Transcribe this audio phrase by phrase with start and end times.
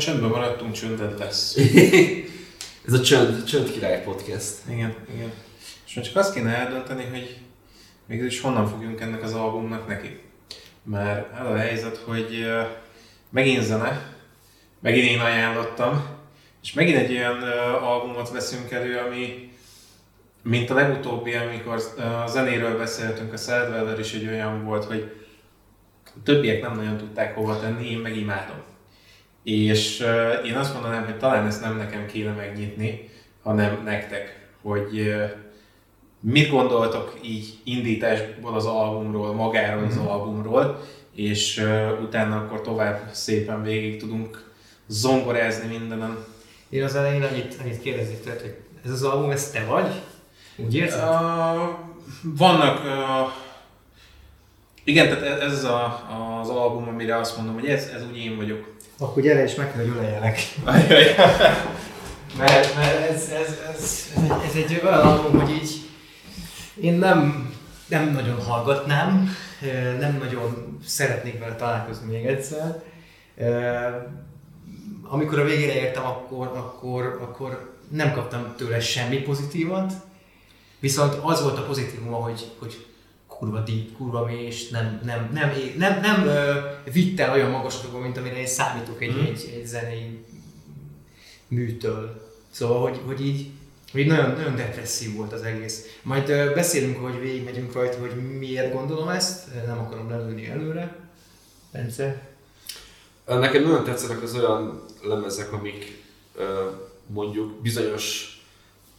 [0.00, 1.56] csöndben maradtunk, csönded lesz.
[2.86, 4.54] Ez a Csönd, Csönd Király Podcast.
[4.68, 5.32] Igen, igen.
[5.86, 7.38] És most csak azt kéne eldönteni, hogy
[8.06, 10.20] mégis honnan fogjunk ennek az albumnak neki.
[10.84, 12.46] Mert ez a helyzet, hogy
[13.30, 14.14] megint zene,
[14.80, 16.04] megint én ajánlottam,
[16.62, 17.42] és megint egy olyan
[17.82, 19.52] albumot veszünk elő, ami
[20.42, 21.82] mint a legutóbbi, amikor
[22.24, 25.12] a zenéről beszéltünk, a Sadweller is egy olyan volt, hogy
[26.04, 28.69] a többiek nem nagyon tudták hova tenni, én meg imádom.
[29.42, 30.06] És
[30.46, 33.08] én azt mondanám, hogy talán ezt nem nekem kéne megnyitni,
[33.42, 35.14] hanem nektek, hogy
[36.20, 40.06] mit gondoltok így indításból az albumról, magáról az mm-hmm.
[40.06, 40.80] albumról,
[41.14, 41.66] és
[42.02, 44.52] utána akkor tovább szépen végig tudunk
[44.86, 46.24] zongorázni mindenen.
[46.68, 49.92] Én az elején annyit, annyit kérdezik tőled, hogy ez az album, ez te vagy?
[50.56, 51.02] Úgy érzed?
[51.02, 51.68] Uh,
[52.22, 53.32] vannak uh,
[54.84, 56.06] igen, tehát ez a,
[56.40, 58.69] az album, amire azt mondom, hogy ez, ez úgy én vagyok.
[59.02, 60.38] Akkor gyere és meg kell, hogy öleljenek.
[62.38, 64.12] mert, mert ez, ez, ez,
[64.48, 65.70] ez egy olyan album, hogy így
[66.80, 67.50] én nem,
[67.86, 69.36] nem nagyon hallgatnám,
[69.98, 72.82] nem nagyon szeretnék vele találkozni még egyszer.
[75.02, 79.92] Amikor a végére értem, akkor, akkor, akkor nem kaptam tőle semmi pozitívat,
[80.78, 82.86] viszont az volt a pozitívum, hogy, hogy
[83.40, 86.52] kurva deep, kurva mély, és nem, nem, nem, nem, nem, nem ö,
[86.92, 89.24] vitt el olyan magasokba, mint amire én számítok egy, mm.
[89.24, 90.24] egy, egy zenei
[91.48, 92.28] műtől.
[92.50, 93.50] Szóval, hogy, hogy így,
[93.92, 95.84] hogy nagyon, nagyon depresszív volt az egész.
[96.02, 100.96] Majd ö, beszélünk, hogy végigmegyünk rajta, hogy miért gondolom ezt, nem akarom lelőni előre.
[101.72, 102.28] Bence?
[103.26, 106.68] Nekem nagyon tetszenek az olyan lemezek, amik ö,
[107.06, 108.34] mondjuk bizonyos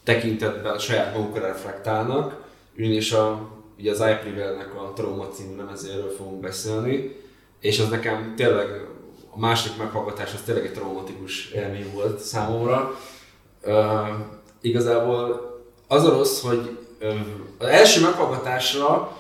[0.04, 3.50] tekintetben saját magukra reflektálnak, és a
[3.82, 7.16] ugye az iPrivel-nek a Trauma című lemezéről fogunk beszélni,
[7.60, 8.86] és az nekem tényleg
[9.34, 12.96] a második meghallgatás az tényleg egy traumatikus élmény volt számomra.
[13.66, 14.08] Uh,
[14.62, 15.50] igazából
[15.88, 17.16] az a rossz, hogy uh,
[17.58, 19.18] az első meghallgatásra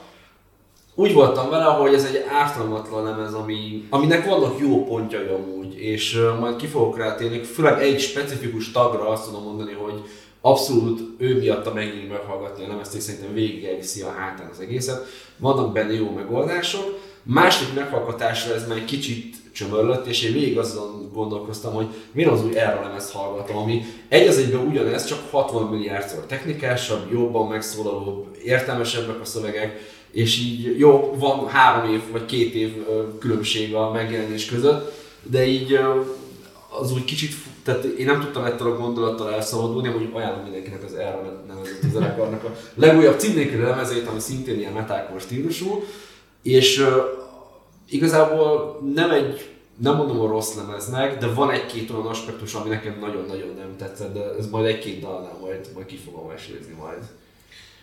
[0.95, 6.15] úgy voltam vele, hogy ez egy ártalmatlan lemez, ami, aminek vannak jó pontjai amúgy, és
[6.15, 10.01] uh, majd ki fogok rá térni, főleg egy specifikus tagra azt tudom mondani, hogy
[10.41, 15.05] abszolút ő miatta megint meghallgatni a lemezt, és szerintem végig elviszi a hátán az egészet.
[15.37, 16.99] Vannak benne jó megoldások.
[17.23, 22.43] Második meghallgatásra ez már egy kicsit csömörlött, és én végig azon gondolkoztam, hogy mi az
[22.43, 28.25] új erre lemezt hallgatom, ami egy az egyben ugyanez, csak 60 milliárdszor technikásabb, jobban megszólalóbb,
[28.43, 29.79] értelmesebbek a szövegek,
[30.11, 32.85] és így jó, van három év vagy két év
[33.19, 35.79] különbség a megjelenés között, de így
[36.79, 37.33] az úgy kicsit
[37.63, 42.43] tehát én nem tudtam ettől a gondolattal elszabadulni, hogy ajánlom mindenkinek az erre nevezett zenekarnak
[42.43, 45.83] a legújabb cím lemezét, ami szintén ilyen metalcore stílusú,
[46.41, 46.87] és uh,
[47.89, 52.97] igazából nem egy, nem mondom a rossz lemeznek, de van egy-két olyan aspektus, ami nekem
[52.99, 56.99] nagyon-nagyon nem tetszett, de ez majd egy-két dalnál majd, majd ki fogom mesélni majd.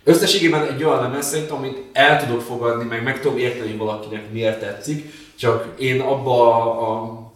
[0.03, 4.59] Összességében egy olyan lemez szerintem, amit el tudok fogadni, meg meg tudom érteni valakinek miért
[4.59, 7.28] tetszik, csak én abba a, a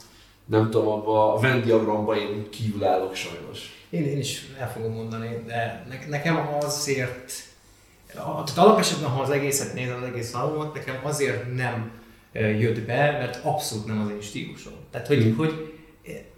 [0.54, 3.86] nem tudom, abba a Venn diagramban én kívül állok sajnos.
[3.90, 7.34] Én, én is el fogom mondani, de ne, nekem azért,
[8.14, 11.92] tehát alapesetben, ha az egészet nézem, az egész albumot, nekem azért nem
[12.34, 14.74] jött be, mert abszolút nem az én stílusom.
[14.92, 15.36] Tehát, hogy, mm.
[15.36, 15.74] hogy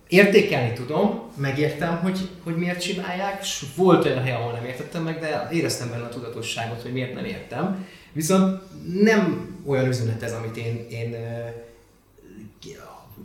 [0.07, 5.19] értékelni tudom, megértem, hogy, hogy miért csinálják, és volt olyan hely, ahol nem értettem meg,
[5.19, 7.87] de éreztem benne a tudatosságot, hogy miért nem értem.
[8.11, 8.61] Viszont
[9.01, 11.15] nem olyan üzenet ez, amit én, én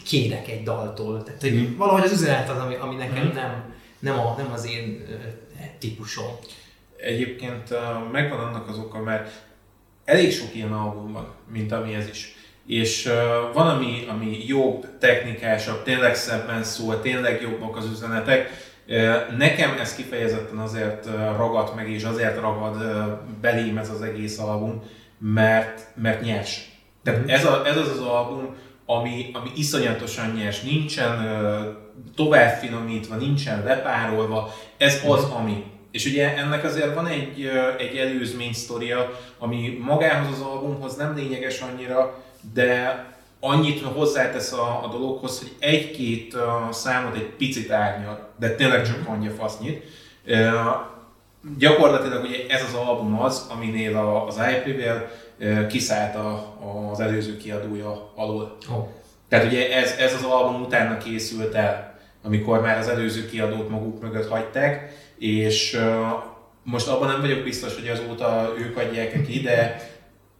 [0.05, 1.23] kérek egy daltól.
[1.23, 1.77] Tehát hogy mm.
[1.77, 3.35] valahogy az üzenet az, ami, ami nekem mm.
[3.35, 5.07] nem, nem, a, nem az én
[5.79, 6.31] típusom.
[6.97, 7.75] Egyébként
[8.13, 9.31] megvan annak az oka, mert
[10.05, 12.35] elég sok ilyen album van, mint ami ez is.
[12.67, 18.51] És uh, van, ami, ami jobb, technikásabb, tényleg szebben szól, tényleg jobbak az üzenetek.
[18.89, 24.03] Uh, nekem ez kifejezetten azért uh, ragadt meg, és azért ragad uh, belém ez az
[24.03, 24.83] egész album,
[25.19, 26.71] mert, mert nyers.
[27.03, 27.29] Tehát mm.
[27.29, 28.55] ez, a, ez az az album,
[28.97, 31.19] ami, ami iszonyatosan nyers, nincsen
[32.17, 35.37] tovább finomítva, nincsen lepárolva, ez az, mhm.
[35.37, 35.65] ami.
[35.91, 41.61] És ugye ennek azért van egy, egy előzmény sztoria, ami magához az albumhoz nem lényeges
[41.61, 42.23] annyira,
[42.55, 43.05] de
[43.41, 46.41] annyit hozzátesz a, a dologhoz, hogy egy-két uh,
[46.73, 49.85] számot egy picit árnyal, de tényleg csak annyi fasznyit.
[50.27, 50.37] Uh,
[51.59, 55.11] gyakorlatilag ugye ez az album az, aminél a, az IP-vel
[55.69, 56.57] kiszállt a,
[56.93, 58.57] az előző kiadója alól.
[58.71, 58.89] Oh.
[59.29, 64.03] Tehát ugye ez, ez az album utána készült el, amikor már az előző kiadót maguk
[64.03, 65.81] mögött hagyták, és
[66.63, 69.91] most abban nem vagyok biztos, hogy azóta ők adják ki, de,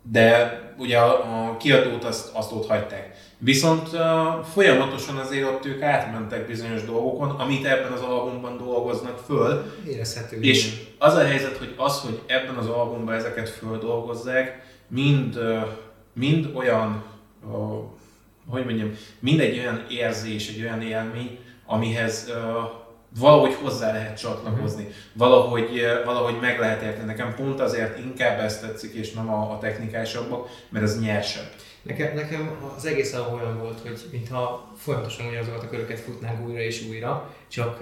[0.03, 3.11] de ugye a, a kiadót azt, azt ott hagyták.
[3.39, 4.01] Viszont uh,
[4.53, 9.73] folyamatosan azért ott ők átmentek bizonyos dolgokon, amit ebben az albumban dolgoznak föl.
[9.89, 10.41] Érezhető.
[10.41, 15.39] És az a helyzet, hogy az, hogy ebben az albumban ezeket földolgozzák, mind,
[16.13, 17.05] mind olyan,
[18.49, 22.33] hogy mondjam, mind egy olyan érzés, egy olyan élmény, amihez
[23.19, 27.07] valahogy hozzá lehet csatlakozni, valahogy, uh, valahogy meg lehet érteni.
[27.07, 31.53] Nekem pont azért inkább ezt tetszik, és nem a, a technikásabbak, mert ez nyersebb.
[31.83, 36.87] Nekem, nekem az egész olyan volt, hogy mintha folyamatosan ugyanazokat a köröket futnánk újra és
[36.89, 37.79] újra, csak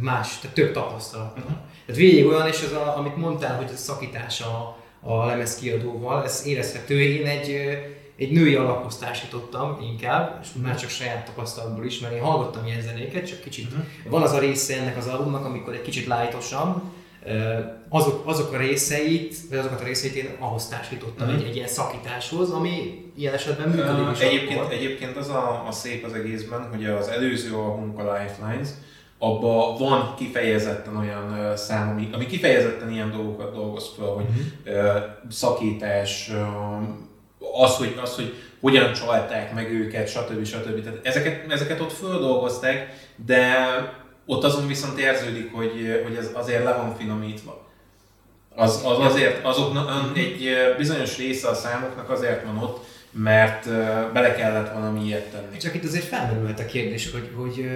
[0.00, 1.36] más, tehát több tapasztalat.
[1.36, 1.46] Mhm.
[1.86, 4.40] Tehát végig olyan, és az, a, amit mondtál, hogy a szakítás
[5.06, 7.00] a, a lemez kiadóval, ez érezhető.
[7.00, 7.50] Én egy,
[8.16, 12.80] egy női alaphoz társítottam inkább, és már csak saját tapasztalatból is, mert én hallgattam ilyen
[12.82, 13.70] zenéket, csak kicsit.
[13.70, 13.80] Mhm.
[14.10, 16.82] Van az a része ennek az albumnak, amikor egy kicsit lájtosabb,
[17.88, 21.36] azok, azok a részeit, vagy azokat a részeit én ahhoz társítottam Mhm.
[21.36, 24.20] egy, egy ilyen szakításhoz, ami ilyen esetben működik is.
[24.20, 24.72] Egyébként, akkor.
[24.72, 28.68] egyébként az a, a szép az egészben, hogy az előző albumunk a Lifelines,
[29.18, 34.24] abban van kifejezetten olyan szám, ami, ami kifejezetten ilyen dolgokat dolgoz fel, hogy
[34.64, 34.98] ö,
[35.30, 36.30] szakítás,
[37.52, 40.44] az, hogy, az, hogy hogyan csalták meg őket, stb.
[40.44, 40.82] stb.
[40.82, 43.56] Tehát ezeket, ezeket ott földolgozták, de
[44.26, 47.64] ott azon viszont érződik, hogy, hogy ez azért le van finomítva.
[48.54, 53.70] Az, az azért, azoknak egy ö, bizonyos része a számoknak azért van ott, mert
[54.12, 55.56] bele kellett valami ilyet tenni.
[55.56, 57.68] Csak itt azért felmerülhet a kérdés, hogy, hogy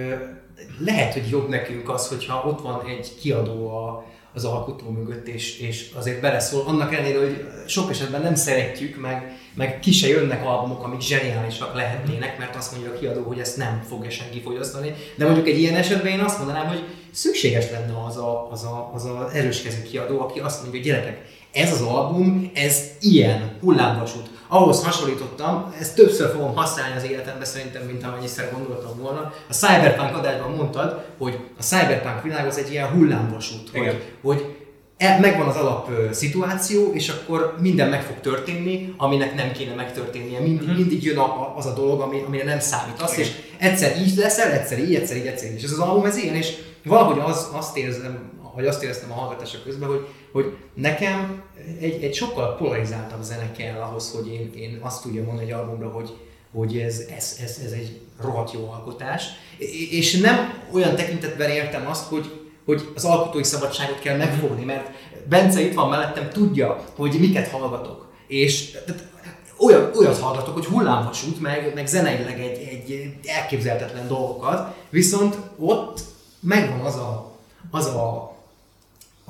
[0.79, 5.59] lehet, hogy jobb nekünk az, hogyha ott van egy kiadó a, az alkotó mögött, és,
[5.59, 10.45] és azért beleszól, annak ellenére, hogy sok esetben nem szeretjük, meg, meg ki se jönnek
[10.45, 14.93] albumok, amik zseniálisak lehetnének, mert azt mondja a kiadó, hogy ezt nem fogja senki fogyasztani.
[15.15, 18.91] De mondjuk egy ilyen esetben én azt mondanám, hogy szükséges lenne az a, az a,
[18.93, 24.29] az a erőskező kiadó, aki azt mondja, hogy gyerekek, ez az album, ez ilyen hullámvasút.
[24.53, 29.33] Ahhoz hasonlítottam, ezt többször fogom használni az életemben szerintem, mint amennyiszer gondoltam volna.
[29.49, 34.55] A Cyberpunk adásban mondtad, hogy a Cyberpunk világ az egy ilyen hullámvasút, hogy, hogy
[34.97, 40.39] e- megvan az alap szituáció, és akkor minden meg fog történni, aminek nem kéne megtörténnie.
[40.39, 40.77] Mindig, Mhm.
[40.77, 43.25] mindig jön a, az a dolog, ami, amire nem számítasz, Igen.
[43.25, 45.57] és egyszer így leszel, egyszer így, egyszer így, egyszer így.
[45.57, 46.53] És ez az album ez ilyen, és
[46.85, 51.43] valahogy az, azt érzem, vagy azt éreztem a hallgatása közben, hogy, hogy nekem
[51.79, 55.89] egy, egy sokkal polarizáltabb zene kell ahhoz, hogy én, én azt tudjam mondani egy albumra,
[55.89, 56.17] hogy,
[56.51, 59.25] hogy ez, ez, ez, ez egy rohadt jó alkotás.
[59.91, 62.31] És nem olyan tekintetben értem azt, hogy,
[62.65, 64.89] hogy az alkotói szabadságot kell megfogni, mert
[65.29, 68.11] Bence itt van mellettem, tudja, hogy miket hallgatok.
[68.27, 68.77] És
[69.57, 75.99] olyan, olyat hallgatok, hogy hullámvasút, meg, meg zeneileg egy, egy elképzelhetetlen dolgokat, viszont ott
[76.39, 77.37] megvan az a,
[77.71, 78.30] az a,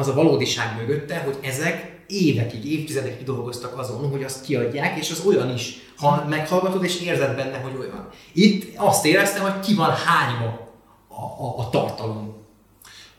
[0.01, 5.25] az a valódiság mögötte, hogy ezek évekig, évtizedekig dolgoztak azon, hogy azt kiadják, és az
[5.25, 8.09] olyan is, ha meghallgatod és érzed benne, hogy olyan.
[8.33, 10.73] Itt azt éreztem, hogy ki van hányva
[11.07, 12.35] a, a, a tartalom.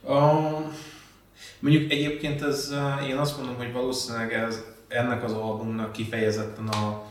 [0.07, 0.15] A,
[1.59, 7.03] mondjuk egyébként ez, uh, én azt mondom, hogy valószínűleg ez, ennek az albumnak kifejezetten a,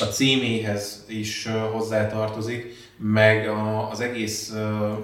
[0.00, 4.98] a címéhez is uh, hozzátartozik, meg a, az egész uh,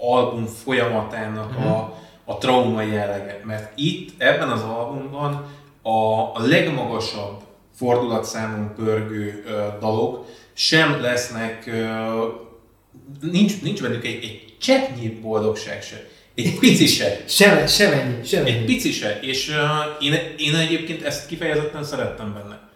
[0.00, 1.98] album folyamatának a,
[2.30, 3.40] a trauma jellege.
[3.44, 5.46] Mert itt, ebben az albumban
[5.82, 5.90] a,
[6.34, 7.40] a legmagasabb
[7.76, 16.08] fordulatszámon pörgő uh, dalok sem lesznek, uh, nincs, nincs bennük egy, egy cseppnyi boldogság se.
[16.34, 17.20] Egy pici se.
[17.26, 19.20] Sem, sem ennyi, sem Egy pici se.
[19.20, 22.68] És uh, én, én egyébként ezt kifejezetten szerettem benne.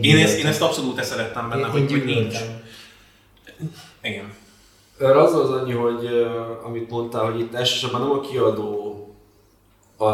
[0.00, 2.36] Én ezt, én ezt abszolút szerettem benne, Én- hogy, én hogy nincs.
[4.02, 4.32] Igen.
[5.02, 6.08] Erre az az annyi, hogy
[6.64, 8.96] amit mondtál, hogy itt elsősorban nem a kiadó
[9.96, 10.04] a,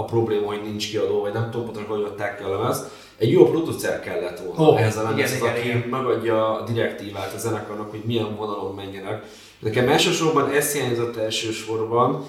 [0.00, 2.90] a probléma, hogy nincs kiadó, vagy nem tudom hogy adták ki a lemezt.
[3.16, 5.78] Egy jó producer kellett volna Ó, ehhez a lemezhez, aki igen.
[5.78, 9.24] megadja a direktívát a zenekarnak, hogy milyen vonalon menjenek.
[9.58, 12.24] Nekem elsősorban ez hiányzott elsősorban,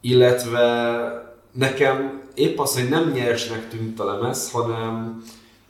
[0.00, 5.22] illetve nekem épp az, hogy nem nyersnek tűnt a lemez, hanem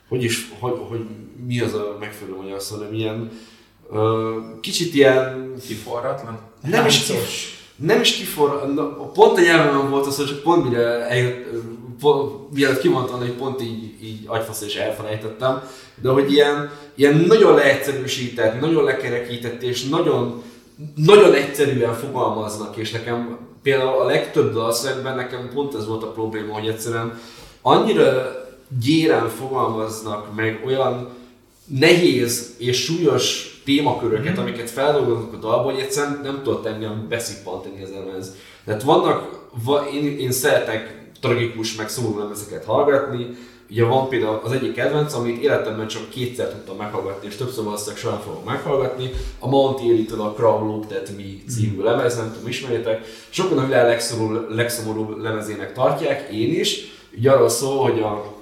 [0.08, 1.06] hogy is, hogy, hogy
[1.46, 3.30] mi az a megfelelő magyar szó, nem ilyen
[4.60, 6.38] kicsit ilyen Kiforratlan.
[6.70, 10.68] nem is, kif, nem is kifor, na, pont a nyelvemen volt az, hogy csak pont
[10.68, 11.46] mire eljött,
[12.00, 15.62] pont, mielőtt kimondtam, hogy pont így, így agyfasz és elfelejtettem,
[16.02, 20.42] de hogy ilyen, ilyen nagyon leegyszerűsített, nagyon lekerekített és nagyon,
[20.94, 26.52] nagyon egyszerűen fogalmaznak, és nekem például a legtöbb dalszövegben nekem pont ez volt a probléma,
[26.52, 27.20] hogy egyszerűen
[27.62, 28.32] annyira
[28.80, 31.08] gyéren fogalmaznak meg olyan
[31.66, 37.90] nehéz és súlyos témaköröket, amiket feldolgoznak a dalból, hogy egyszerűen nem tudott engem beszippantani az
[37.90, 38.34] lemez.
[38.64, 43.36] Tehát vannak, va, én, én szeretek tragikus, meg szomorú lemezeket hallgatni,
[43.70, 47.98] ugye van például az egyik kedvenc, amit életemben csak kétszer tudtam meghallgatni, és többször valószínűleg
[47.98, 52.48] soha fogom meghallgatni, a Monty Elitől a Crowd Looked at Me című lemez, nem tudom,
[52.48, 53.04] ismeritek.
[53.28, 56.80] Sokan a világ legszorul, legszomorúbb lemezének tartják, én is.
[57.16, 58.34] Ugye arról szól, hogy a,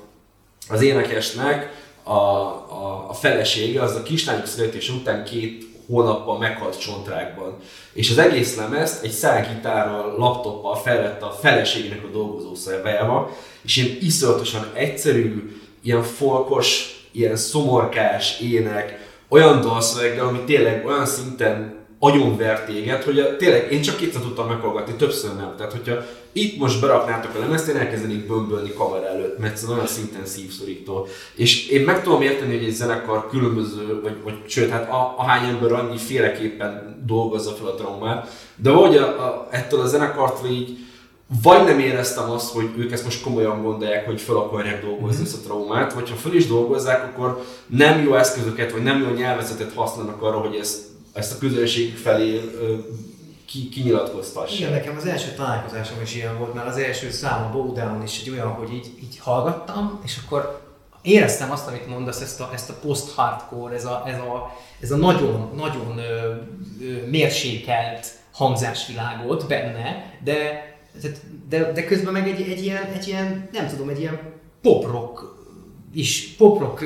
[0.68, 7.56] az énekesnek a, a, a felesége az a kislányok születés után két hónappal meghalt csontrákban.
[7.92, 14.70] És az egész lemezt egy szágitárral, laptoppal felvette a feleségének a dolgozószobájába, és ilyen iszonyatosan
[14.72, 23.18] egyszerű, ilyen folkos, ilyen szomorkás ének, olyan dalszöveggel, ami tényleg olyan szinten agyonvert téged, hogy
[23.18, 25.54] a, tényleg én csak kétszer tudtam meghallgatni, többször nem.
[25.56, 25.94] Tehát, hogyha
[26.36, 31.06] itt most beraknátok a lemezt, én elkezdenék bömbölni kamera előtt, mert ez olyan szinten szívszorító.
[31.34, 35.48] És én meg tudom érteni, hogy egy zenekar különböző, vagy, vagy sőt, hát a, ahány
[35.48, 40.78] ember annyi féleképpen dolgozza fel a traumát, de hogy a, a, ettől a zenekartól így
[41.42, 45.36] vagy nem éreztem azt, hogy ők ezt most komolyan gondolják, hogy fel akarják dolgozni ezt
[45.36, 49.72] a traumát, vagy ha fel is dolgozzák, akkor nem jó eszközöket, vagy nem jó nyelvezetet
[49.74, 50.78] használnak arra, hogy ezt,
[51.12, 52.40] ezt a közönség felé
[53.46, 54.58] ki, kinyilatkoztassák.
[54.58, 58.20] Igen, nekem az első találkozásom is ilyen volt, mert az első szám a Bowdown is
[58.20, 60.60] egy olyan, hogy így, így hallgattam, és akkor
[61.02, 64.96] éreztem azt, amit mondasz, ezt a, ezt a post-hardcore, ez a, ez a, ez a
[64.96, 66.34] nagyon, nagyon ö,
[66.80, 70.64] ö, mérsékelt hangzásvilágot benne, de
[71.48, 74.20] de, de közben meg egy, egy, ilyen, egy ilyen, nem tudom, egy ilyen
[74.62, 75.34] pop-rock
[75.94, 76.84] is, pop-rock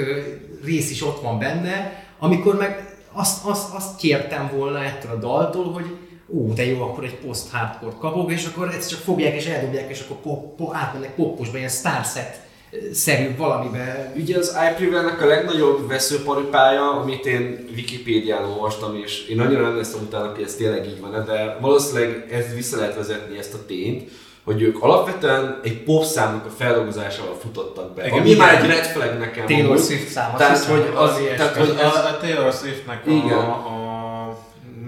[0.65, 5.73] rész is ott van benne, amikor meg azt, azt, azt kértem volna ettől a daltól,
[5.73, 5.97] hogy
[6.35, 10.01] ó, de jó, akkor egy post-hardcore kapok, és akkor ezt csak fogják és eldobják, és
[10.01, 12.49] akkor pop, pop, átmennek poposba, ilyen starset
[12.93, 14.13] szerű valamibe.
[14.17, 20.31] Ugye az iPrivel-nek a legnagyobb veszőparipája, amit én Wikipédián olvastam, és én nagyon emlékszem utána,
[20.31, 24.11] hogy ez tényleg így van, de valószínűleg ez vissza lehet vezetni ezt a tényt,
[24.45, 28.07] hogy ők alapvetően egy pop számnak a feldolgozásával futottak be.
[28.07, 29.47] Igen, ami már egy red flag nekem.
[29.47, 30.35] Taylor Swift szám.
[30.37, 33.39] Tehát, hogy az, tehát, hogy az, a Taylor Swiftnek a, igen.
[33.39, 33.90] a,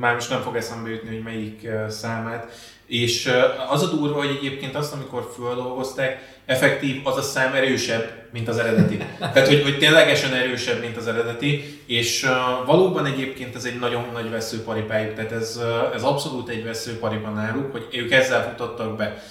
[0.02, 2.52] már most nem fog eszembe jutni, hogy melyik számát,
[2.86, 3.32] és
[3.68, 8.58] az a durva, hogy egyébként azt, amikor földolgozták, effektív az a szám erősebb, mint az
[8.58, 8.96] eredeti.
[9.18, 14.04] Tehát, hogy, hogy ténylegesen erősebb, mint az eredeti, és uh, valóban egyébként ez egy nagyon
[14.12, 19.22] nagy veszőparipájuk, tehát ez, uh, ez abszolút egy veszőparipa náluk, hogy ők ezzel futottak be.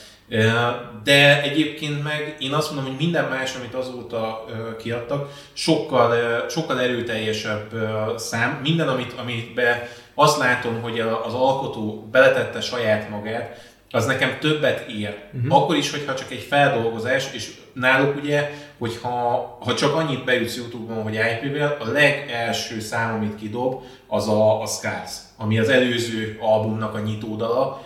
[1.04, 4.46] De egyébként meg én azt mondom, hogy minden más, amit azóta
[4.82, 6.16] kiadtak, sokkal,
[6.50, 7.74] sokkal erőteljesebb
[8.18, 8.60] szám.
[8.64, 14.90] Minden, amit, amit be azt látom, hogy az alkotó beletette saját magát, az nekem többet
[14.90, 15.18] ér.
[15.34, 15.56] Uh-huh.
[15.56, 21.04] Akkor is, hogyha csak egy feldolgozás, és náluk ugye, hogyha ha csak annyit beütsz Youtube-on,
[21.04, 26.94] hogy IP-vel, a legelső szám, amit kidob, az a, a Scars, ami az előző albumnak
[26.94, 27.82] a nyitódala,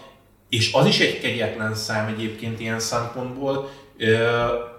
[0.50, 3.70] és az is egy kegyetlen szám egyébként ilyen szempontból.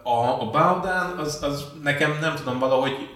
[0.02, 3.08] A, a Bowdown az, az nekem nem tudom valahogy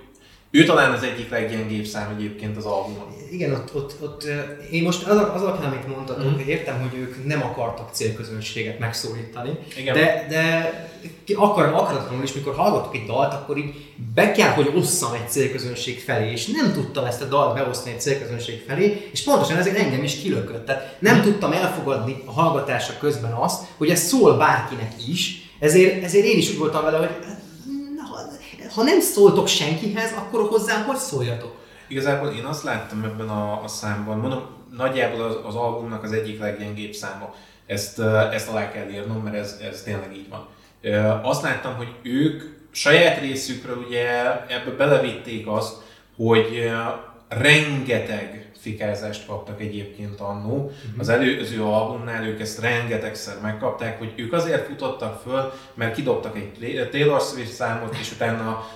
[0.51, 3.07] ő talán az egyik leggyengébb szám egyébként az albumon.
[3.31, 4.25] Igen, ott, ott, ott
[4.71, 6.35] én most az, az alapján, amit mondtatok, mm.
[6.35, 9.95] hogy értem, hogy ők nem akartak célközönséget megszólítani, Igen.
[9.95, 10.73] de, de
[11.35, 13.75] akar, akaratlanul is, mikor hallgatok egy dalt, akkor így
[14.15, 18.01] be kell, hogy osszam egy célközönség felé, és nem tudtam ezt a dalt beosztani egy
[18.01, 20.67] célközönség felé, és pontosan ezért engem is kilökött.
[20.67, 21.23] Tehát nem mm.
[21.23, 26.51] tudtam elfogadni a hallgatása közben azt, hogy ez szól bárkinek is, ezért, ezért én is
[26.51, 27.11] úgy voltam vele, hogy
[28.75, 31.55] ha nem szóltok senkihez, akkor hozzám hogy szóljatok?
[31.89, 34.47] Igazából én azt láttam ebben a, a számban, mondom,
[34.77, 37.35] nagyjából az, az albumnak az egyik leggyengébb száma.
[37.67, 37.99] Ezt,
[38.33, 40.47] ezt alá kell írnom, mert ez, ez tényleg így van.
[41.23, 44.09] Azt láttam, hogy ők saját részükről ugye
[44.47, 45.77] ebbe belevitték azt,
[46.17, 46.71] hogy
[47.29, 50.55] rengeteg fikázást kaptak egyébként annó.
[50.55, 50.99] Uh-huh.
[50.99, 56.89] Az előző albumnál ők ezt rengetegszer megkapták, hogy ők azért futottak föl, mert kidobtak egy
[56.91, 58.67] Taylor Swift számot, és utána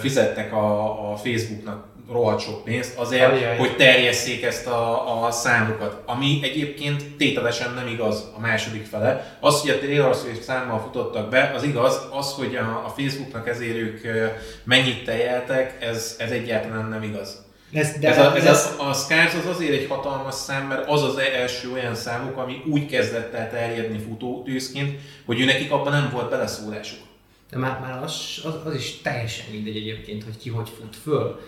[0.00, 3.56] fizettek a, a Facebooknak rohadt sok pénzt azért, Ajaj.
[3.56, 6.02] hogy terjesszék ezt a, a számukat.
[6.06, 9.36] Ami egyébként tételesen nem igaz a második fele.
[9.40, 13.48] Az, hogy a Taylor Swift számmal futottak be, az igaz, az, hogy a, a Facebooknak
[13.48, 14.00] ezért ők
[14.64, 17.48] mennyit tejeltek, ez, ez egyáltalán nem igaz.
[17.72, 20.88] Ez, de ez, a, ez, ez a, a Scars az azért egy hatalmas szám, mert
[20.88, 25.92] az az első olyan számuk, ami úgy kezdett el terjedni futótűzként, hogy ő nekik abban
[25.92, 26.98] nem volt beleszólásuk.
[27.50, 31.40] De már, már az, az, az is teljesen mindegy egyébként, hogy ki hogy fut föl.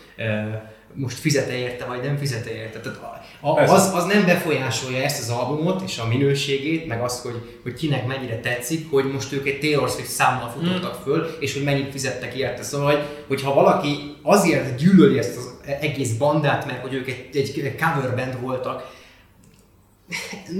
[0.95, 2.81] Most fizet-e érte, vagy nem fizet-e érte.
[2.81, 2.99] Tehát
[3.41, 7.75] a, az, az nem befolyásolja ezt az albumot és a minőségét, meg azt, hogy, hogy
[7.75, 11.03] kinek mennyire tetszik, hogy most ők egy Taylor Swift számmal futottak mm.
[11.03, 12.63] föl, és hogy mennyit fizettek érte.
[12.63, 17.77] Szóval, hogy, ha valaki azért gyűlöli ezt az egész bandát, mert hogy ők egy, egy
[17.79, 19.01] cover band voltak,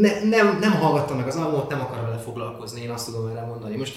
[0.01, 3.47] ne, nem, nem hallgattam meg az albumot, nem akarom vele foglalkozni, én azt tudom vele
[3.47, 3.77] mondani.
[3.77, 3.95] Most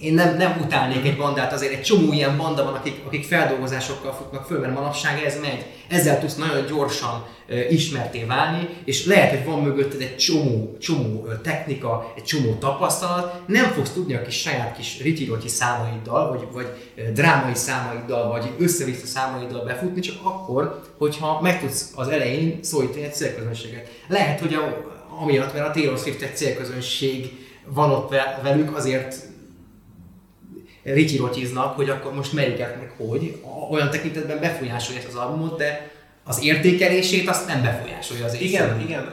[0.00, 4.12] én nem, nem utálnék egy bandát, azért egy csomó ilyen banda van, akik, akik feldolgozásokkal
[4.12, 5.64] futnak föl, mert manapság ez megy.
[5.88, 11.26] Ezzel tudsz nagyon gyorsan uh, ismerté válni, és lehet, hogy van mögötted egy csomó, csomó
[11.42, 16.68] technika, egy csomó tapasztalat, nem fogsz tudni a kis saját kis ritirotyi számaiddal, vagy, vagy
[16.96, 23.04] uh, drámai számaiddal, vagy össze-vissza számaiddal befutni, csak akkor, hogyha meg tudsz az elején szólítani
[23.04, 23.88] egy célközönséget.
[24.08, 24.88] Lehet, hogy a,
[25.20, 27.32] amiatt, mert a Taylor Swift egy célközönség
[27.64, 29.28] van ott velük, azért
[30.82, 33.42] rityirotyiznak, hogy akkor most melyiket meg hogy.
[33.70, 35.90] Olyan tekintetben befolyásolja az albumot, de
[36.24, 39.04] az értékelését azt nem befolyásolja az Igen, igen,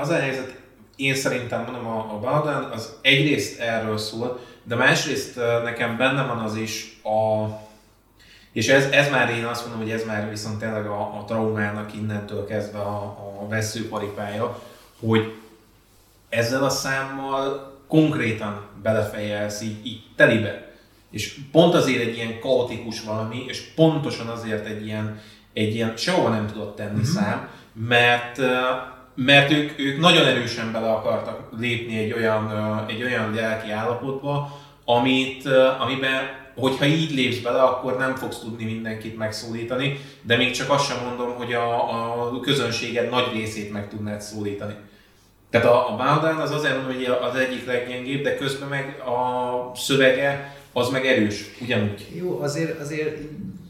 [0.00, 0.54] az a helyzet,
[0.96, 6.38] én szerintem mondom, a, a Baladan az egyrészt erről szól, de másrészt nekem benne van
[6.38, 7.46] az is a
[8.56, 11.94] és ez, ez már én azt mondom, hogy ez már viszont tényleg a, a traumának
[11.94, 13.02] innentől kezdve a,
[13.40, 14.62] a veszőparipája,
[15.00, 15.34] hogy
[16.28, 20.65] ezzel a számmal konkrétan belefejelsz így, így telibe.
[21.10, 25.20] És pont azért egy ilyen kaotikus valami, és pontosan azért egy ilyen,
[25.52, 27.02] egy ilyen sehova nem tudott tenni mm-hmm.
[27.02, 28.40] szám, mert
[29.16, 32.52] mert ők, ők nagyon erősen bele akartak lépni egy olyan,
[32.88, 35.46] egy olyan lelki állapotba, amit,
[35.78, 40.86] amiben hogyha így lépsz bele, akkor nem fogsz tudni mindenkit megszólítani, de még csak azt
[40.86, 44.74] sem mondom, hogy a, a közönséged nagy részét meg tudnád szólítani.
[45.50, 49.72] Tehát a, a Baldan az azért mondom, hogy az egyik leggyengébb, de közben meg a
[49.74, 52.06] szövege az meg erős, ugyanúgy.
[52.14, 53.18] Jó, azért, azért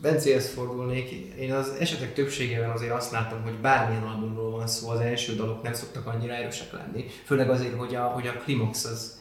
[0.02, 1.10] Bencéhez fordulnék.
[1.38, 5.62] Én az esetek többségében azért azt látom, hogy bármilyen albumról van szó, az első dalok
[5.62, 7.06] nem szoktak annyira erősek lenni.
[7.24, 9.20] Főleg azért, hogy a, hogy a klimax az,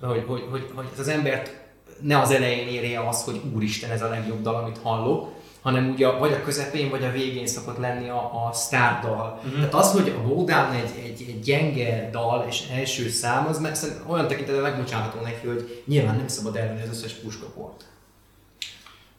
[0.00, 1.60] hogy, hogy, hogy, hogy az embert
[2.00, 5.32] ne az elején érje az, hogy úristen, ez a legjobb dal, amit hallok,
[5.62, 9.34] hanem ugye vagy a közepén, vagy a végén szokott lenni a, a sztár dal.
[9.36, 9.54] Uh-huh.
[9.54, 13.76] Tehát az, hogy a Bowdown egy, egy, egy gyenge dal és első szám, az meg,
[14.06, 17.84] olyan tekintetben megbocsánható neki, hogy nyilván nem szabad elvenni az összes puskaport.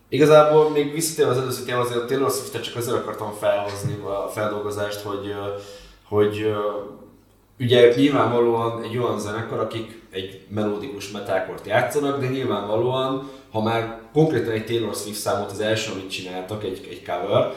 [0.10, 4.30] Igazából még visszatérve az előző téma, azért a Taylor swift csak azért akartam felhozni a
[4.30, 5.36] feldolgozást, hogy,
[6.04, 6.54] hogy
[7.60, 14.51] ugye nyilvánvalóan egy olyan zenekar, akik egy melódikus metákort játszanak, de nyilvánvalóan, ha már konkrétan
[14.51, 17.53] egy Taylor Swift számot az első, amit csináltak, egy, egy cover,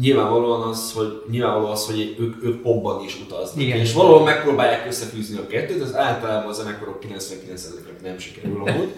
[0.00, 3.62] nyilvánvalóan az, hogy, nyilvánvaló az, hogy ők, ők popban is utaznak.
[3.62, 3.78] Igen.
[3.78, 8.92] És valahol megpróbálják összefűzni a kettőt, az általában a zenekarok 99%-nak nem sikerül amúgy,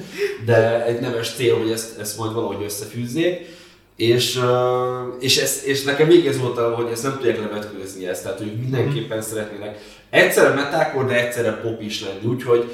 [0.45, 3.59] de egy nemes cél, hogy ezt, ezt majd valahogy összefűzzék.
[3.97, 4.41] És,
[5.21, 8.57] és, ez, és nekem még ez volt, hogy ezt nem tudják levetkőzni ezt, tehát ők
[8.57, 9.21] mindenképpen mm.
[9.21, 9.79] szeretnének
[10.11, 12.71] egyszerre metákor, de egyszerre pop is lenni, úgyhogy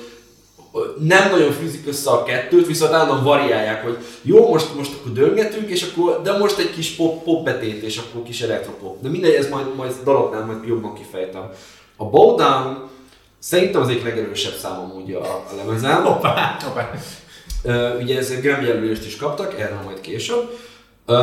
[0.98, 5.70] nem nagyon fűzik össze a kettőt, viszont állandóan variálják, hogy jó, most, most akkor döngetünk,
[5.70, 9.02] és akkor, de most egy kis pop, pop betét, és akkor kis elektropop.
[9.02, 11.50] De mindegy, ez majd, majd daloknál majd jobban kifejtem.
[11.96, 12.88] A Bowdown
[13.38, 16.02] szerintem az egyik legerősebb számom ugye a, a lemezen.
[16.02, 16.90] Hoppá, hoppá.
[17.64, 20.58] Uh, ugye ez Grammy jelölést is kaptak, erre majd később.
[21.08, 21.16] Uh,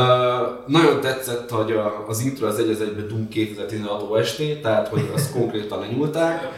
[0.66, 5.10] nagyon tetszett, hogy a, az intro az egy az egybe Doom 2016 OST, tehát hogy
[5.14, 6.48] azt konkrétan lenyúlták.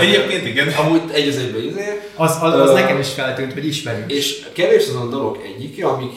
[0.00, 0.68] Egyébként igen.
[0.68, 2.00] Amúgy egy az egybe izé.
[2.16, 4.12] Az, az, az uh, nekem is feltűnt, hogy ismerjük.
[4.12, 6.12] És kevés azon a dolog egyike, amik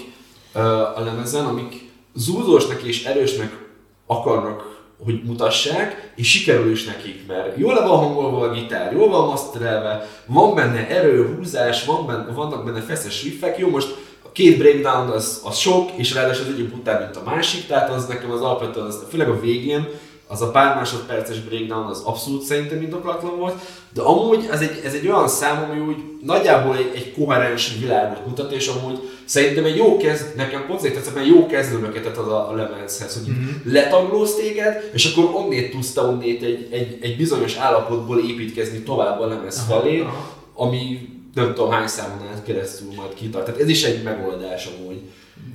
[0.56, 3.68] uh, a lemezen, amik zúzósnak és erősnek
[4.06, 9.10] akarnak hogy mutassák, és sikerül is nekik, mert jól le van hangolva a gitár, jól
[9.10, 13.96] van masterelve, van benne erő, húzás, van benne, vannak benne feszes riffek, jó most
[14.40, 18.06] két breakdown az, az sok, és ráadásul az egyik után, mint a másik, tehát az
[18.06, 19.88] nekem az alapvetően, az, főleg a végén,
[20.28, 23.56] az a pár másodperces breakdown az abszolút szerintem indoklatlan volt,
[23.94, 28.26] de amúgy ez egy, ez egy olyan szám, ami úgy nagyjából egy, egy koherens világot
[28.28, 32.50] mutat, és amúgy szerintem egy jó kezd, nekem pont tetszett, mert jó kezdőmöketet az a,
[32.50, 33.74] a lemezhez, hogy mm-hmm.
[33.74, 39.20] letaglóz téged, és akkor onnét tudsz te onnét egy, egy, egy bizonyos állapotból építkezni tovább
[39.20, 40.36] a lemez felé, aha.
[40.54, 43.46] ami nem tudom hány számon át keresztül majd kitart.
[43.46, 45.02] Tehát ez is egy megoldás amúgy.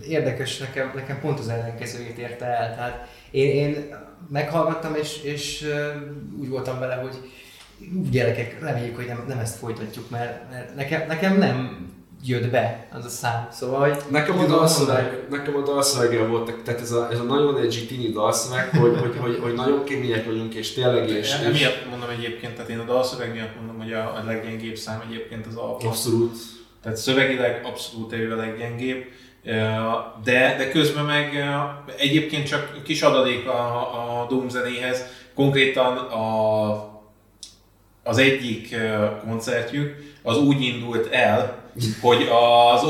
[0.09, 2.75] Érdekes, nekem, nekem pont az ellenkezőjét érte el.
[2.75, 3.97] Tehát én, én
[4.29, 5.69] meghallgattam, és, és
[6.41, 7.17] úgy voltam vele, hogy
[8.11, 11.89] gyerekek, reméljük, hogy nem, nem ezt folytatjuk, mert, mert nekem, nekem nem
[12.27, 13.49] jött be az a szám.
[13.53, 17.59] Szóval, hogy nekem a dalszöveg, nekem a dalszöveggel volt, tehát ez a, ez a nagyon
[17.61, 21.33] egy tini dalszöveg, hogy, hogy, hogy, hogy, nagyon kemények vagyunk, és tényleg és, és...
[21.33, 25.47] Emiatt mondom egyébként, tehát én a dalszöveg miatt mondom, hogy a, a leggyengébb szám egyébként
[25.47, 26.37] az a Abszolút.
[26.83, 29.05] Tehát szövegileg abszolút ő a leggyengébb.
[30.25, 31.45] De, de közben meg
[31.97, 37.03] egyébként csak kis adalék a, a Doom zenéhez, konkrétan a,
[38.03, 38.77] az egyik
[39.25, 41.64] koncertjük az úgy indult el,
[42.01, 42.29] hogy
[42.75, 42.83] az,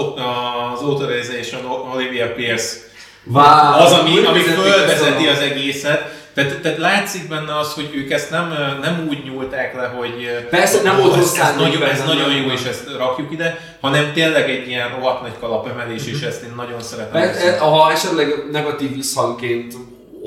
[0.72, 2.76] az Authorization Olivia Pierce
[3.24, 8.30] wow, az, ami, ami fölvezeti az egészet, Tehát, tehát látszik benne az, hogy ők ezt
[8.30, 12.28] nem, nem úgy nyúlták le, hogy Persze, nem volt rossz ez, nagyon, ez benne, nagyon
[12.28, 12.42] nem.
[12.42, 16.52] jó, és ezt rakjuk ide, hanem tényleg egy ilyen rohadt nagy kalapemelés, és ezt én
[16.56, 17.20] nagyon szeretem.
[17.20, 19.74] Mert, e, ha esetleg negatív visszhangként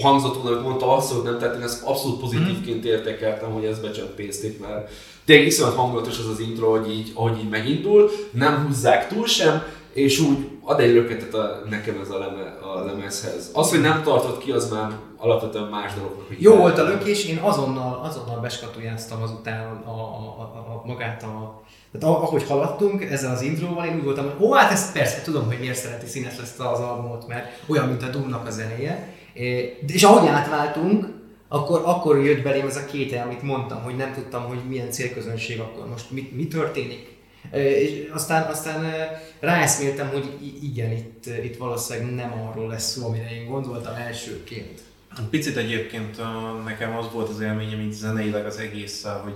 [0.02, 4.60] hangzott volna, hogy mondta, abszolút nem, tehát én ezt abszolút pozitívként értékeltem, hogy ezt becsempészték,
[4.60, 4.90] mert
[5.26, 9.64] tényleg iszonyat hangulatos az az intro, hogy így, ahogy így megindul, nem húzzák túl sem,
[9.94, 13.50] és úgy ad egy löketet a, nekem ez a, leme, a lemezhez.
[13.54, 16.24] Az, hogy nem tartott ki, az már alapvetően más dolog.
[16.28, 20.84] hogy Jó volt a lökés, én azonnal, azonnal beskatujáztam azután a, a, a, a, a
[20.86, 21.62] magát a...
[21.92, 25.46] Tehát ahogy haladtunk ezzel az intróval, én úgy voltam, hogy ó, hát ezt persze tudom,
[25.46, 29.16] hogy miért szereti színes ezt az albumot, mert olyan, mint a Doom-nak a zenéje.
[29.88, 31.16] És ahogy átváltunk,
[31.48, 35.60] akkor, akkor jött belém ez a kétel, amit mondtam, hogy nem tudtam, hogy milyen célközönség
[35.60, 37.16] akkor most mi, mi történik.
[37.52, 38.94] És aztán, aztán
[39.40, 44.82] ráeszméltem, hogy igen, itt, itt valószínűleg nem arról lesz szó, amire én gondoltam elsőként.
[45.30, 46.22] Picit egyébként
[46.66, 49.34] nekem az volt az élményem így zeneileg az egésszel, hogy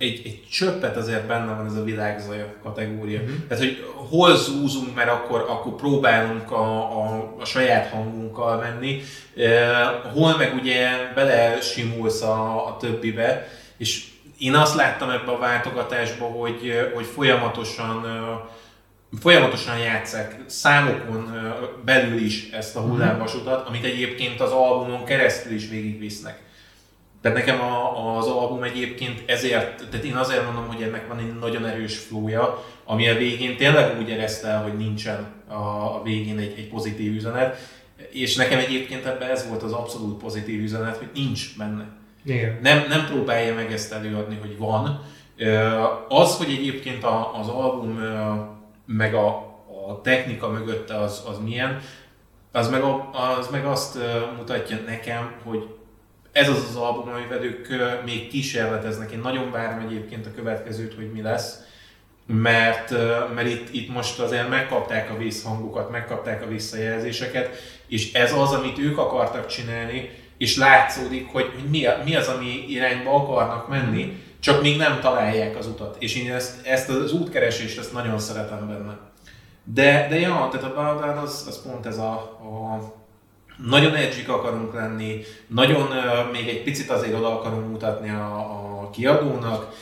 [0.00, 3.20] egy, egy csöppet azért benne van ez a világzaja kategória.
[3.20, 3.36] Uh-huh.
[3.48, 9.00] Tehát, hogy hol zúzunk, mert akkor, akkor próbálunk a, a, a saját hangunkkal menni,
[9.36, 14.04] uh, hol meg ugye belesimulsz a, a többibe, és
[14.38, 18.04] én azt láttam ebbe a váltogatásba, hogy, hogy folyamatosan
[19.20, 21.34] folyamatosan játszák számokon
[21.84, 26.38] belül is ezt a hullámvasutat, amit egyébként az albumon keresztül is végigvisznek.
[27.22, 31.38] Tehát nekem a, az album egyébként ezért, tehát én azért mondom, hogy ennek van egy
[31.38, 36.38] nagyon erős flója, ami a végén tényleg úgy ereszte el, hogy nincsen a, a végén
[36.38, 37.56] egy, egy pozitív üzenet,
[38.10, 41.86] és nekem egyébként ebben ez volt az abszolút pozitív üzenet, hogy nincs benne.
[42.24, 42.58] Igen.
[42.62, 45.04] Nem, nem próbálja meg ezt előadni, hogy van.
[46.08, 48.00] Az, hogy egyébként a- az album
[48.86, 49.26] meg a,
[49.88, 51.80] a technika mögötte az, az milyen,
[52.52, 53.98] az meg, a, az meg azt
[54.36, 55.66] mutatja nekem, hogy
[56.32, 57.68] ez az az album, amivel ők
[58.04, 59.10] még kísérleteznek.
[59.10, 61.58] Én nagyon várom egyébként a következőt, hogy mi lesz,
[62.26, 62.90] mert,
[63.34, 67.48] mert itt, itt most azért megkapták a vészhangokat, megkapták a visszajelzéseket,
[67.86, 73.14] és ez az, amit ők akartak csinálni, és látszódik, hogy, mi, mi az, ami irányba
[73.14, 75.96] akarnak menni, csak még nem találják az utat.
[75.98, 78.98] És én ezt, ezt az útkeresést ezt nagyon szeretem benne.
[79.64, 82.80] De, de ja, tehát a Baldad az, az pont ez a, a
[83.66, 85.88] nagyon edgy akarunk lenni, nagyon
[86.32, 88.36] még egy picit azért oda akarunk mutatni a,
[88.82, 89.74] a kiadónak,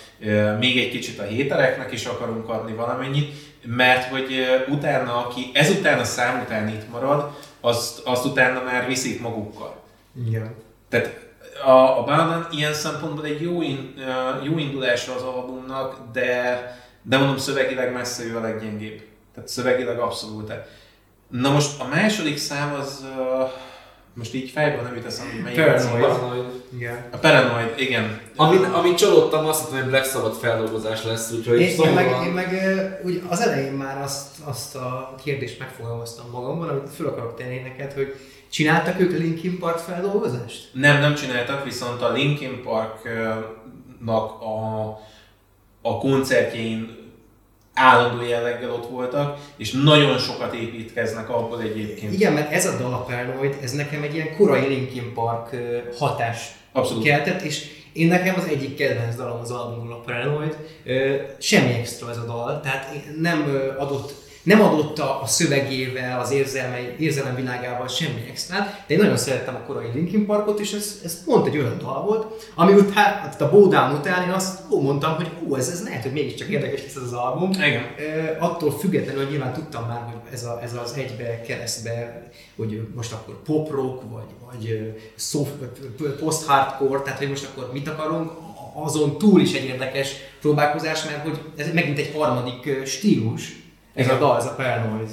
[0.59, 6.05] még egy kicsit a hétereknek is akarunk adni valamennyit, mert hogy utána, aki ezután a
[6.05, 9.83] szám után itt marad, azt, azt utána már viszik magukkal.
[10.27, 10.55] Igen.
[10.89, 11.27] Tehát
[11.65, 13.95] a, a Baladan ilyen szempontból egy jó, in,
[14.43, 16.63] jó indulása az albumnak, de,
[17.03, 19.03] de mondom szövegileg messze ő a leggyengébb.
[19.35, 20.53] Tehát szövegileg abszolút.
[21.29, 23.07] Na most a második szám az,
[24.19, 26.01] most így fejből nem jut eszembe, hogy melyik Paranoid.
[26.01, 26.63] Paranoid.
[26.77, 27.05] Igen.
[27.11, 28.21] A Paranoid, igen.
[28.37, 32.33] Amit, amit csalódtam, azt hittem, hogy Black Sabbath feldolgozás lesz, úgyhogy Én, én, meg, én
[32.33, 32.55] meg
[33.05, 37.93] úgy az elején már azt, azt a kérdést megfogalmaztam magamban, amit föl akarok tenni neked,
[37.93, 38.15] hogy
[38.51, 40.69] csináltak ők Linkin Park feldolgozást?
[40.73, 44.87] Nem, nem csináltak, viszont a Linkin Parknak a,
[45.83, 46.98] a koncertjein
[47.79, 52.13] állandó jelleggel ott voltak, és nagyon sokat építkeznek abból egyébként.
[52.13, 55.57] Igen, mert ez a dal a Paranoid, ez nekem egy ilyen korai Linkin Park
[55.99, 57.05] hatás Abszolút.
[57.05, 60.57] keltett, és én nekem az egyik kedvenc dalom az albumon a Paranoid.
[61.39, 64.15] Semmi extra ez a dal, tehát nem adott
[64.49, 69.59] nem adott a, a szövegével, az érzelmei, érzelemvilágával semmi extrát, de én nagyon szerettem a
[69.67, 73.51] korai Linkin Parkot, és ez, ez pont egy olyan dal volt, ami után, tehát a
[73.51, 76.95] Bowdown után én azt ó, mondtam, hogy ó, ez, ez lehet, hogy mégiscsak érdekes lesz
[76.95, 77.51] ez az album.
[77.51, 77.83] Igen.
[77.99, 82.23] Ö, attól függetlenül, hogy nyilván tudtam már, hogy ez, a, ez az egybe, keresztbe,
[82.57, 85.53] hogy most akkor pop rock, vagy, vagy soft,
[86.21, 88.31] post-hardcore, tehát hogy most akkor mit akarunk,
[88.75, 93.67] azon túl is egy érdekes próbálkozás, mert hogy ez megint egy harmadik stílus,
[93.99, 95.11] ez a dal, ez a Paranoid.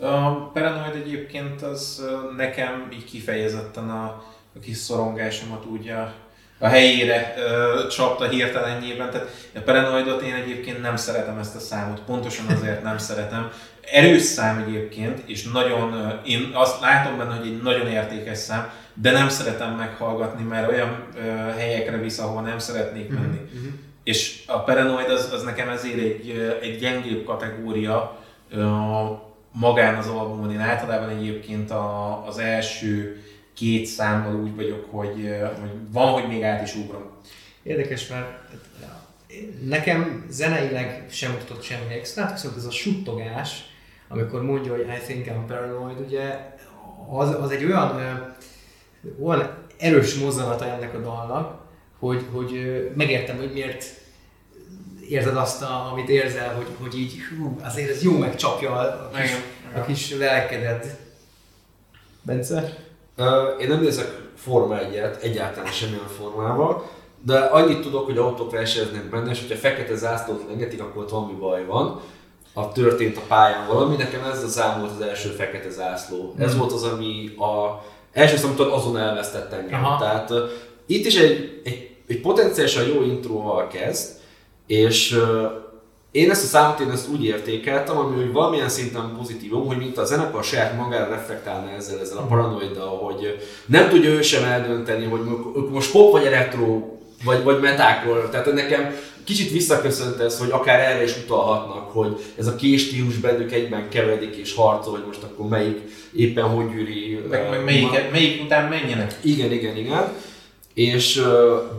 [0.00, 2.04] A Paranoid egyébként az
[2.36, 4.04] nekem így kifejezetten a,
[4.56, 6.12] a kis szorongásomat úgy a,
[6.58, 9.10] a helyére ö, csapta hirtelenjében.
[9.10, 13.50] Tehát a Paranoidot én egyébként nem szeretem ezt a számot, pontosan azért nem szeretem.
[13.92, 19.10] Erős szám egyébként, és nagyon, én azt látom benne, hogy egy nagyon értékes szám, de
[19.10, 21.20] nem szeretem meghallgatni, mert olyan ö,
[21.56, 23.40] helyekre visz, ahol nem szeretnék menni.
[24.08, 28.24] És a Paranoid az, az nekem ezért egy, egy gyengébb kategória
[29.52, 30.52] magán az albumon.
[30.52, 33.22] Én általában egyébként a, az első
[33.54, 37.10] két számmal úgy vagyok, hogy, hogy van, hogy még át is ugrom.
[37.62, 38.26] Érdekes, mert
[39.64, 43.64] nekem zeneileg sem mutatott semmi extrát, viszont ez a suttogás,
[44.08, 46.56] amikor mondja, hogy I think I'm paranoid, ugye,
[47.10, 47.96] az, az egy olyan,
[49.22, 51.66] olyan erős mozzanata ennek a dalnak,
[51.98, 52.52] hogy, hogy
[52.96, 53.84] megértem, hogy miért
[55.08, 59.18] érzed azt, a, amit érzel, hogy, hogy így, hú, azért ez jó megcsapja a, a
[59.20, 59.30] kis,
[59.74, 60.86] a kis lelkedet.
[62.22, 62.76] Bence?
[63.60, 66.90] Én nem nézek Forma 1 egyáltalán semmilyen formával,
[67.24, 71.32] de annyit tudok, hogy autók versenyeznek benne, és hogyha fekete zászlót lengetik, akkor ott valami
[71.32, 72.00] baj van.
[72.52, 76.34] A történt a pályán valami, nekem ez az ám volt az első fekete zászló.
[76.38, 77.82] Ez volt az, ami a
[78.12, 79.84] első számot azon elvesztett engem.
[79.84, 79.98] Aha.
[79.98, 80.38] Tehát uh,
[80.86, 84.08] itt is egy, egy, egy potenciálisan jó intróval kezd,
[84.66, 85.18] és
[86.10, 89.98] én ezt a számot én ezt úgy értékeltem, ami hogy valamilyen szinten pozitívum, hogy mint
[89.98, 95.04] a zenekar saját magára reflektálna ezzel, ezzel a paranoiddal, hogy nem tudja ő sem eldönteni,
[95.04, 95.20] hogy
[95.70, 96.82] most pop vagy elektro,
[97.24, 98.28] vagy, vagy metákról.
[98.28, 98.94] Tehát nekem
[99.24, 103.88] kicsit visszaköszönt ez, hogy akár erre is utalhatnak, hogy ez a két stílus bennük egyben
[103.88, 105.78] keveredik és harcol, hogy most akkor melyik
[106.16, 107.20] éppen hogy gyűri.
[107.30, 109.14] Meg, meg melyik, melyik után menjenek?
[109.22, 110.12] igen, igen, igen.
[110.78, 111.22] És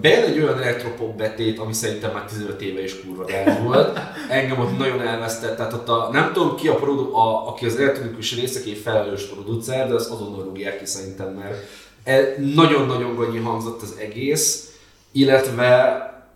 [0.01, 3.99] bejön egy olyan elektropop betét, ami szerintem már 15 éve is kurva gáz volt.
[4.29, 7.75] Engem ott nagyon elvesztett, tehát ott a, nem tudom ki a, produ, a aki az
[7.75, 11.55] elektronikus részekért felelős producer, de azt azonnal rúgják ki szerintem, mert
[12.03, 14.73] e- nagyon-nagyon gagyi hangzott az egész,
[15.12, 15.83] illetve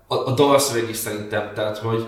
[0.07, 2.05] a, a dalszöveg is szerintem, tehát hogy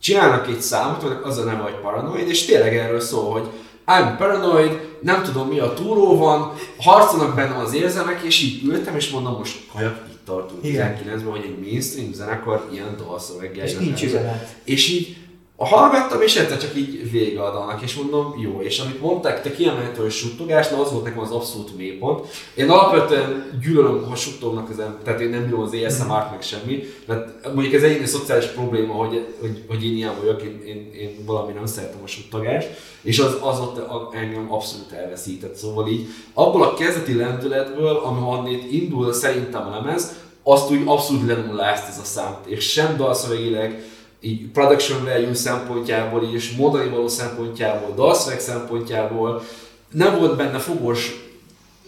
[0.00, 3.48] csinálnak egy számot, az a neve, hogy Paranoid, és tényleg erről szól, hogy
[3.86, 8.96] I'm paranoid, nem tudom mi a túró van, harcolnak bennem az érzelmek, és így ültem,
[8.96, 10.96] és mondom, most kajak, itt tartunk Igen.
[10.96, 14.56] 19-ben, hogy egy mainstream zenekar ilyen dalszöveggel És nincs üzenet.
[14.64, 15.16] És így
[15.64, 20.02] hallgattam, és egyszer csak így vége a és mondom, jó, és amit mondták, te kiemelhető,
[20.02, 22.26] hogy suttogás, na az volt nekem az abszolút mélypont.
[22.54, 26.82] Én alapvetően gyűlölöm, ha suttognak az ember, tehát én nem bírom az ASMR-t meg semmi,
[27.06, 31.24] mert mondjuk ez egyéni szociális probléma, hogy, hogy, hogy én ilyen vagyok, én, én, én
[31.26, 32.68] valami nem szeretem a suttogást,
[33.02, 38.72] és az, az ott a- engem abszolút elveszített, szóval így abból a kezdeti lendületből, ahonnét
[38.72, 43.82] indul szerintem a lemez, azt úgy abszolút lenullázt ez a szám, és sem dalszövegileg,
[44.20, 49.42] így production value szempontjából is, mondani való szempontjából, dalszöveg szempontjából,
[49.90, 51.30] nem volt benne fogos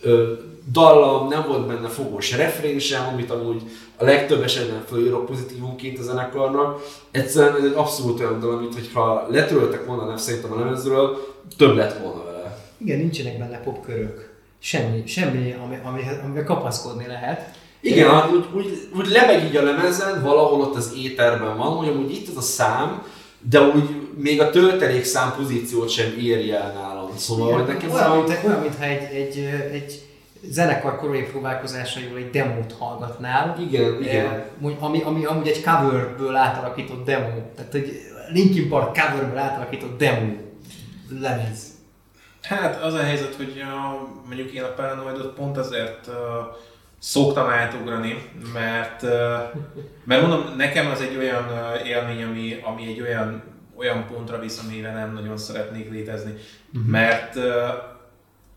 [0.01, 0.33] ö,
[0.73, 3.63] dallam, nem volt benne fogos refrén sem, amit amúgy
[3.97, 6.83] a legtöbb esetben fölírok pozitívunként a zenekarnak.
[7.11, 11.77] Egyszerűen ez egy abszolút olyan dal, amit hogyha letöröltek volna nem szerintem a lemezről, több
[11.77, 12.59] lett volna vele.
[12.77, 14.31] Igen, nincsenek benne popkörök.
[14.59, 17.59] Semmi, semmi, ami, ami, amivel kapaszkodni lehet.
[17.81, 21.89] Igen, hát úgy, úgy, úgy lebeg így a lemezen, valahol ott az éterben van, hogy
[21.89, 23.03] amúgy itt az a szám,
[23.51, 27.11] de úgy még a töltelék szám pozíciót sem érje el nálam.
[27.17, 29.39] Szóval, hogy nekem olyan, mint, olyan, mintha egy, egy,
[29.73, 30.03] egy
[30.43, 33.57] zenekar korai próbálkozásaiból egy demót hallgatnál.
[33.69, 34.27] Igen, igen.
[34.27, 37.29] Eh, mondj- Ami, ami amúgy egy coverből átalakított demo.
[37.57, 37.93] Tehát egy
[38.33, 40.33] Linkin Park coverből átalakított demo
[41.21, 41.59] lemez.
[42.43, 46.15] Hát az a helyzet, hogy uh, mondjuk én a Paranoidot pont azért uh,
[47.01, 49.03] szoktam átugrani, mert,
[50.05, 51.45] mert mondom, nekem az egy olyan
[51.87, 53.43] élmény, ami, ami egy olyan,
[53.77, 56.35] olyan pontra visz, amire nem nagyon szeretnék létezni.
[56.75, 56.91] Uh-huh.
[56.91, 57.37] Mert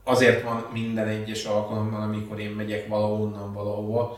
[0.04, 4.18] azért van minden egyes alkalommal, amikor én megyek valahonnan valahova,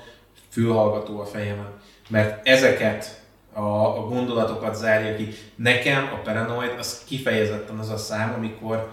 [0.50, 1.72] fülhallgató a fejemen.
[2.10, 5.30] Mert ezeket a, a gondolatokat zárja ki.
[5.56, 8.92] Nekem a Paranoid az kifejezetten az a szám, amikor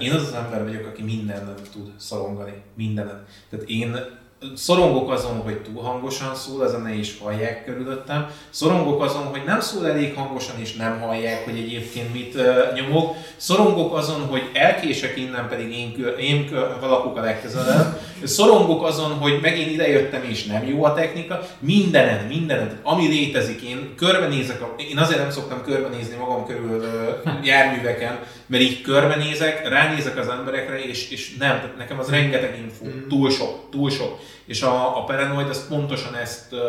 [0.00, 2.62] én az az ember vagyok, aki mindenen tud szorongani.
[2.74, 3.26] Mindenen.
[3.50, 4.20] Tehát én
[4.56, 8.30] szorongok azon, hogy túl hangosan szól a zene és hallják körülöttem.
[8.50, 13.16] Szorongok azon, hogy nem szól elég hangosan és nem hallják, hogy egyébként mit uh, nyomok.
[13.36, 18.00] Szorongok azon, hogy elkések innen, pedig én, kö, én kö, lakok a legközelebb.
[18.24, 21.40] Szorongok azon, hogy megint idejöttem és nem jó a technika.
[21.58, 23.60] Mindenen, mindenen, ami létezik.
[23.60, 28.18] Én körbenézek, a, én azért nem szoktam körbenézni magam körül uh, járműveken,
[28.52, 33.70] mert így körbenézek, ránézek az emberekre, és, és nem, nekem az rengeteg info, túl sok,
[33.70, 34.18] túl sok.
[34.44, 36.60] És a, a Paranoid az pontosan ezt uh,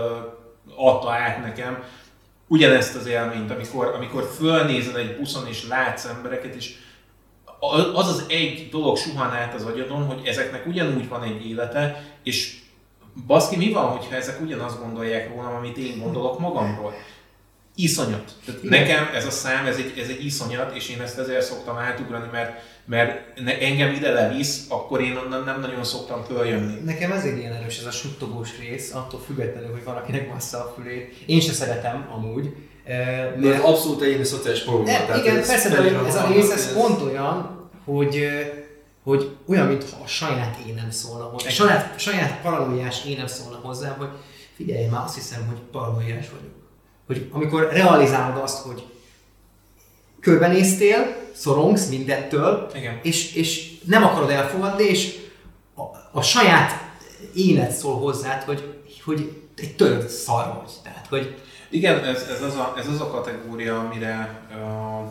[0.75, 1.83] adta át nekem,
[2.47, 6.75] ugyanezt az élményt, amikor, amikor fölnézel egy buszon és látsz embereket, és
[7.93, 12.59] az az egy dolog suhan át az agyadon, hogy ezeknek ugyanúgy van egy élete, és
[13.27, 16.93] baszki, mi van, hogyha ezek ugyanazt gondolják rólam, amit én gondolok magamról?
[17.75, 18.31] Iszonyat.
[18.45, 21.77] Tehát nekem ez a szám, ez egy, ez egy iszonyat, és én ezt ezért szoktam
[21.77, 22.51] átugrani, mert,
[22.85, 26.79] mert ne, engem ide levisz, akkor én onnan nem nagyon szoktam följönni.
[26.85, 31.15] Nekem ezért ilyen erős ez a suttogós rész, attól függetlenül, hogy valakinek bassza a fülét.
[31.25, 32.53] Én se szeretem amúgy.
[32.83, 34.97] eh, De ez abszolút egyéni szociális probléma.
[35.07, 38.27] Nem, igen, ez persze, de ez a rész, ez ez- pont olyan, hogy,
[39.03, 43.89] hogy olyan, mintha a saját énem szólna hozzá, a saját, saját paranoiás énem szólna hozzá,
[43.97, 44.09] hogy
[44.55, 46.61] figyelj, már azt hiszem, hogy paranoiás vagyok.
[47.07, 48.85] Hogy amikor realizálod azt, hogy
[50.19, 52.99] körbenéztél, szorongsz mindettől, Igen.
[53.01, 55.15] és, és nem akarod elfogadni, és
[55.75, 56.71] a, a saját
[57.35, 60.71] énet szól hozzád, hogy, hogy egy törött szar vagy.
[60.83, 61.35] Tehát, hogy
[61.69, 65.07] Igen, ez, ez, az, a, ez az a kategória, amire uh,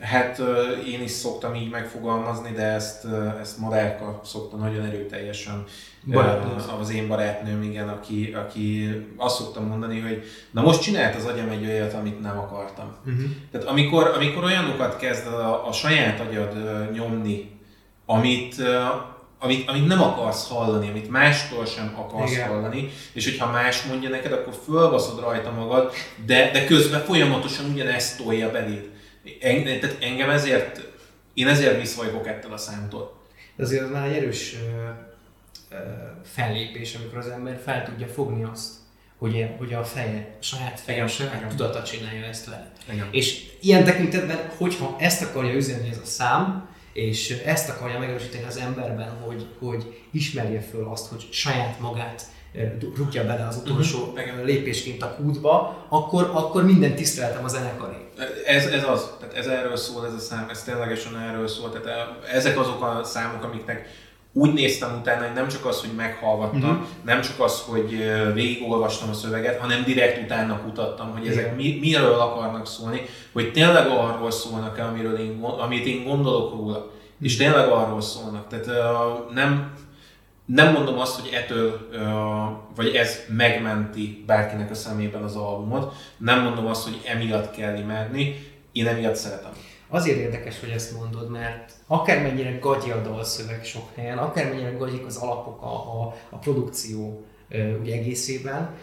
[0.00, 0.42] hát
[0.86, 3.06] én is szoktam így megfogalmazni, de ezt,
[3.40, 5.64] ezt Marelka szokta nagyon erőteljesen
[6.04, 6.80] Barátnőm.
[6.80, 11.48] az én barátnőm, igen, aki, aki azt szoktam mondani, hogy na most csinált az agyam
[11.48, 12.96] egy olyat, amit nem akartam.
[13.06, 13.30] uh-huh.
[13.50, 16.54] Tehát amikor, amikor olyanokat kezd a, a saját agyad
[16.92, 17.50] nyomni,
[18.06, 18.54] amit,
[19.38, 22.32] amit, amit nem akarsz hallani, amit mástól sem akarsz.
[22.32, 22.48] Igen.
[22.48, 25.92] hallani, és hogyha más mondja neked, akkor fölbaszod rajta magad,
[26.26, 28.90] de, de közben folyamatosan ugyanezt tolja beléd.
[29.40, 30.80] En, tehát engem ezért,
[31.34, 33.16] én ezért visszajogok ettől a számtól.
[33.56, 34.88] De azért az már egy erős ö,
[35.74, 35.78] ö,
[36.24, 38.72] fellépés, amikor az ember fel tudja fogni azt,
[39.18, 41.48] hogy, hogy a feje, a saját feje, a saját igen.
[41.48, 42.50] tudata csinálja ezt.
[42.92, 43.08] Igen.
[43.10, 48.56] És ilyen tekintetben, hogyha ezt akarja üzenni ez a szám, és ezt akarja megerősíteni az
[48.56, 52.22] emberben, hogy, hogy ismerje föl azt, hogy saját magát
[52.96, 54.34] rúgja bele az utolsó Mhm, igen.
[54.34, 57.96] uh lépésként a kútba, akkor, akkor minden tiszteletem a zenekaré.
[58.46, 62.08] Ez, ez az, tehát ez erről szól ez a szám, ez ténylegesen erről szól, tehát
[62.32, 66.86] ezek azok a számok, amiknek úgy néztem utána, hogy nem csak az, hogy meghallgattam, uh-huh.
[67.04, 72.18] nem csak az, hogy végigolvastam a szöveget, hanem direkt utána kutattam, hogy ezek mi, miről
[72.20, 77.44] akarnak szólni, hogy tényleg arról szólnak-e, amiről én, amit én gondolok róla, és Mhm.
[77.46, 78.48] tényleg arról szólnak.
[78.48, 79.72] Tehát uh, nem,
[80.48, 81.88] nem mondom azt, hogy ettől,
[82.74, 88.34] vagy ez megmenti bárkinek a szemében az albumot, nem mondom azt, hogy emiatt kell imádni,
[88.72, 89.50] én emiatt szeretem.
[89.88, 95.16] Azért érdekes, hogy ezt mondod, mert akármennyire gagyi a dalszöveg sok helyen, akármennyire gagyik az
[95.16, 97.24] alapok, a, a, a produkció
[97.80, 98.74] ugye egészében,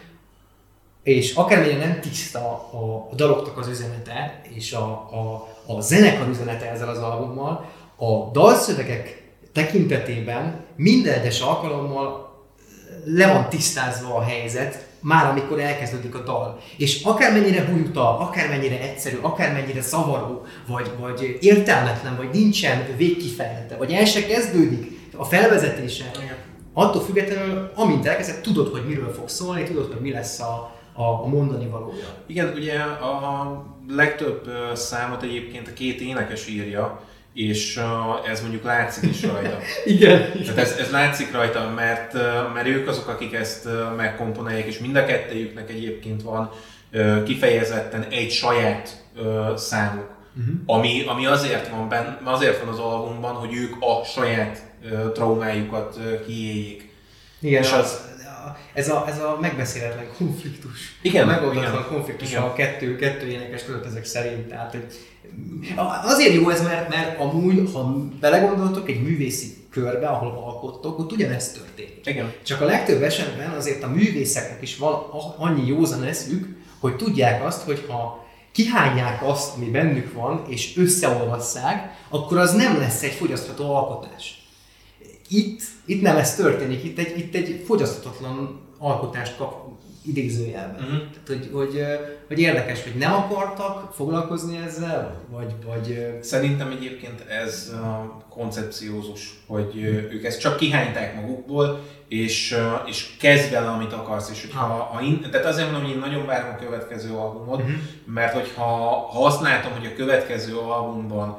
[1.02, 2.38] és akármennyire nem tiszta
[2.72, 8.30] a, a daloknak az üzenete, és a, a, a zenekar üzenete ezzel az albummal, a
[8.32, 9.25] dalszövegek
[9.56, 12.34] tekintetében minden egyes alkalommal
[13.04, 16.60] le van tisztázva a helyzet, már amikor elkezdődik a dal.
[16.76, 24.04] És akármennyire bujuta, akármennyire egyszerű, akármennyire zavaró, vagy, vagy értelmetlen, vagy nincsen végkifejlete, vagy el
[24.04, 26.10] se kezdődik a felvezetése,
[26.72, 31.02] attól függetlenül, amint elkezded, tudod, hogy miről fog szólni, tudod, hogy mi lesz a, a,
[31.02, 32.06] a mondani valója.
[32.26, 37.00] Igen, ugye a legtöbb számot egyébként a két énekes írja,
[37.36, 37.82] és ö,
[38.30, 39.58] ez mondjuk látszik is rajta.
[39.84, 40.32] Igen.
[40.32, 42.12] Tehát ez, ez látszik rajta, mert,
[42.54, 46.50] mert ők azok, akik ezt megkomponálják, és mind a kettejüknek egyébként van
[47.24, 50.54] kifejezetten egy saját ö, számuk, Uh-huh.
[50.66, 55.98] ami, ami azért, van benne, azért van az albumban, hogy ők a saját ö, traumájukat
[56.06, 56.92] ö, kiéljék.
[57.40, 58.05] Igen, És az,
[58.72, 60.98] ez, a, ez a megbeszéletlen konfliktus.
[61.02, 62.42] Igen, megoldatlan igen, konfliktus igen.
[62.42, 64.48] a kettő, kettő énekes között ezek szerint.
[64.48, 64.86] Tehát, hogy
[66.02, 71.54] azért jó ez, mert, mert amúgy, ha belegondoltok egy művészi körbe, ahol alkottok, ott ugyanezt
[71.54, 72.00] történik.
[72.04, 72.32] Igen.
[72.42, 74.94] Csak a legtöbb esetben azért a művészeknek is van
[75.36, 81.94] annyi józan eszük, hogy tudják azt, hogy ha kihányják azt, ami bennük van, és összeolvasszák,
[82.08, 84.45] akkor az nem lesz egy fogyasztható alkotás.
[85.28, 89.64] Itt, itt nem ez történik, itt egy, itt egy fogyaszthatatlan alkotást kap
[90.06, 90.82] idézőjelben.
[90.82, 90.96] Mhm.
[90.96, 91.82] Tehát, hogy, hogy,
[92.28, 97.74] hogy érdekes, hogy nem akartak foglalkozni ezzel, vagy, vagy Szerintem egyébként ez
[98.28, 99.76] koncepciózus, hogy
[100.12, 104.30] ők ezt csak kihányták magukból, és, és kezd vele, amit akarsz.
[104.30, 105.00] És hogyha, Ha.
[105.02, 107.72] in, tehát azért mondom, hogy én nagyon várom a következő albumot, Mhm.
[108.04, 108.64] mert hogyha
[109.12, 111.38] ha azt látom, hogy a következő albumban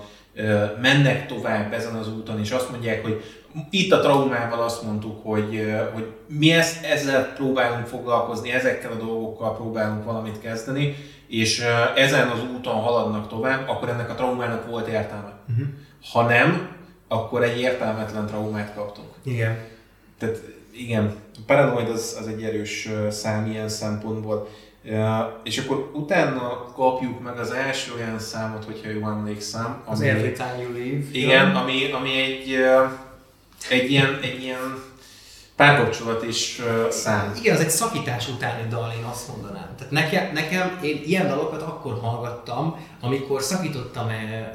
[0.82, 3.24] mennek tovább ezen az úton, és azt mondják, hogy
[3.70, 9.56] itt a traumával azt mondtuk, hogy, hogy mi ezt, ezzel próbálunk foglalkozni, ezekkel a dolgokkal
[9.56, 10.96] próbálunk valamit kezdeni,
[11.28, 11.64] és
[11.96, 15.34] ezen az úton haladnak tovább, akkor ennek a traumának volt értelme.
[15.50, 15.68] uh-huh.
[16.12, 16.76] Ha nem,
[17.08, 19.08] akkor egy értelmetlen traumát kaptunk.
[19.24, 19.58] igen.
[20.20, 20.42] Tehát
[20.72, 24.48] igen, a Paranoid az, az egy erős szám ilyen szempontból.
[25.44, 29.82] És akkor utána kapjuk meg az első olyan számot, hogyha jól emlékszem.
[29.86, 31.06] Az Every Time You Leave.
[31.12, 32.58] Igen, ami, ami egy,
[33.70, 34.84] egy ilyen, egy ilyen
[35.56, 37.34] párkapcsolat is szám.
[37.40, 39.70] Igen, az egy szakítás utáni dal, én azt mondanám.
[39.78, 44.08] Tehát nekem, nekem én ilyen dalokat akkor hallgattam, amikor szakítottam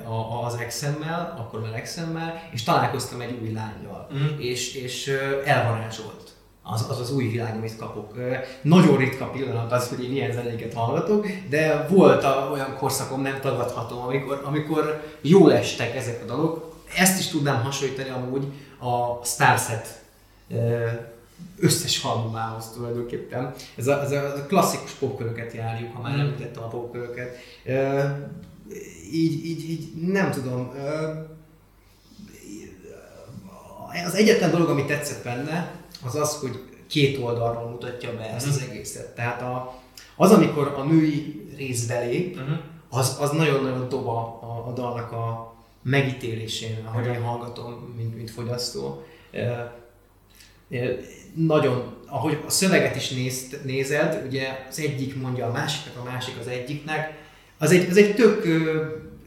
[0.09, 4.09] a- az exemmel, akkor már exemmel, és találkoztam egy új lányjal.
[4.11, 4.41] Mhm.
[4.41, 5.13] És, és
[5.45, 6.21] elvarázsolt.
[6.65, 8.15] Az, az az új világ, amit kapok.
[8.63, 13.41] Nagyon ritka pillanat az, hogy én ilyen zenéket hallgatok, de volt a, olyan korszakom, nem
[13.41, 16.72] tagadható, amikor, amikor jól estek ezek a dalok.
[16.97, 18.47] Ezt is tudnám hasonlítani amúgy
[18.79, 20.01] a Starset
[21.59, 23.55] összes albumához tulajdonképpen.
[23.77, 26.21] Ez a, ez a, klasszikus popköröket járjuk, ha már Mm.
[26.21, 27.37] említettem a popköröket.
[29.13, 30.73] Így, így, így nem tudom,
[34.07, 35.75] az egyetlen dolog, ami tetszett benne,
[36.05, 38.71] az az, hogy két oldalról mutatja be ezt az Mhm.
[38.71, 39.15] egészet.
[39.15, 39.75] Tehát a,
[40.17, 42.57] az, amikor a női rész belép, Uh-huh.
[42.89, 45.52] az, az nagyon-nagyon dob a, a, a dalnak a
[45.83, 49.03] megítélésén, ahogy én hallgatom, mint, mint fogyasztó.
[51.35, 56.35] Nagyon, ahogy a szöveget is néz, nézed, ugye az egyik mondja a másiknak, a másik
[56.41, 57.13] az egyiknek,
[57.59, 58.47] az egy, az egy tök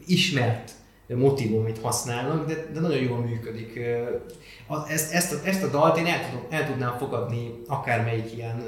[0.06, 0.70] ismert
[1.06, 3.80] motivum, amit használnak, de, de nagyon jól működik.
[4.88, 8.64] Ezt, ezt, a, ezt a dalt én el, tudom, el tudnám fogadni akármelyik ilyen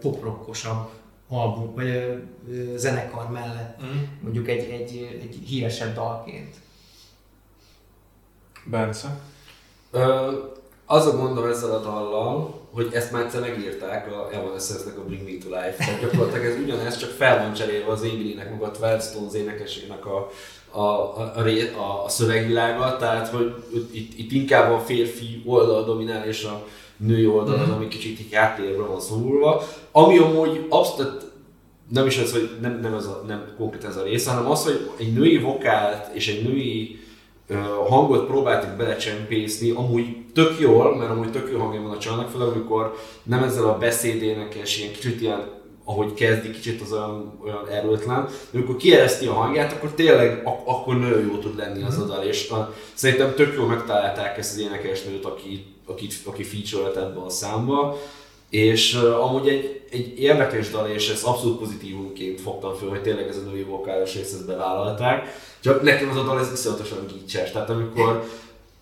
[0.00, 0.88] poprockosabb
[1.28, 2.14] album, vagy ö,
[2.50, 3.96] ö, zenekar mellett, Uh-huh.
[4.22, 6.54] mondjuk egy, egy, egy híresebb dalként.
[8.64, 9.20] Bence?
[9.90, 10.32] Ö,
[10.86, 15.22] az a gondom ezzel a dallal, hogy ezt már egyszer megírták a Evanescence-nek a Bring
[15.22, 15.74] Me To Life.
[15.76, 20.06] Tehát gyakorlatilag ez ugyanez, csak fel van cserélve az Emily-nek, meg a Twelve Stones énekesének
[20.06, 20.30] a,
[20.70, 21.32] a, a,
[21.76, 23.54] a, a, szövegvilága, tehát hogy
[23.92, 28.32] itt, itt inkább a férfi oldal dominál, és a női oldal az, ami kicsit így
[28.32, 29.62] háttérbe van szorulva.
[29.92, 31.30] Ami amúgy abszolút
[31.88, 34.64] nem is az, hogy nem, nem, ez a, nem konkrét ez a rész, hanem az,
[34.64, 37.00] hogy egy női vokált és egy női
[37.88, 42.48] hangot próbáltuk belecsempészni, amúgy tök jól, mert amúgy tök jó hangja van a családnak, főleg
[42.48, 48.28] amikor nem ezzel a beszédénekes, ilyen kicsit ilyen, ahogy kezdi, kicsit az olyan, olyan erőtlen,
[48.50, 52.04] de amikor kiereszti a hangját, akkor tényleg ak- akkor nagyon jó tud lenni az a
[52.04, 57.20] dal, és a, szerintem tök jól megtalálták ezt az énekesnőt, aki, aki, aki feature ebbe
[57.20, 57.96] a számba,
[58.50, 63.28] és uh, amúgy egy, egy érdekes dal, és ezt abszolút pozitívumként fogtam föl, hogy tényleg
[63.28, 65.26] ez a női vokálos részt ezt bevállalták.
[65.60, 67.50] Csak nekem az a dal ez iszonyatosan gicses.
[67.50, 68.24] Tehát amikor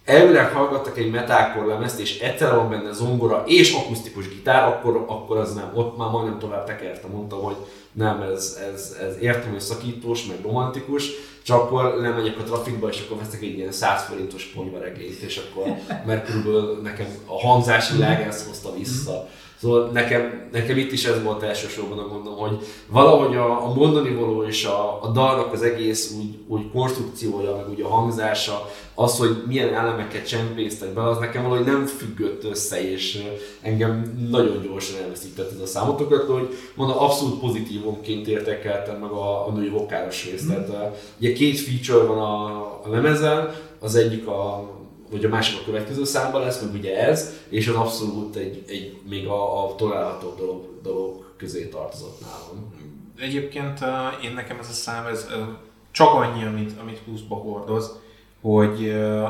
[0.09, 5.37] elvileg hallgattak egy metalcore lemezt, és egyszer van benne zongora és akusztikus gitár, akkor, akkor
[5.37, 7.57] az nem, ott már majdnem tovább tekertem, mondtam, hogy
[7.93, 11.11] nem, ez, ez, ez értem, hogy szakítós, meg romantikus,
[11.43, 15.66] csak akkor lemegyek a trafikba, és akkor veszek egy ilyen 100 forintos ponyvaregényt, és akkor,
[16.07, 19.29] mert körülbelül nekem a hangzás világ ezt hozta vissza.
[19.61, 24.15] Szóval nekem, nekem itt is ez volt elsősorban a gondom, hogy valahogy a, a mondani
[24.15, 29.19] való és a, a dalnak az egész úgy, úgy konstrukciója, meg úgy a hangzása, az,
[29.19, 33.25] hogy milyen elemeket csempésztek be, az nekem valahogy nem függött össze, és
[33.61, 39.51] engem nagyon gyorsan elveszített ez a számotokat, hogy mondom, abszolút pozitívumként értékeltem meg a, a
[39.51, 40.49] női vokálos részt.
[40.49, 42.45] Tehát, ö, ugye két feature van a,
[42.85, 44.71] a lemezen, az egyik a
[45.11, 49.01] vagy a másik a következő számban lesz, meg ugye ez, és az abszolút egy, egy
[49.09, 52.75] még a, a tolerálható dolog, dolog közé tartozott nálam.
[53.19, 55.47] Egyébként uh, én nekem ez a szám, ez uh,
[55.91, 57.99] csak annyi, amit, amit pluszba hordoz,
[58.41, 59.29] hogy uh,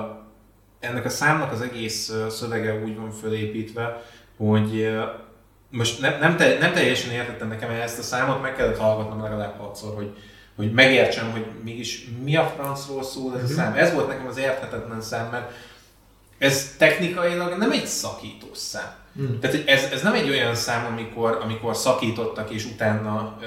[0.80, 4.02] ennek a számnak az egész szövege úgy van fölépítve,
[4.36, 4.88] hogy
[5.70, 9.58] most ne, nem, te, nem teljesen értettem nekem ezt a számot, meg kellett hallgatnom legalább
[9.58, 10.16] hatszor, hogy,
[10.56, 13.74] hogy megértsem, hogy mégis mi a francról szól ez a szám.
[13.74, 15.52] Ez volt nekem az érthetetlen szám, mert
[16.38, 18.94] ez technikailag nem egy szakítós szám.
[19.20, 19.38] Mm.
[19.40, 23.46] Tehát ez, ez nem egy olyan szám, amikor, amikor szakítottak és utána ö,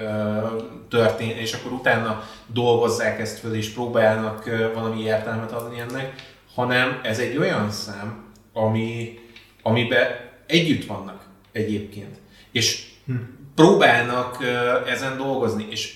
[0.90, 6.14] történt, és akkor utána dolgozzák ezt föl és próbálnak ö, valami értelmet adni ennek,
[6.56, 8.24] hanem ez egy olyan szám,
[8.54, 9.20] ami,
[9.62, 10.08] amiben
[10.48, 11.22] együtt vannak
[11.52, 12.16] egyébként.
[12.52, 12.90] És
[13.56, 15.96] próbálnak ö, ezen dolgozni, és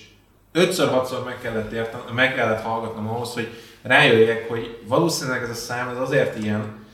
[0.52, 3.48] ötször-hatszor meg kellett, értem, meg kellett hallgatnom ahhoz, hogy
[3.82, 6.85] rájöjjek, hogy valószínűleg ez a szám ez azért ilyen,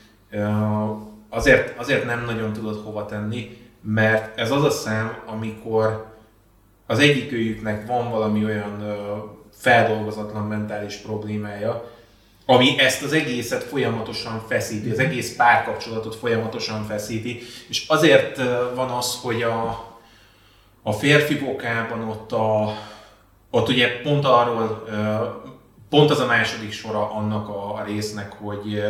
[1.29, 6.11] azért, azért nem nagyon tudod hova tenni, mert ez az a szám, amikor
[6.87, 8.97] az egyikőjüknek van valami olyan
[9.53, 11.91] feldolgozatlan mentális problémája,
[12.45, 18.37] ami ezt az egészet folyamatosan feszíti, az egész párkapcsolatot folyamatosan feszíti, és azért
[18.75, 19.85] van az, hogy a,
[20.81, 22.73] a férfi vokában ott, a,
[23.49, 24.83] ott ugye pont arról,
[25.89, 28.81] pont az a második sora annak a, résznek, hogy,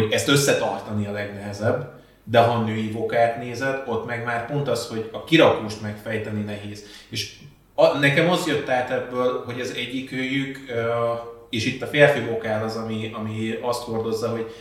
[0.00, 1.92] hogy ezt összetartani a legnehezebb,
[2.24, 6.42] de ha a női vokát nézed, ott meg már pont az, hogy a kirakóst megfejteni
[6.42, 6.84] nehéz.
[7.08, 7.32] És
[7.74, 10.92] a, nekem az jött át ebből, hogy az egyikőjük, ö,
[11.50, 14.54] és itt a férfi vokál az, ami, ami azt hordozza, hogy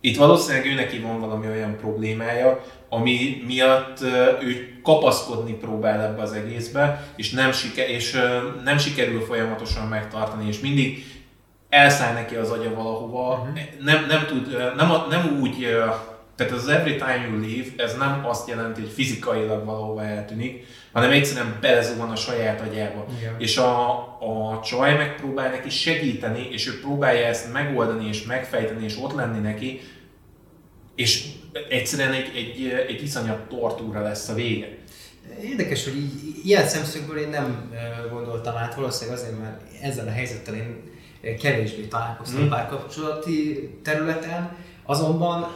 [0.00, 4.00] itt valószínűleg ő neki van valami olyan problémája, ami miatt
[4.42, 8.18] ő kapaszkodni próbál ebbe az egészbe, és nem, siker, és
[8.64, 11.04] nem sikerül folyamatosan megtartani, és mindig
[11.68, 13.58] elszáll neki az agya valahova, uh-huh.
[13.80, 15.68] nem, nem, tud, nem, nem úgy,
[16.36, 21.10] tehát az every time you leave, ez nem azt jelenti, hogy fizikailag valahova eltűnik, hanem
[21.10, 23.06] egyszerűen belezuhan a saját agyába.
[23.18, 23.34] Igen.
[23.38, 28.96] És a, a csaj megpróbál neki segíteni, és ő próbálja ezt megoldani, és megfejteni, és
[29.02, 29.80] ott lenni neki,
[30.94, 31.26] és
[31.68, 34.68] egyszerűen egy, egy, egy iszonyat tortúra lesz a vége.
[35.42, 36.12] Érdekes, hogy így,
[36.44, 37.72] ilyen szemszögből én nem
[38.10, 40.94] gondoltam át, valószínűleg azért, mert ezzel a helyzettel én
[41.34, 42.44] kevésbé találkoztam Mm.
[42.44, 42.48] mm.
[42.48, 45.46] párkapcsolati területen, azonban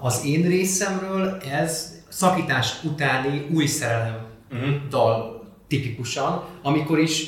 [0.00, 4.88] az én részemről ez szakítás utáni új szerelem Uh-huh.
[4.88, 7.26] dal tipikusan, amikor is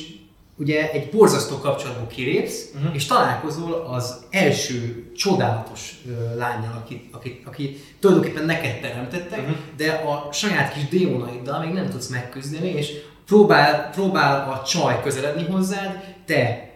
[0.57, 2.93] ugye egy borzasztó kapcsolatból kilépsz, Mhm.
[2.95, 9.51] és találkozol az első csodálatos ö, lányjal, aki, aki, aki tulajdonképpen neked teremtettek, Mhm.
[9.77, 12.91] de a saját kis démonaiddal még nem tudsz megküzdeni, és
[13.25, 16.69] próbál, próbál a csaj közeledni hozzád, te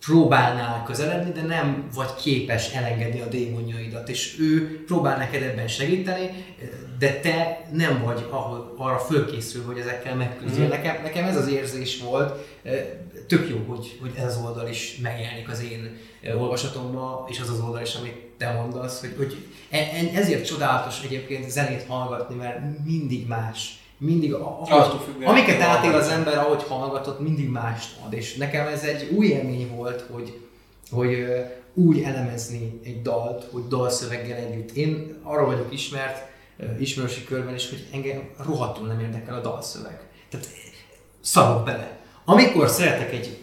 [0.00, 6.30] próbálnál közeledni, de nem vagy képes elengedni a démonjaidat, és ő próbál neked ebben segíteni,
[6.98, 10.66] de te nem vagy ahol, arra fölkészül, hogy ezekkel megküzdjél.
[10.66, 10.72] Mhm.
[10.72, 12.46] Nekem, nekem ez az érzés volt,
[13.26, 15.98] tök jó, hogy, hogy ez az oldal is megjelenik az én
[16.38, 19.36] olvasatomban, és az az oldal is, amit te mondasz, hogy, hogy
[19.70, 23.79] e- e- ezért csodálatos egyébként zenét hallgatni, mert mindig más.
[24.02, 28.12] Mindig, Attól ahogy, függően, amiket átél az ember, ahogy hallgatott, mindig mást ad.
[28.12, 30.40] És nekem ez egy új élmény volt, hogy,
[30.90, 31.26] hogy
[31.74, 34.70] úgy elemezni egy dalt, hogy dalszöveggel együtt.
[34.70, 36.28] Én arra vagyok ismert,
[36.78, 40.08] ismerősi körben is, hogy engem rohadtul nem érdekel a dalszöveg.
[40.28, 40.46] Tehát
[41.20, 41.98] szarok bele.
[42.24, 43.38] Amikor szeretek egy,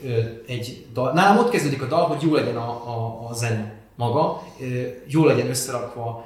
[0.47, 4.43] egy dal, nálam ott kezdődik a dal, hogy jó legyen a, a, a zene maga,
[5.07, 6.25] jó legyen összerakva,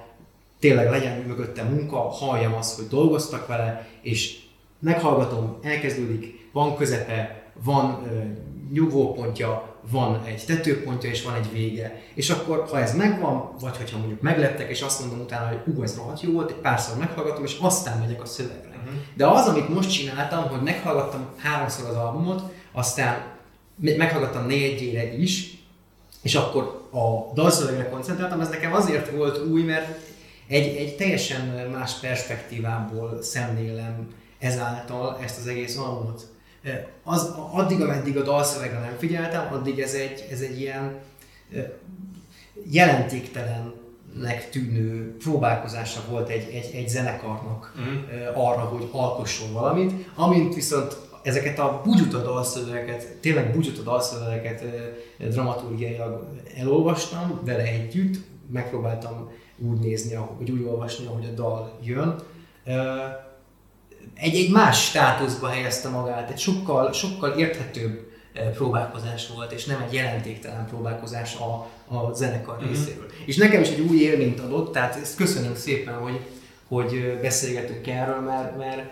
[0.62, 4.40] tényleg legyen mögötte munka, halljam azt, hogy dolgoztak vele, és
[4.80, 8.20] meghallgatom, elkezdődik, van közepe, van ö,
[8.74, 12.02] nyugvópontja, van egy tetőpontja és van egy vége.
[12.14, 15.84] És akkor, ha ez megvan, vagy hogyha mondjuk meglettek, és azt mondom utána, hogy ú,
[15.84, 18.82] ez rohadt jó volt, egy párszor meghallgatom, és aztán megyek a szövegre.
[18.84, 18.96] Mhm.
[19.14, 22.42] De az, amit most csináltam, hogy meghallgattam háromszor az albumot,
[22.72, 23.24] aztán
[23.76, 25.60] me- meghallgattam négyére is,
[26.22, 30.00] és akkor a dalszövegre koncentráltam, ez nekem azért volt új, mert
[30.52, 34.08] egy, egy teljesen más perspektívából szemlélem
[34.40, 36.28] ezáltal ezt az egész albumot.
[37.04, 41.00] Az, addig, ameddig a dalszövegre nem figyeltem, addig ez egy, ez egy ilyen
[42.72, 50.98] jelentéktelennek tűnő próbálkozása volt egy, egy, egy zenekarnak eh, arra, hogy alkosson valamit, amint viszont
[51.24, 54.64] ezeket a bugyuta dalszövegeket, tényleg bugyuta dalszövegeket
[55.18, 56.28] dramaturgiailag
[56.58, 58.18] elolvastam vele együtt,
[58.52, 59.32] megpróbáltam
[59.70, 62.16] úgy nézni, hogy úgy olvasni, ahogy a dal jön.
[64.14, 68.10] Egy, egy más státuszba helyezte magát, egy sokkal, sokkal érthetőbb
[68.54, 72.68] próbálkozás volt, és nem egy jelentéktelen próbálkozás a, a zenekar Mhm.
[72.68, 73.06] részéről.
[73.26, 76.20] És nekem is egy új élményt adott, tehát ezt köszönöm szépen, hogy,
[76.68, 78.90] hogy beszélgetünk erről, mert, mert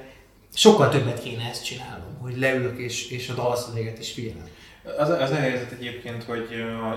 [0.53, 4.47] sokkal többet kéne ezt csinálnom, hogy leülök és, és a dalszöveget is figyelem.
[4.97, 6.47] Az, az a helyzet egyébként, hogy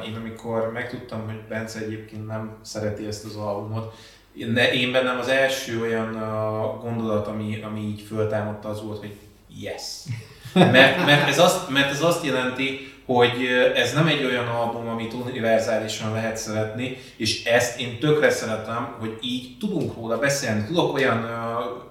[0.07, 3.95] én amikor megtudtam, hogy Bence egyébként nem szereti ezt az albumot,
[4.32, 6.12] ne, én bennem az első olyan
[6.82, 9.16] gondolat, ami, ami így föltámadta, az volt, hogy
[9.61, 9.82] yes.
[10.55, 15.12] Mert, mert, ez azt, mert ez azt jelenti, hogy ez nem egy olyan album, amit
[15.12, 21.26] univerzálisan lehet szeretni, és ezt én tökre szeretem, hogy így tudunk róla beszélni, tudok olyan,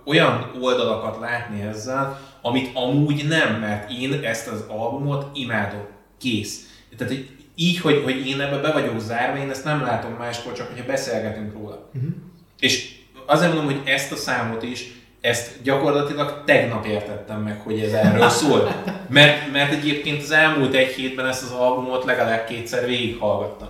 [0.06, 5.86] olyan oldalakat látni ezzel, amit amúgy nem, mert én ezt az albumot imádom.
[6.18, 6.70] Kész.
[6.98, 10.54] Tehát hogy így, hogy, hogy én ebbe be vagyok zárva, én ezt nem látom máskor,
[10.54, 11.90] csak hogyha beszélgetünk róla.
[11.94, 12.12] Uh-huh.
[12.60, 17.94] És azért mondom, hogy ezt a számot is, ezt gyakorlatilag tegnap értettem meg, hogy ez
[17.94, 18.84] erről szól.
[19.10, 23.70] Mert, mert egyébként az elmúlt egy hétben ezt az albumot legalább kétszer végighallgattam.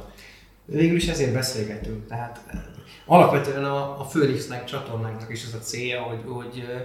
[0.66, 2.08] Végül is ezért beszélgetünk.
[2.08, 2.60] Tehát eh,
[3.06, 6.82] alapvetően a, a Főnixnek csatornánknak is az a célja, hogy, hogy, eh,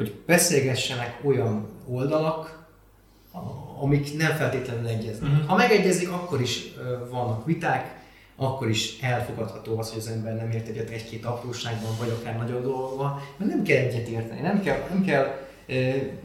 [0.00, 2.66] hogy beszélgessenek olyan oldalak,
[3.80, 5.30] amik nem feltétlenül egyeznek.
[5.30, 5.46] Mhm.
[5.46, 6.62] Ha megegyezik, akkor is
[7.10, 7.98] vannak viták,
[8.36, 12.62] akkor is elfogadható az, hogy az ember nem ért egyet egy-két apróságban, vagy akár nagyobb
[12.62, 15.48] dolgokban, mert nem kell egyet érteni, nem kell, nem kell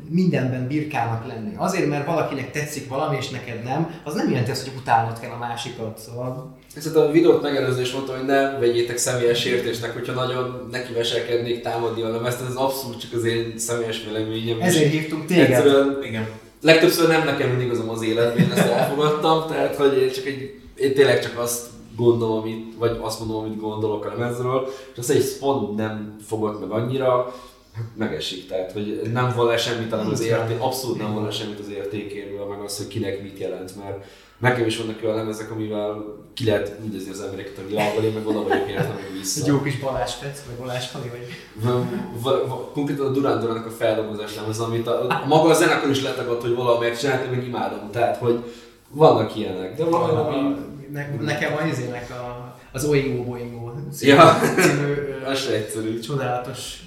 [0.09, 1.53] mindenben birkának lenni.
[1.55, 5.31] Azért, mert valakinek tetszik valami, és neked nem, az nem jelenti azt, hogy utálnod kell
[5.31, 5.97] a másikat.
[5.97, 10.93] Szóval Ezt a videót megelőző is mondtam, hogy ne vegyétek személyes értésnek, hogyha nagyon neki
[10.93, 14.61] veselkednék támadni a lemezt, ez abszolút csak az én személyes véleményem.
[14.61, 15.49] Ezért hívtunk téged.
[15.49, 16.27] Egyszerűen Igen.
[16.61, 20.59] legtöbbször nem nekem mindig igazam az életben, én ezt elfogadtam, tehát hogy én csak egy,
[20.75, 21.65] én tényleg csak azt
[21.95, 26.59] gondolom, amit, vagy azt mondom, amit gondolok a lemezről, és az egy spot nem fogott
[26.59, 27.35] meg annyira,
[27.75, 32.45] hát megesik, tehát hogy nem le semmit az érték, abszolút nem le semmit az értékéről,
[32.45, 34.05] meg az, hogy kinek mit jelent, mert
[34.37, 38.27] nekem is vannak olyan lemezek, amivel ki lehet üldözni az embereket a világban, én meg
[38.27, 39.47] oda vagyok érte, meg Egy vissza.
[39.47, 41.27] jó kis Balázs Fec, vagy Balázs Fali, vagy...
[42.73, 46.41] Konkrétan a Durán Durának a feldolgozás lemez, amit a, a maga a zenekar is letagadt,
[46.41, 48.43] hogy valami megcsinált, én meg imádom, tehát hogy
[48.89, 50.35] vannak ilyenek, de valami...
[50.35, 50.57] A,
[50.91, 54.37] ne, nekem a izének a, az Oingo Boingo című, Ja.
[54.59, 54.93] című
[55.55, 55.99] egyszerű.
[55.99, 56.79] csodálatos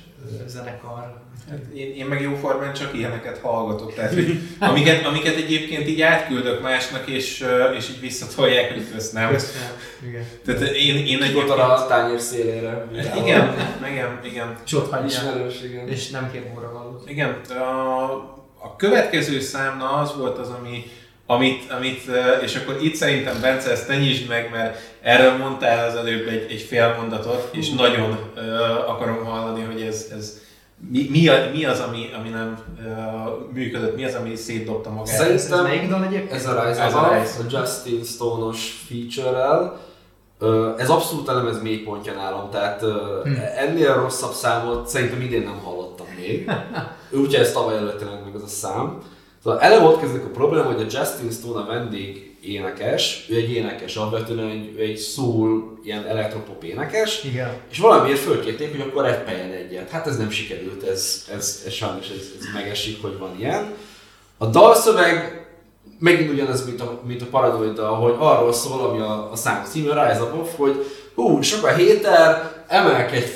[0.47, 1.27] zenekar.
[1.51, 6.63] Hát én, én meg jóformán csak ilyeneket hallgatok, tehát hogy amiket, amiket egyébként így átküldök
[6.63, 9.31] másnak, és, és így visszatolják, hogy köszönöm.
[9.31, 9.69] Köszönöm.
[10.09, 10.25] Igen.
[10.45, 11.51] Tehát én, én Ott egyébként...
[11.51, 12.87] a tányér szélére.
[13.17, 13.55] Igen,
[13.91, 14.57] igen, igen.
[14.67, 15.07] És ott hagyja.
[15.07, 15.89] Ismerős, igen.
[15.89, 17.03] És nem kér óra való.
[17.07, 18.13] Igen, a,
[18.61, 20.85] a következő számna az volt az, ami,
[21.31, 22.11] amit, amit,
[22.43, 26.47] és akkor itt szerintem Bence, ezt ne nyisd meg, mert erről mondtál az előbb egy,
[26.51, 30.39] egy fél mondatot, és nagyon uh, akarom hallani, hogy ez, ez
[30.91, 35.07] mi, mi, a, mi az, ami, ami nem uh, működött, mi az, ami szétdobta magát.
[35.17, 36.33] Szerint- Ez, ez melyik dal egyébként?
[36.33, 37.39] Ez a Rise Ez a Rise.
[37.57, 39.81] a Justin Stone-os feature-rel.
[40.41, 43.31] Ö, Ez abszolút a lemez mélypontja nálam, tehát ö, Hm.
[43.57, 46.51] ennél rosszabb számot szerintem idén nem hallottam még.
[47.21, 48.99] Úgyhogy ez tavaly előtt jelent meg ez a szám.
[49.43, 53.51] Szóval eleve ott kezdődik a probléma, hogy a Justin Stone a vendég énekes, ő egy
[53.51, 57.51] énekes, alapvetően egy, ő egy soul, ilyen elektropop énekes, Igen.
[57.71, 59.91] és valamiért fölkérték, hogy akkor rappeljen egyet.
[59.91, 63.75] Hát ez nem sikerült, ez, ez, ez sajnos ez, ez megesik, hogy van ilyen.
[64.39, 65.47] A dalszöveg
[65.99, 70.07] megint ugyanez, mint a, mint a Paranoida, hogy arról szól, ami a, a szám címe,
[70.07, 70.85] Rise Above, hogy
[71.15, 73.31] hú, sok a héter, emelkedj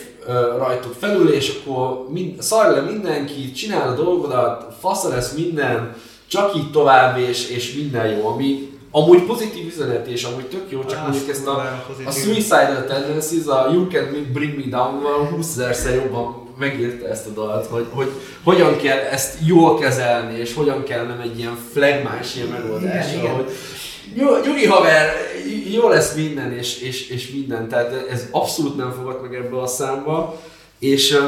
[0.57, 5.95] rajtuk felül, és akkor mind, szarj le mindenki, csinál a dolgodat, fasza lesz minden,
[6.27, 10.85] csak így tovább, és, és minden jó, ami amúgy pozitív üzenet, és amúgy tök jó,
[10.85, 12.11] csak Á, mondjuk ezt a, a.
[12.11, 17.67] Suicidal Tendencies, a You Can Bring Me Down-val 20 ezerszer jobban megírta ezt a dalt,
[17.67, 18.11] hogy, hogy
[18.43, 23.19] hogyan kell ezt jól kezelni, és hogyan kell nem egy ilyen flagmás ilyen megoldás, Igen,
[23.19, 23.35] igen.
[23.35, 23.51] hogy
[24.15, 25.11] jó, nyugi haver,
[25.73, 29.67] jó lesz minden, és, és, és minden, tehát ez abszolút nem fogott meg ebből a
[29.67, 30.41] számba,
[30.79, 31.19] és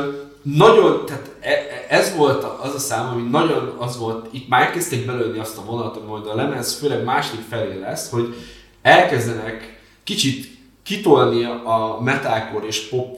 [0.42, 4.60] nagyon, tehát e- e- ez volt az a szám, ami nagyon az volt, itt már
[4.62, 8.34] elkezdték belőni azt a vonatot, hogy a lemez főleg második felé lesz, hogy
[8.82, 10.46] elkezdenek kicsit
[10.82, 13.16] kitolni a metalcore és pop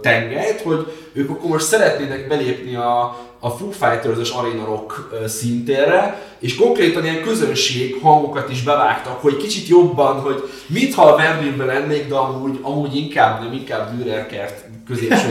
[0.00, 6.56] tengelyt, hogy ők akkor most szeretnének belépni a, a Foo Fighters-es Arena Rock szintérre, és
[6.56, 12.14] konkrétan ilyen közönség hangokat is bevágtak, hogy kicsit jobban, hogy mintha a Berlinben lennék, de
[12.14, 15.28] amúgy, amúgy inkább nem, inkább Dürerkert középső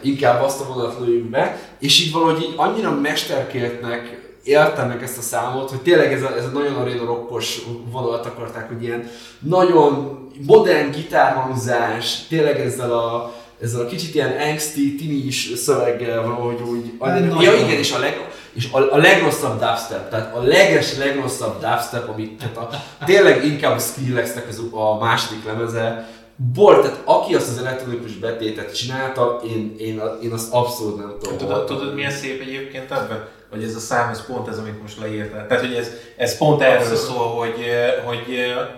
[0.00, 5.22] inkább azt a vonat lőjük be, és így valahogy így annyira mesterkéltnek éltenek ezt a
[5.22, 7.60] számot, hogy tényleg ez a, ez a nagyon arena rockos
[7.90, 14.94] vonalat akarták, hogy ilyen nagyon modern gitárhangzás, tényleg ezzel a, ezzel a kicsit ilyen angsty,
[14.98, 16.92] tinis szöveggel valahogy úgy.
[16.98, 17.42] Nagyon.
[17.42, 22.08] Ja igen, és a, leg, és a, a legrosszabb dubstep, tehát a leges legrosszabb dubstep,
[22.08, 22.70] amit tehát a,
[23.04, 26.08] tényleg inkább a Skrillexnek az, a második lemeze,
[26.54, 31.38] Bor, tehát aki azt az elektronikus betétet csinálta, én, én, én azt abszolút nem tudom.
[31.38, 33.28] Tudod, tudod milyen szép egyébként ebben?
[33.50, 35.46] Hogy ez a szám, ez pont ez, amit most leírtál.
[35.46, 38.68] Tehát, hogy ez, ez pont erről szól, hogy, eh, hogy eh,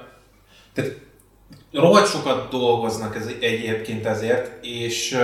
[0.74, 0.90] tehát
[1.72, 5.18] rohadt sokat dolgoznak ez, egyébként ezért, és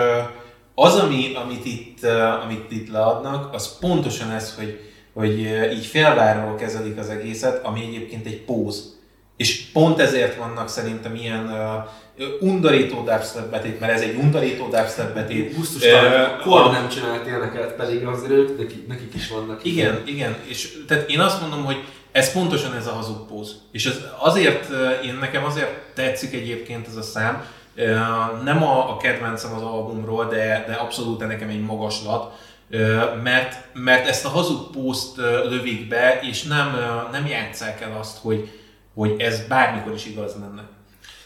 [0.74, 2.04] az, ami, amit, itt,
[2.44, 4.80] amit itt leadnak, az pontosan ez, hogy,
[5.12, 5.38] hogy
[5.72, 8.96] így félvárról kezelik az egészet, ami egyébként egy póz.
[9.36, 15.56] És pont ezért vannak szerintem ilyen uh, undorító dubstep mert ez egy undorító dubstep betét.
[15.56, 19.64] Uh, Kor nem csinált ilyeneket, pedig azért ők, nekik, nekik is vannak.
[19.64, 21.84] Igen, igen, és tehát én azt mondom, hogy
[22.18, 23.56] ez pontosan ez a hazug póz.
[23.72, 27.44] És ez azért, eh, én nekem azért tetszik egyébként ez a szám,
[27.78, 27.98] Eh,
[28.44, 32.38] nem a, a kedvencem az albumról, de, de abszolút nekem egy magaslat,
[32.70, 36.76] eh, mert, mert ezt a hazug pózt eh, lövik be, és nem,
[37.12, 38.50] nem játsszák el azt, hogy,
[38.94, 40.62] hogy ez bármikor is igaz lenne.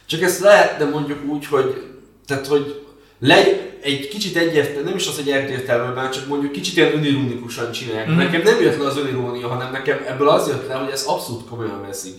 [0.07, 2.87] Csak ezt lehetne mondjuk úgy, hogy, tehát, hogy
[3.23, 8.07] legy, egy kicsit egyértelmű, nem is az, hogy egyértelműen, csak mondjuk kicsit ilyen önironikusan csinálják.
[8.07, 8.15] Mhm.
[8.15, 8.19] Mm.
[8.19, 11.49] Nekem nem jött le az önirónia, hanem nekem ebből az jött le, hogy ez abszolút
[11.49, 12.15] komolyan veszik.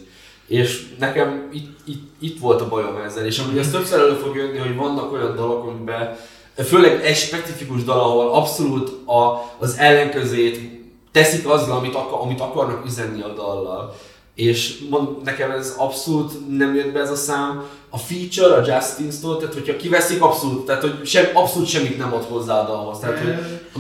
[0.48, 4.36] És nekem itt, itt, itt volt a bajom ezzel, és amúgy ez többször elő fog
[4.36, 6.16] jönni, hogy vannak olyan dalok, amiben
[6.56, 10.60] főleg egy specifikus dal, ahol abszolút a, az ellenkezét
[11.12, 13.96] teszik azzal, amit, akar, amit akarnak üzenni a dallal.
[14.36, 17.64] És mond, nekem ez abszolút nem jött be ez a szám.
[17.90, 22.24] A feature, a Justin-tól, tehát hogyha kiveszik abszolút, tehát hogy sem, abszolút semmit nem ad
[22.24, 23.00] hozzá a dalhoz.
[23.00, 23.34] Tehát, hogy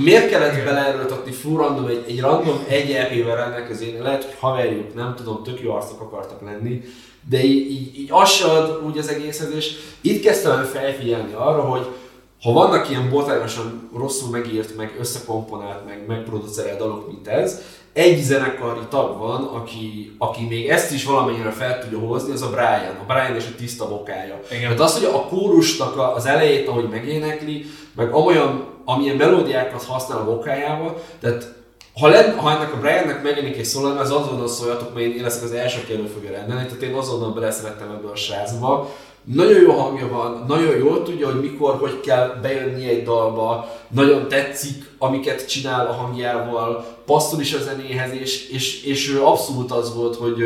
[0.03, 5.13] miért kellett beleerőltetni full random, egy, egy random egy EP-vel rendelkezésre, lehet, hogy haverjuk, nem
[5.15, 6.81] tudom, tök jó arcok akartak lenni,
[7.29, 11.33] de így, így, így az se ad úgy az egészhez, és itt kezdtem el felfigyelni
[11.33, 11.87] arra, hogy
[12.41, 17.61] ha vannak ilyen botrányosan rosszul megírt, meg összekomponált, meg megproducerált dalok, mint ez,
[17.93, 22.49] egy zenekari tag van, aki, aki még ezt is valamennyire fel tudja hozni, az a
[22.49, 22.97] Brian.
[23.01, 24.39] A Brian és a tiszta vokája.
[24.51, 24.61] Igen.
[24.61, 27.65] Tehát az, hogy a kórusnak az elejét, ahogy megénekli,
[27.95, 31.53] meg amolyan, amilyen melódiákat használ a vokájába, tehát
[31.99, 35.43] ha, len, ha ennek a Briannek megjelenik egy szólal, az azonnal szóljatok, mert én leszek
[35.43, 38.89] az első, aki elő fogja rendelni, tehát én azonnal beleszerettem ebbe a srácba,
[39.23, 44.27] nagyon jó hangja van, nagyon jól tudja, hogy mikor, hogy kell bejönni egy dalba, nagyon
[44.27, 50.15] tetszik, amiket csinál a hangjával, passzol is a zenéhez, és, és, és abszolút az volt,
[50.15, 50.43] hogy,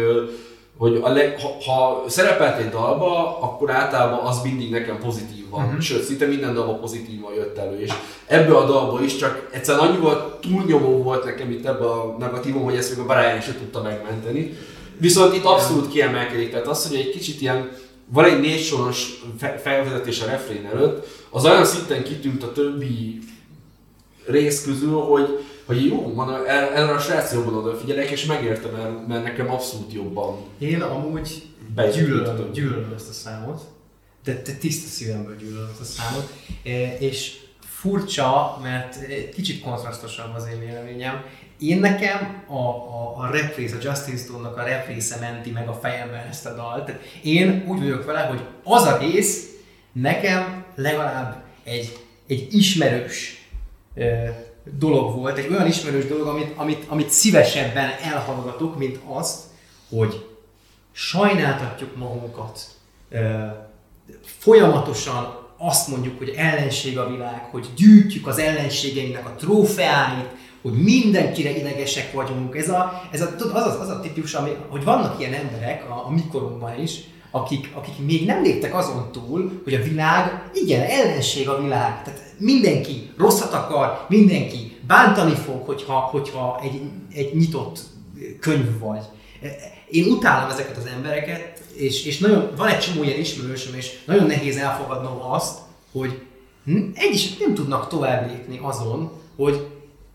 [0.78, 5.66] hogy a leg, ha, ha szerepelt egy dalba, akkor általában az mindig nekem pozitív van.
[5.66, 5.82] Uh-huh.
[5.82, 7.80] Sőt, szinte minden dalba pozitívan jött elő.
[7.80, 7.92] És
[8.26, 12.64] ebből a dalból is csak egyszerűen annyi volt, túlnyomó volt nekem itt ebbe a negatívum,
[12.64, 14.58] hogy ezt még a Brian se tudta megmenteni.
[14.98, 16.52] Viszont itt abszolút kiemelkedik.
[16.52, 17.72] Tehát az, hogy egy kicsit ilyen
[18.10, 19.24] van egy négy soros
[19.62, 23.20] felvezetés a refrén előtt, az olyan szinten kitűnt a többi
[24.26, 29.24] rész közül, hogy, hogy jó, van, erre a srác jobban odafigyelek, és megértem, mert, mert
[29.24, 30.38] nekem abszolút jobban.
[30.58, 31.44] Én amúgy
[31.94, 33.62] gyűlölöm, gyűlölöm ezt a számot,
[34.24, 36.34] de, de tiszta szívemből gyűlölöm ezt a számot,
[36.64, 38.98] e, és furcsa, mert
[39.34, 41.24] kicsit kontrasztosabb az én véleményem.
[41.60, 46.28] Én nekem a, a, a représz, a Justin Stone-nak a représze menti meg a fejemben
[46.28, 46.92] ezt a dalt.
[47.24, 49.48] Én úgy vagyok vele, hogy az a rész
[49.92, 51.98] nekem legalább egy,
[52.28, 53.48] egy ismerős
[54.64, 59.44] dolog volt, egy olyan ismerős dolog, amit, amit, amit szívesebben elhallgatok, mint azt,
[59.90, 60.26] hogy
[60.92, 62.60] sajnáltatjuk magunkat,
[64.22, 70.30] folyamatosan azt mondjuk, hogy ellenség a világ, hogy gyűjtjük az ellenségeinknek a trófeáit,
[70.62, 72.58] hogy mindenkire idegesek vagyunk.
[72.58, 76.06] Ez a, ez a, az, az, az a típus, ami, hogy vannak ilyen emberek a,
[76.06, 77.00] a mikorunkban is,
[77.32, 82.04] akik, akik még nem léptek azon túl, hogy a világ, igen, ellenség a világ.
[82.04, 86.82] Tehát mindenki rosszat akar, mindenki bántani fog, hogyha, hogyha egy,
[87.14, 87.80] egy nyitott
[88.40, 89.04] könyv vagy.
[89.90, 94.26] Én utálom ezeket az embereket, és, és nagyon, van egy csomó ilyen ismerősöm, és nagyon
[94.26, 95.60] nehéz elfogadnom azt,
[95.92, 96.22] hogy
[96.94, 99.68] egyesek nem tudnak tovább lépni azon, hogy,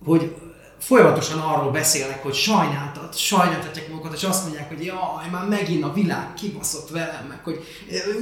[0.05, 0.35] hogy
[0.79, 5.93] folyamatosan arról beszélnek, hogy sajnáltat, sajnáltatják magukat, és azt mondják, hogy jaj, már megint a
[5.93, 7.65] világ kibaszott velem, meg hogy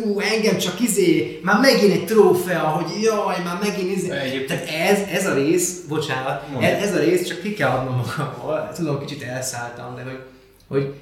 [0.04, 4.10] ú, engem csak izé, már megint egy trófea, hogy jaj, már megint izé.
[4.10, 4.46] Egyébként.
[4.46, 8.70] Tehát ez, ez a rész, bocsánat, ez, ez, a rész, csak ki kell adnom magamból,
[8.74, 10.20] tudom, kicsit elszálltam, de hogy,
[10.68, 10.94] hogy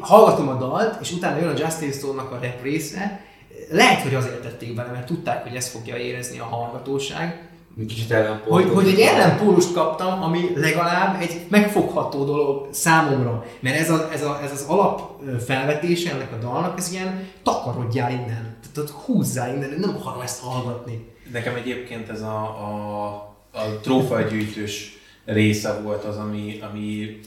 [0.00, 3.24] hallgatom a dalt, és utána jön a Justin Stone-nak a rap része,
[3.70, 7.45] lehet, hogy azért tették bele, mert tudták, hogy ezt fogja érezni a hallgatóság,
[7.78, 8.14] Kicsit
[8.48, 13.44] Hogy, hogy egy ellenpólust kaptam, ami legalább egy megfogható dolog számomra.
[13.60, 18.10] Mert ez, a, ez, a, ez az alap felvetése ennek a dalnak, ez ilyen takarodjál
[18.10, 18.56] innen.
[18.74, 21.12] Tehát húzzál innen, nem akarom ezt hallgatni.
[21.32, 23.06] Nekem egyébként ez a, a,
[23.52, 27.18] a trófeagyűjtős része volt az, ami, ami,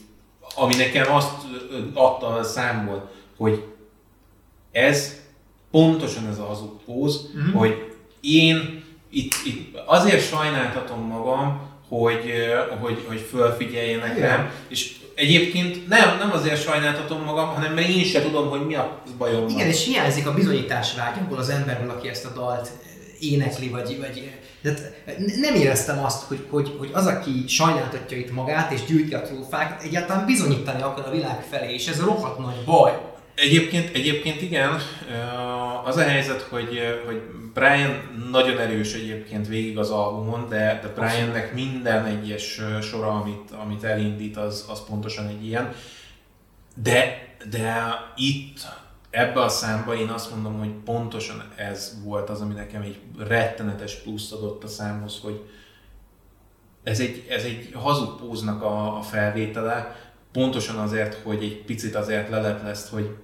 [0.56, 1.32] ami nekem azt
[1.94, 3.64] adta a számból, hogy
[4.72, 5.20] ez
[5.70, 7.52] pontosan ez az póz, mm-hmm.
[7.52, 12.32] hogy én itt, itt azért sajnáltatom magam, hogy,
[12.80, 14.28] hogy, hogy fölfigyeljenek Igen.
[14.28, 18.74] rám, és egyébként nem, nem azért sajnáltatom magam, hanem mert én sem tudom, hogy mi
[18.74, 22.70] a bajom Igen, és hiányzik a bizonyítás vágy az emberből, aki ezt a dalt
[23.20, 24.30] énekli, vagy, vagy
[24.62, 24.74] de
[25.40, 29.82] nem éreztem azt, hogy, hogy, hogy az, aki sajnáltatja itt magát és gyűjti a trófákat,
[29.82, 32.98] egyáltalán bizonyítani akar a világ felé, és ez rohadt nagy baj.
[33.40, 34.80] Egyébként, egyébként igen,
[35.84, 37.22] az a helyzet, hogy, hogy
[37.54, 43.84] Brian nagyon erős egyébként végig az albumon, de, de Briannek minden egyes sora, amit, amit
[43.84, 45.74] elindít, az, az pontosan egy ilyen.
[46.82, 48.58] De, de itt
[49.10, 53.94] ebbe a számba én azt mondom, hogy pontosan ez volt az, ami nekem egy rettenetes
[53.94, 55.40] plusz adott a számhoz, hogy
[56.82, 59.96] ez egy, ez egy hazug póznak a, a felvétele,
[60.32, 63.16] pontosan azért, hogy egy picit azért lelepleszt, hogy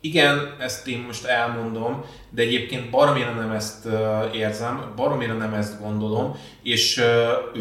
[0.00, 3.88] igen, ezt én most elmondom, de egyébként baromira nem ezt
[4.34, 7.02] érzem, baromira nem ezt gondolom, és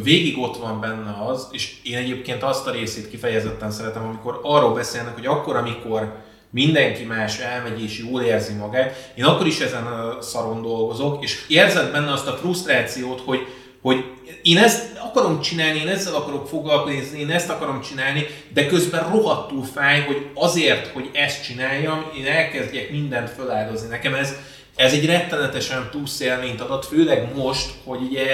[0.04, 4.74] végig ott van benne az, és én egyébként azt a részét kifejezetten szeretem, amikor arról
[4.74, 6.14] beszélnek, hogy akkor, amikor
[6.50, 11.46] mindenki más elmegy és jól érzi magát, én akkor is ezen a szaron dolgozok, és
[11.48, 13.48] érzed benne azt a frusztrációt, hogy,
[13.82, 14.04] hogy
[14.42, 19.64] én ezt akarom csinálni, én ezzel akarok foglalkozni, én ezt akarom csinálni, de közben rohadtul
[19.64, 23.88] fáj, hogy azért, hogy ezt csináljam, én elkezdjek mindent feláldozni.
[23.88, 24.36] Nekem ez,
[24.76, 28.28] ez egy rettenetesen plusz élményt adott, főleg most, hogy ugye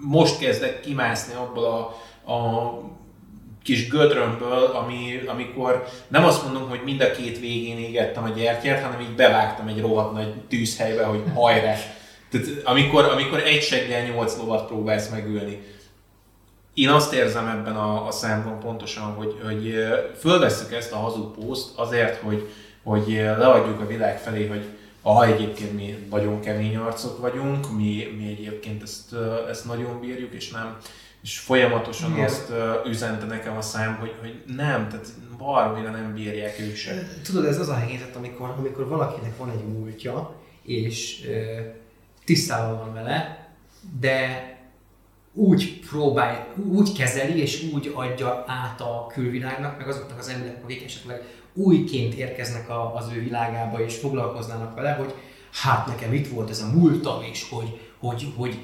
[0.00, 2.80] most kezdek kimászni abból a, a
[3.66, 8.82] kis gödrömből, ami, amikor nem azt mondom, hogy mind a két végén égettem a gyertyát,
[8.82, 11.76] hanem így bevágtam egy rohadt nagy tűzhelybe, hogy hajrá,
[12.40, 15.62] tehát amikor, amikor egy seggel nyolc lovat próbálsz megülni.
[16.74, 19.74] Én azt érzem ebben a, a számban pontosan, hogy, hogy
[20.18, 22.48] fölvesszük ezt a hazug pószt azért, hogy,
[22.82, 24.64] hogy leadjuk a világ felé, hogy
[25.02, 29.14] ha egyébként mi nagyon kemény arcok vagyunk, mi, mi egyébként ezt,
[29.50, 30.76] ezt nagyon bírjuk, és nem,
[31.22, 32.24] és folyamatosan Igen.
[32.24, 32.52] azt
[32.86, 35.06] üzente nekem a szám, hogy, hogy nem, tehát
[35.38, 37.08] baromira nem bírják ők se.
[37.24, 41.60] Tudod, ez az a helyzet, amikor, amikor valakinek van egy múltja, és ö,
[42.26, 43.48] tisztában van vele,
[44.00, 44.50] de
[45.32, 50.84] úgy próbál, úgy kezeli és úgy adja át a külvilágnak, meg azoknak az embereknek, akik
[50.84, 51.22] esetleg
[51.52, 55.14] újként érkeznek a, az ő világába és foglalkoznának vele, hogy
[55.52, 58.58] hát nekem itt volt ez a múltam, és hogy, hogy, hogy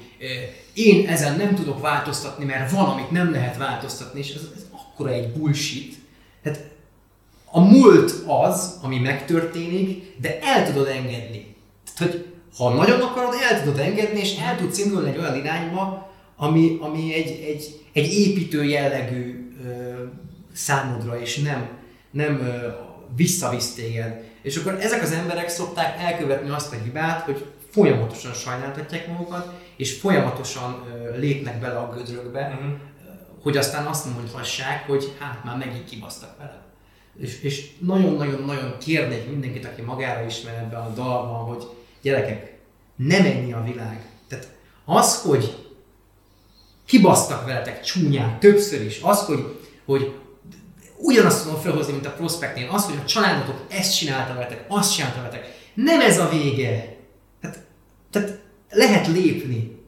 [0.73, 5.09] én ezen nem tudok változtatni, mert van, amit nem lehet változtatni, és ez, ez akkora
[5.09, 5.95] egy bullshit.
[6.43, 6.71] Tehát
[7.45, 11.55] a múlt az, ami megtörténik, de el tudod engedni.
[11.95, 16.11] Tehát, hogy ha nagyon akarod, el tudod engedni, és el tudsz indulni egy olyan irányba,
[16.35, 19.69] ami, ami egy, egy, egy építő jellegű ö,
[20.53, 21.67] számodra, és nem,
[22.11, 22.67] nem ö,
[23.15, 24.23] visszavisz téged.
[24.41, 29.93] És akkor ezek az emberek szokták elkövetni azt a hibát, hogy folyamatosan sajnáltatják magukat, és
[29.99, 32.71] folyamatosan ö, lépnek bele a gödrökbe, Mhm.
[33.43, 36.61] hogy aztán azt mondhassák, hogy hát már megint kibasztak vele.
[37.19, 41.63] És, és nagyon-nagyon-nagyon kérnék mindenkit, aki magára ismer ebben a dalban, hogy
[42.03, 42.57] gyerekek,
[42.95, 44.05] nem ennyi a világ.
[44.27, 44.47] Tehát
[44.85, 45.67] az, hogy
[46.85, 50.13] kibasztak veletek csúnyán többször is, az, hogy, hogy
[50.97, 55.17] ugyanazt tudom felhozni, mint a prospektnél, az, hogy a családotok ezt csinálta veletek, azt csinálta
[55.17, 56.97] veletek, nem ez a vége.
[57.41, 57.59] Tehát,
[58.11, 58.39] tehát
[58.69, 59.81] lehet lépni.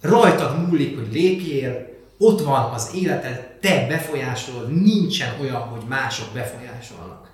[0.00, 7.32] Rajtad múlik, hogy lépjél, ott van az életed, te befolyásolod, nincsen olyan, hogy mások befolyásolnak.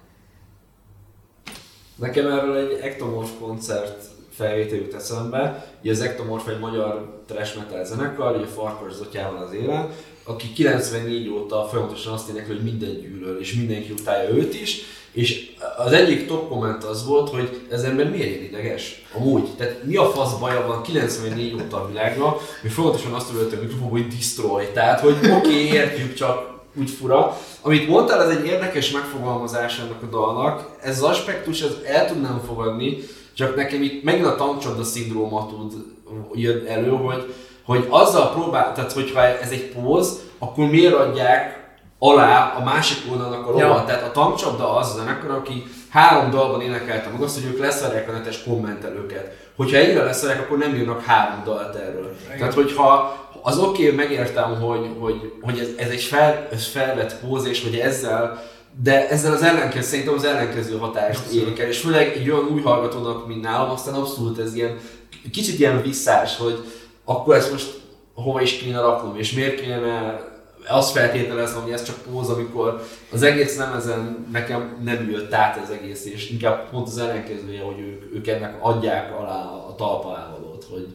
[1.94, 5.72] Nekem erről egy Ectomorph koncert felvétel jut eszembe.
[5.82, 9.88] Ugye az Ectomorph egy magyar trash metal zenekar, ugye Farkas Zotyával az élen,
[10.24, 15.50] aki 94 óta folyamatosan azt énekli, hogy minden gyűlöl, és mindenki utálja őt is, és
[15.76, 19.04] az egyik top komment az volt, hogy ez ember miért ilyen ideges?
[19.14, 19.48] Amúgy.
[19.56, 23.60] Tehát mi a fasz baja van 94 óta a világban, hogy folyamatosan azt ölte a
[23.60, 24.64] mikrofonba, hogy destroy.
[24.72, 27.38] Tehát, hogy oké, okay, értjük, csak úgy fura.
[27.60, 30.76] Amit mondtál, ez egy érdekes megfogalmazás ennek a dalnak.
[30.82, 32.98] Ez az aspektus, ez el tudnám fogadni,
[33.40, 35.72] csak nekem itt megint a tankcsapda szindróma tud
[36.32, 37.34] jön elő, hogy,
[37.64, 41.60] hogy azzal próbál, tehát hogyha ez egy póz, akkor miért adják
[41.98, 43.78] alá a másik oldalnak a lovat.
[43.78, 43.84] Ja.
[43.84, 48.08] Tehát a tankcsapda az a zenekar, aki három dalban énekelte meg azt, hogy ők leszarják
[48.08, 49.36] a netes kommentelőket.
[49.56, 52.16] Hogyha egyre leszarják, akkor nem írnak három dalt erről.
[52.24, 52.38] Igen.
[52.38, 57.20] Tehát, hogyha az oké, okay, megértem, hogy, hogy, hogy ez, ez egy fel, ez felvett
[57.20, 58.42] póz, és hogy ezzel
[58.82, 62.60] de ezzel az ellenkező, szerintem az ellenkező hatást érik el, és főleg egy olyan új
[62.60, 64.78] hallgatónak, mint nálam, aztán abszolút ez ilyen,
[65.32, 66.64] kicsit ilyen visszás, hogy
[67.04, 67.80] akkor ezt most
[68.14, 70.28] hova is kéne raknom, és miért kéne
[70.66, 75.62] azt feltételeznem, hogy ez csak póz, amikor az egész nem ezen nekem nem jött át
[75.62, 80.18] ez egész, és inkább pont az ellenkezője, hogy ők, ők ennek adják alá a talpa
[80.18, 80.86] elvalót, hogy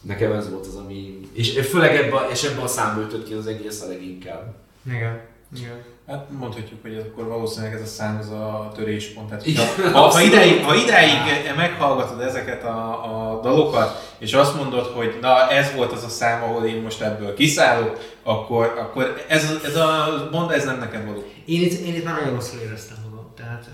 [0.00, 1.20] nekem ez volt az, ami...
[1.32, 4.54] És főleg ebben, és ebben a számba ütött ki az egész a leginkább.
[4.86, 5.20] Igen.
[5.56, 5.84] Igen.
[6.08, 9.28] Hát mondhatjuk, hogy akkor valószínűleg ez a szám az a töréspont.
[9.28, 11.16] Tehát, Igen, ha, ha, ideig, ha ideig
[11.56, 16.42] meghallgatod ezeket a, a dalokat, és azt mondod, hogy na ez volt az a szám,
[16.42, 21.24] ahol én most ebből kiszállok, akkor, akkor ez, ez a mondd, ez nem neked való.
[21.44, 23.32] Én itt, én itt már nagyon rosszul éreztem magam.
[23.36, 23.70] Tehát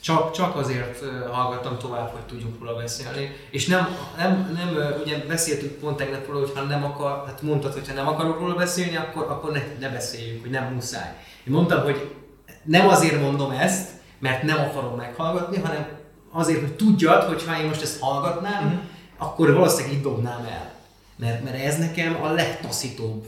[0.00, 3.36] csak, csak azért hallgattam tovább, hogy tudjunk róla beszélni.
[3.50, 7.72] És nem, nem, nem ugye beszéltünk pont tegnap róla, hogy ha nem akar, hát mondtad,
[7.72, 11.14] hogy ha nem akarok róla beszélni, akkor, akkor ne, ne beszéljünk, hogy nem muszáj.
[11.46, 12.10] Én mondtam, hogy
[12.62, 13.88] nem azért mondom ezt,
[14.18, 15.86] mert nem akarom meghallgatni, hanem
[16.32, 18.74] azért, hogy tudjad, hogy ha én most ezt hallgatnám, Mhm.
[19.18, 20.72] akkor valószínűleg itt dobnám el.
[21.16, 23.24] Mert, mert ez nekem a legtaszítóbb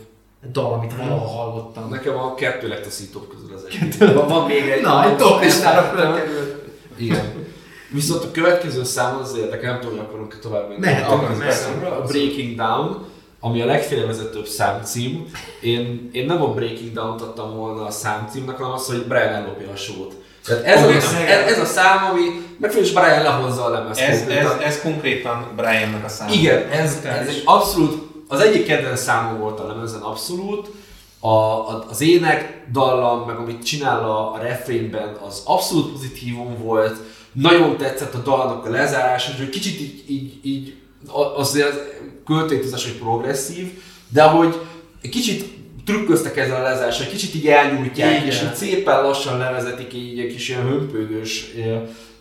[0.52, 1.88] dal, amit valaha hallottam.
[1.90, 4.14] Nekem a kettő legtaszítóbb közül az egyik.
[4.14, 4.82] Van, van még egy.
[4.82, 6.64] Na, egy top listára fölkerült.
[6.96, 7.32] Igen.
[7.90, 10.80] Viszont a következő szám az érdekel, nem tudom, hogy akarunk tovább menni.
[10.80, 11.38] Mehetünk.
[11.38, 11.84] beszélni.
[11.84, 13.04] A Breaking Down,
[13.46, 15.30] ami a legfélrevezetőbb számcím.
[15.60, 19.70] Én, én nem a Breaking Down-t adtam volna a számcímnek, hanem az, hogy Brian ellopja
[19.72, 20.14] a sót.
[20.44, 22.20] Tehát ez, a, ez, ez, a szám, ami
[22.58, 24.00] megfelelően is Brian lehozza a lemezt.
[24.00, 24.60] Ez, ez, konkrétan.
[24.60, 26.32] ez konkrétan Briannak a száma.
[26.32, 30.70] Igen, ez, ez egy abszolút, az egyik kedvenc számom volt a lemezen abszolút,
[31.20, 36.96] a, a, az ének, dallam, meg amit csinál a, a refrénben, az abszolút pozitívum volt,
[37.32, 40.74] nagyon tetszett a dalnak a lezárása, hogy kicsit így, így, így
[41.36, 43.72] azért költőtűzes, hogy progresszív,
[44.08, 44.60] de hogy
[45.02, 45.54] egy kicsit
[45.84, 48.26] trükköztek ezzel a lezárással, egy kicsit így elnyújtják, Igen.
[48.26, 51.54] és így szépen lassan levezetik így egy kis ilyen hömpögős,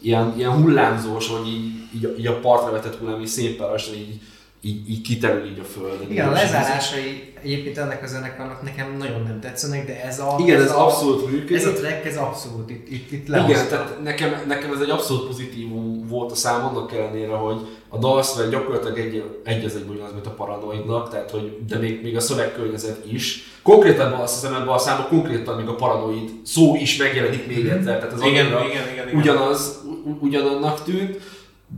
[0.01, 4.19] ilyen, ilyen hullámzós, hogy így, így, így a partra vetett hullám, így szépen lassan így,
[4.65, 6.11] így, így kiterül így a földön.
[6.11, 10.35] Igen, a ez- lezárásai egyébként ennek a zenekarnak nekem nagyon nem tetszenek, de ez a...
[10.39, 11.57] Igen, ez a, abszolút működik.
[11.57, 15.27] Ez a track, ez abszolút, itt, itt, itt Igen, tehát nekem, nekem ez egy abszolút
[15.27, 17.57] pozitívum volt a szám, annak ellenére, hogy
[17.89, 22.03] a dalszöveg gyakorlatilag egy, egy az egy ugyanaz, mint a paranoidnak, tehát hogy, de még,
[22.03, 23.43] még a szövegkörnyezet is.
[23.61, 27.99] Konkrétan azt hiszem ebben a számban konkrétan még a paranoid szó is megjelenik még egyszer,
[27.99, 29.15] tehát ez Igen, igen, igen, igen.
[29.15, 29.81] ugyanaz,
[30.19, 31.19] ugyanannak tűnt,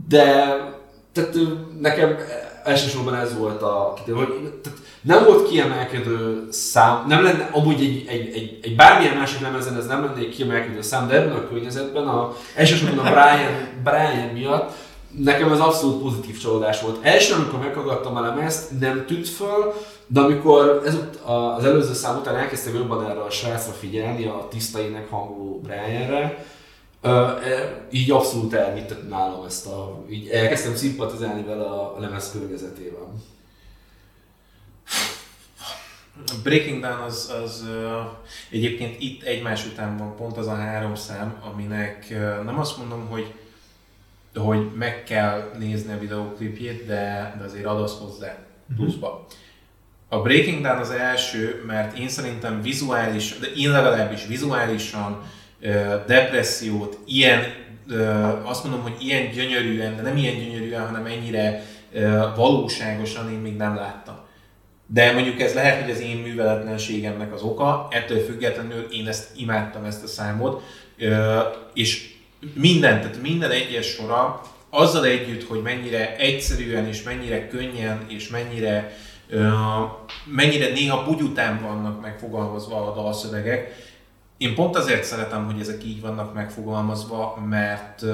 [0.08, 0.56] de
[1.12, 1.36] tehát
[1.80, 2.16] nekem
[2.68, 8.34] elsősorban ez volt a hogy tehát nem volt kiemelkedő szám, nem lenne amúgy egy, egy,
[8.34, 12.06] egy, egy bármilyen másik lemezen ez nem lenne egy kiemelkedő szám, de ebben a környezetben,
[12.06, 14.72] a, elsősorban a Brian, Brian miatt
[15.16, 16.98] nekem ez abszolút pozitív csalódás volt.
[17.02, 19.74] Első, amikor meghallgattam a lemezt, nem tűnt föl,
[20.06, 24.80] de amikor ez, az előző szám után elkezdtem jobban erre a srácra figyelni, a tiszta
[24.80, 26.44] ének hangú Brianre,
[27.00, 33.22] Ö, e, így abszolút elvittett nálam ezt a, így elkezdtem szimpatizálni vele a, lemez környezetében.
[36.26, 37.68] A Breaking Down az, az
[38.50, 42.08] egyébként itt egymás után van pont az a három szám, aminek
[42.44, 43.34] nem azt mondom, hogy
[44.38, 48.36] hogy meg kell nézni a videóklipjét, de, de azért ad az hozzá
[48.76, 49.26] pluszba.
[50.08, 55.22] A Breaking Down az első, mert én szerintem vizuális, de én legalábbis vizuálisan
[56.06, 57.42] depressziót, ilyen,
[58.42, 61.64] azt mondom, hogy ilyen gyönyörűen, de nem ilyen gyönyörűen, hanem ennyire
[62.36, 64.16] valóságosan én még nem láttam.
[64.86, 69.84] De mondjuk ez lehet, hogy az én műveletlenségemnek az oka, ettől függetlenül én ezt imádtam
[69.84, 70.62] ezt a számot,
[71.74, 72.14] és
[72.54, 78.96] minden, tehát minden egyes sora azzal együtt, hogy mennyire egyszerűen és mennyire könnyen és mennyire,
[80.24, 83.87] mennyire néha bugyután vannak megfogalmazva a dalszövegek,
[84.38, 88.04] én pont azért szeretem, hogy ezek így vannak megfogalmazva, mert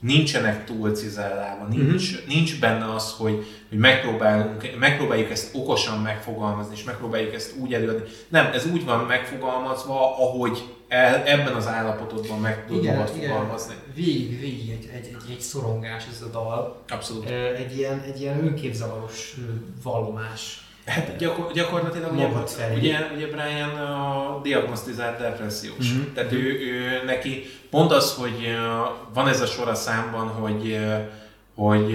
[0.00, 2.28] nincsenek túl cizellálva, nincs, uh-huh.
[2.28, 8.02] nincs benne az, hogy, hogy megpróbálunk, megpróbáljuk ezt okosan megfogalmazni, és megpróbáljuk ezt úgy előadni.
[8.28, 13.28] Nem, ez úgy van megfogalmazva, ahogy el, ebben az állapotodban meg tudod igen, magad igen.
[13.28, 13.74] fogalmazni.
[13.94, 16.82] Végig, végig egy, egy, egy, egy szorongás ez a dal.
[16.88, 17.30] Abszolút.
[17.56, 19.36] Egy ilyen, egy ilyen önképzavaros
[19.82, 20.67] vallomás.
[20.88, 22.28] Hát gyakor, gyakorlatilag ugye,
[22.74, 25.88] ugye, ugye Brian a diagnosztizált depressziós.
[25.88, 25.98] Mhm.
[25.98, 26.12] Mm-hmm.
[26.14, 28.56] Tehát ő, ő, neki pont az, hogy
[29.14, 30.78] van ez a sor a számban, hogy,
[31.54, 31.90] hogy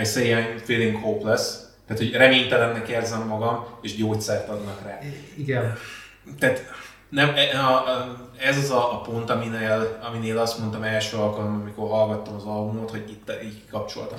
[0.00, 1.42] I say I'm feeling hopeless,
[1.86, 4.98] tehát hogy reménytelennek érzem magam, és gyógyszert adnak rá.
[5.36, 5.76] Igen.
[6.38, 6.64] Tehát
[7.08, 7.50] nem, e-
[8.38, 12.90] ez az a, a pont, aminél, aminél azt mondtam első alkalommal, amikor hallgattam az albumot,
[12.90, 14.18] hogy itt így kapcsoltam.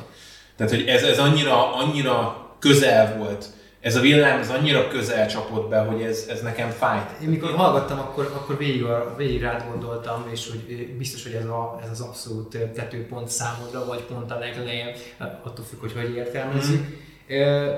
[0.56, 3.46] Tehát, hogy ez, ez annyira, annyira közel volt,
[3.82, 7.22] ez a villám, ez annyira közel csapott be, hogy ez, ez nekem fájt.
[7.22, 11.46] Én mikor hallgattam, akkor, akkor végig, a- végig rád gondoltam, és hogy biztos, hogy ez,
[11.46, 14.96] a, ez az abszolút tetőpont számodra, vagy pont a leglejjebb,
[15.44, 16.86] attól függ, hogy hogy értelmezzük.
[17.28, 17.76] Ö,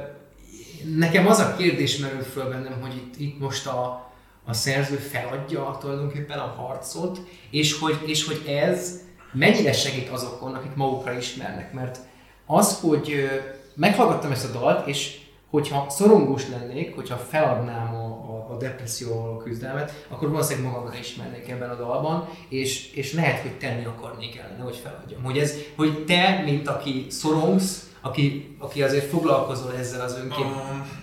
[0.97, 4.11] Nekem az a kérdés merül föl bennem, hogy itt, itt most a,
[4.45, 8.99] a szerző feladja tulajdonképpen a harcot, és hogy, és hogy ez
[9.33, 11.73] mennyire segít azokon, akik magukra ismernek.
[11.73, 11.99] Mert
[12.45, 13.29] az, hogy
[13.75, 15.19] meghallgattam ezt a dalt, és
[15.51, 21.49] hogyha szorongós lennék, hogyha feladnám a, a, a depresszióval való küzdelmet, akkor valószínűleg magamra ismernék
[21.49, 25.23] ebben a dalban, és, és lehet, hogy tenni akarnék ellene, hogy feladjam.
[25.23, 30.99] Hogy, ez, hogy te, mint aki szorongsz, aki, aki azért foglalkozol ezzel az önkép Um,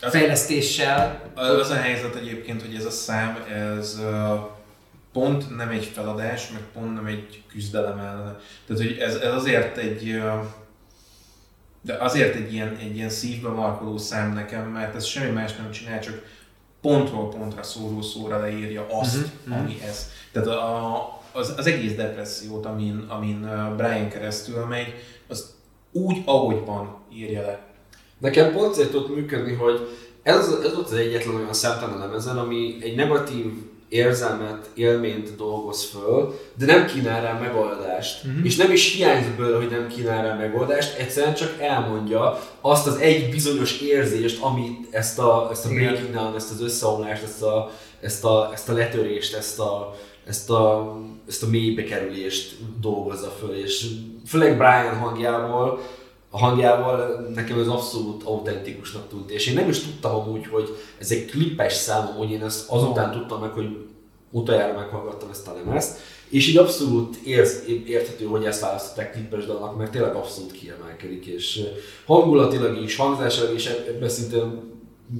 [0.00, 4.00] az, fejlesztéssel, az a helyzet egyébként, hogy ez a szám, ez
[5.12, 8.40] pont nem egy feladás, meg pont nem egy küzdelem ellene.
[8.66, 10.22] Tehát, hogy ez, ez azért egy
[11.82, 15.70] de azért egy ilyen, egy ilyen szívbe markoló szám nekem, mert ez semmi más nem
[15.70, 16.22] csinál, csak
[16.80, 20.10] pontról pontra szóró szóra leírja azt, Mhm, uh-huh, ami ez.
[20.32, 24.94] Tehát a, az, az egész depressziót, amin, amin Brian keresztül megy,
[25.28, 25.54] az
[25.92, 27.60] úgy, ahogy van, írja le.
[28.18, 29.88] Nekem pont azért tudott működni, hogy
[30.22, 33.52] ez, ez volt az egyetlen olyan szemtelen lemezen, ami egy negatív
[33.92, 38.24] érzelmet, élményt dolgoz föl, de nem kínál rá megoldást.
[38.24, 38.44] Uh-huh.
[38.44, 42.96] És nem is hiányzik belőle, hogy nem kínál rá megoldást, egyszerűen csak elmondja azt az
[42.96, 47.70] egy bizonyos érzést, amit ezt a, ezt a breaking down, ezt az összeomlást, ezt a,
[48.00, 49.94] ezt a, ezt a letörést, ezt a,
[50.26, 50.96] ezt a,
[51.28, 53.86] ezt a mélybe kerülést dolgozza föl, és
[54.26, 55.80] főleg Brian hangjával,
[56.34, 61.10] a hangjával nekem ez abszolút autentikusnak tűnt, és én nem is tudtam amúgy, hogy ez
[61.10, 63.76] egy klippes szám, hogy én ezt azután tudtam meg, hogy
[64.30, 69.76] utoljára meghallgattam ezt a lemezt, és így abszolút érz, érthető, hogy ezt választották klippes dalnak,
[69.76, 71.60] mert tényleg abszolút kiemelkedik, és
[72.06, 74.38] hangulatilag is, hangzásilag is ebben szinte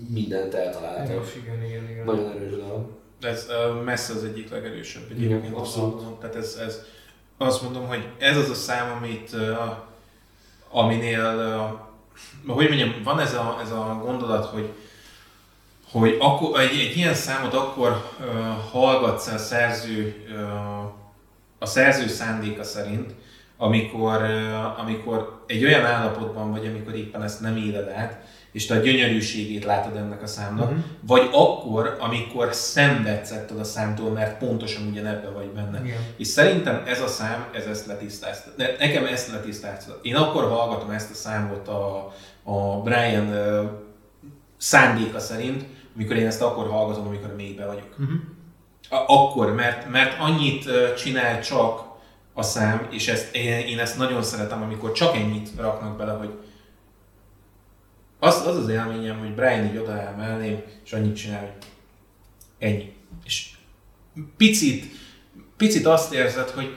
[0.08, 1.26] mindent eltaláltak.
[1.42, 2.04] igen, igen, igen.
[2.04, 2.88] Nagyon erős dal.
[3.20, 6.20] Ez uh, messze az egyik legerősebb Igen, egyébként az abszolút.
[6.20, 6.82] Tehát ez, ez,
[7.38, 9.40] azt mondom, hogy ez az a szám, amit, uh,
[10.72, 11.80] aminél
[12.46, 14.72] hogy mondjam, van ez a, ez a gondolat, hogy,
[15.90, 18.26] hogy akkor, egy, egy ilyen számot akkor uh,
[18.70, 20.84] hallgatsz a szerző, uh,
[21.58, 23.14] a szerző szándéka szerint,
[23.56, 28.74] amikor, uh, amikor egy olyan állapotban vagy, amikor éppen ezt nem éled át, és te
[28.74, 30.84] a gyönyörűségét látod ennek a számnak, uh-huh.
[31.00, 35.80] vagy akkor, amikor szenvedsz ettől a számtól, mert pontosan ugyanebbe vagy benne.
[35.84, 35.98] Igen.
[36.16, 38.50] És szerintem ez a szám, ez ezt letisztázta.
[38.78, 39.98] Nekem ezt letisztázta.
[40.02, 43.70] Én akkor hallgatom ezt a számot a, a Brian uh,
[44.56, 47.96] szándéka szerint, amikor én ezt akkor hallgatom, amikor mélybe vagyok.
[47.98, 48.20] Uh-huh.
[49.06, 51.84] Akkor, mert, mert annyit csinál csak
[52.34, 56.30] a szám, és ezt, én, én ezt nagyon szeretem, amikor csak ennyit raknak bele, hogy
[58.24, 61.66] az, az az élményem, hogy Brian így odaáll mellém, és annyit csinál, hogy
[62.58, 62.94] ennyi.
[63.24, 63.48] És
[64.36, 64.84] picit,
[65.56, 66.76] picit azt érzed, hogy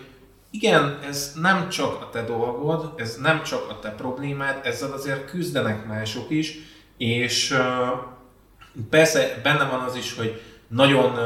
[0.50, 5.30] igen, ez nem csak a te dolgod, ez nem csak a te problémád, ezzel azért
[5.30, 6.58] küzdenek mások is,
[6.98, 7.58] és
[8.90, 11.20] persze benne van az is, hogy nagyon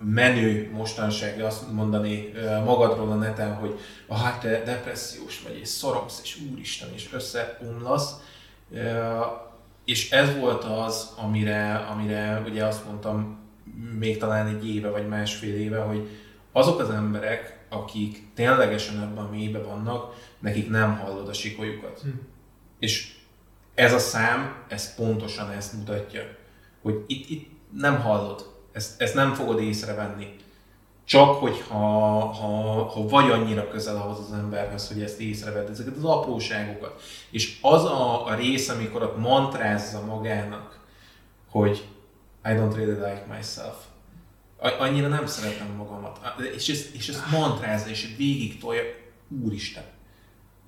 [0.00, 2.32] menő mostanság azt mondani
[2.64, 8.14] magadról a neten, hogy ah, te depressziós vagy, és szorongsz, és úristen, és összeomlasz.
[9.86, 13.38] És ez volt az, amire, amire ugye azt mondtam
[13.98, 16.08] még talán egy éve vagy másfél éve, hogy
[16.52, 22.00] azok az emberek, akik ténylegesen ebben a mélyben vannak, nekik nem hallod a sikolyukat.
[22.00, 22.08] Hm.
[22.78, 23.14] És
[23.74, 26.22] ez a szám, ez pontosan ezt mutatja,
[26.82, 30.36] hogy itt, itt nem hallod, ezt, ezt nem fogod észrevenni.
[31.06, 31.78] Csak hogyha
[32.32, 37.02] ha, ha vagy annyira közel ahhoz az emberhez, hogy ezt észrevedd, ezeket az apróságokat.
[37.30, 40.80] És az a, a rész, amikor ott mantrázza magának,
[41.50, 41.88] hogy
[42.44, 43.74] I don't really like myself.
[44.78, 46.20] Annyira nem szeretem magamat.
[46.54, 48.82] És ezt, és ezt mantrázza, és végig tolja,
[49.44, 49.84] úristen,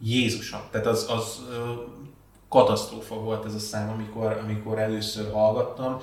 [0.02, 0.60] Jézusom.
[0.70, 1.46] Tehát az, az
[2.48, 6.00] katasztrófa volt ez a szám, amikor, amikor először hallgattam,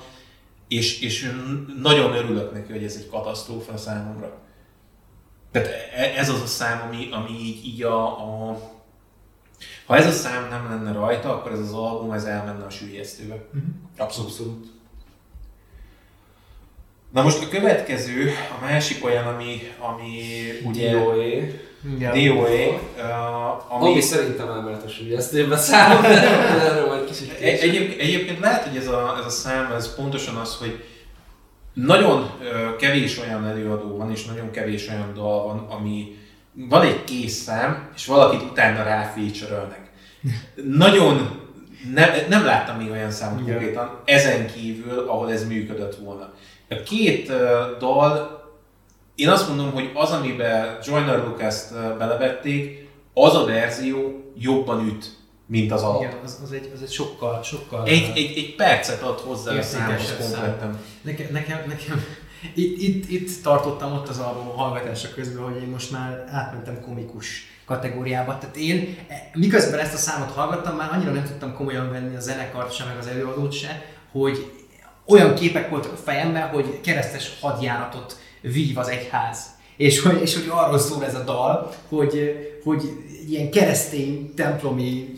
[0.68, 1.32] és, és
[1.82, 4.38] nagyon örülök neki, hogy ez egy katasztrófa számomra.
[5.50, 8.58] Tehát e, ez az a szám, ami, ami így, így a, a...
[9.86, 13.34] Ha ez a szám nem lenne rajta, akkor ez az album ez elmenne a sűjesztőbe.
[13.34, 13.62] Uh-huh.
[13.96, 14.30] Abszolút.
[14.30, 14.74] Abszolút.
[17.12, 20.20] Na most a következő, a másik olyan, ami, ami
[20.64, 20.96] ugye...
[21.86, 22.12] DOA.
[22.12, 22.80] DOA.
[22.98, 23.90] Uh, ami...
[23.90, 28.86] ami szerintem elmehet a sülyeztőbe számom, erről majd kicsit egy, egyéb, Egyébként lehet, hogy ez
[28.86, 30.84] a, ez a szám, ez pontosan az, hogy
[31.72, 36.16] nagyon uh, kevés olyan előadó van, és nagyon kevés olyan dal van, ami
[36.52, 39.88] van egy kész szám, és valakit utána ráfeature
[40.64, 41.40] Nagyon
[41.94, 46.32] nem, nem láttam még olyan számot konkrétan, ezen kívül, ahol ez működött volna.
[46.68, 47.36] A két uh,
[47.78, 48.35] dal,
[49.16, 55.72] én azt mondom, hogy az, amiben Joyner Lucas-t belevették, az a verzió jobban üt, mint
[55.72, 56.02] az alap.
[56.02, 57.86] Igen, az, az, egy, az egy sokkal, sokkal...
[57.86, 60.78] Egy, egy, egy percet ad hozzá a számhoz konkrétan.
[61.02, 62.04] Nekem, nekem, nekem
[62.54, 67.46] itt, itt, itt tartottam ott az album hallgatása közben, hogy én most már átmentem komikus
[67.64, 68.38] kategóriába.
[68.38, 68.96] Tehát én
[69.32, 72.98] miközben ezt a számot hallgattam, már annyira nem tudtam komolyan venni a zenekart sem, meg
[72.98, 74.52] az előadót se, hogy
[75.06, 78.16] olyan képek voltak a fejemben, hogy keresztes hadjáratot
[78.52, 79.54] vív az egyház.
[79.76, 82.82] És hogy, és hogy arról szól ez a dal, hogy, hogy
[83.28, 85.14] ilyen keresztény templomi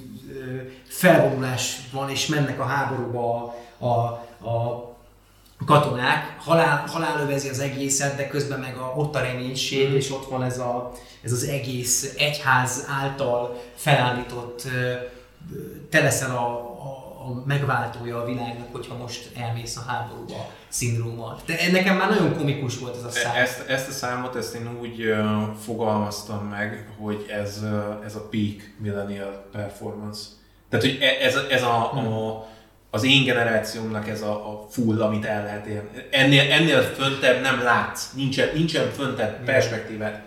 [0.89, 8.17] felvonulás van, és mennek a háborúba a, a, a katonák, halál, halál övezi az egészet,
[8.17, 9.95] de közben meg a, ott a reménység, mm.
[9.95, 14.63] és ott van ez, a, ez az egész egyház által felállított,
[15.91, 16.68] te leszel a,
[17.29, 21.37] a, megváltója a világnak, hogyha most elmész a háborúba szindróma.
[21.47, 23.37] De nekem már nagyon komikus volt ez a szám.
[23.37, 28.29] Ezt, ezt a számot ezt én úgy uh, fogalmaztam meg, hogy ez, uh, ez a
[28.31, 30.21] peak millennial performance.
[30.69, 32.13] Tehát, hogy e, ez, ez a, hmm.
[32.13, 32.47] a
[32.91, 35.89] az én generációmnak ez a, a full, amit el lehet érni.
[36.11, 40.23] Ennél, ennél föntebb nem látsz, nincsen, nincsen föntebb perspektívát.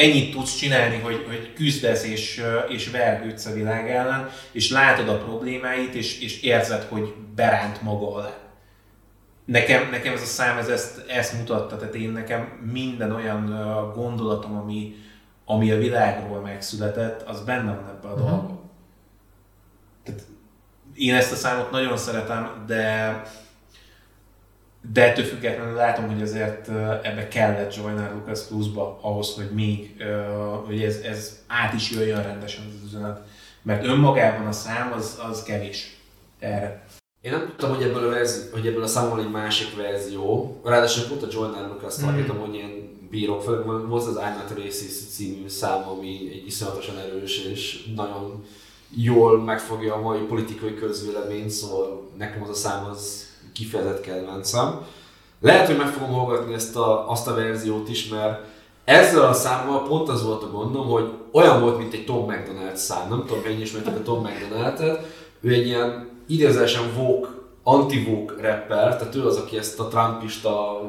[0.00, 5.18] Ennyit tudsz csinálni, hogy, hogy küzdesz és, és vergődsz a világ ellen, és látod a
[5.18, 8.38] problémáit, és, és érzed, hogy beránt maga alá.
[9.44, 13.46] Nekem, nekem ez a szám ez ezt, ezt mutatta, tehát én nekem minden olyan
[13.94, 14.94] gondolatom, ami,
[15.44, 18.28] ami a világról megszületett, az benne van ebbe a uh-huh.
[18.28, 18.70] dolgban.
[20.04, 20.20] Tehát
[20.94, 23.22] én ezt a számot nagyon szeretem, de
[24.92, 26.68] de ettől függetlenül látom, hogy azért
[27.02, 30.04] ebbe kellett Joyner Lucas pluszba ahhoz, hogy még,
[30.66, 33.20] hogy ez, ez át is jöjjön rendesen az üzenet.
[33.62, 35.96] Mert önmagában a szám az, az kevés
[36.38, 36.84] erre.
[37.20, 40.60] Én nem tudtam, hogy ebből a, verzi, hogy ebből a számból egy másik verzió.
[40.64, 42.38] Ráadásul pont a Joyner Lucas mm.
[42.38, 47.44] hogy ilyen bírok, főleg volt az I'm Not Racist című szám, ami egy iszonyatosan erős
[47.44, 48.44] és nagyon
[48.96, 53.29] jól megfogja a mai politikai közvéleményt, szóval nekem az a szám az
[53.60, 54.80] kifejezett kedvencem.
[55.40, 58.40] Lehet, hogy meg fogom hallgatni ezt a, azt a verziót is, mert
[58.84, 62.76] ezzel a számmal pont az volt a gondom, hogy olyan volt, mint egy Tom McDonald
[62.76, 63.08] szám.
[63.08, 65.00] Nem tudom, mennyi ismertek a Tom McDonald-et.
[65.40, 67.28] Ő egy ilyen idézősen woke,
[67.62, 70.80] anti-woke rapper, tehát ő az, aki ezt a trumpista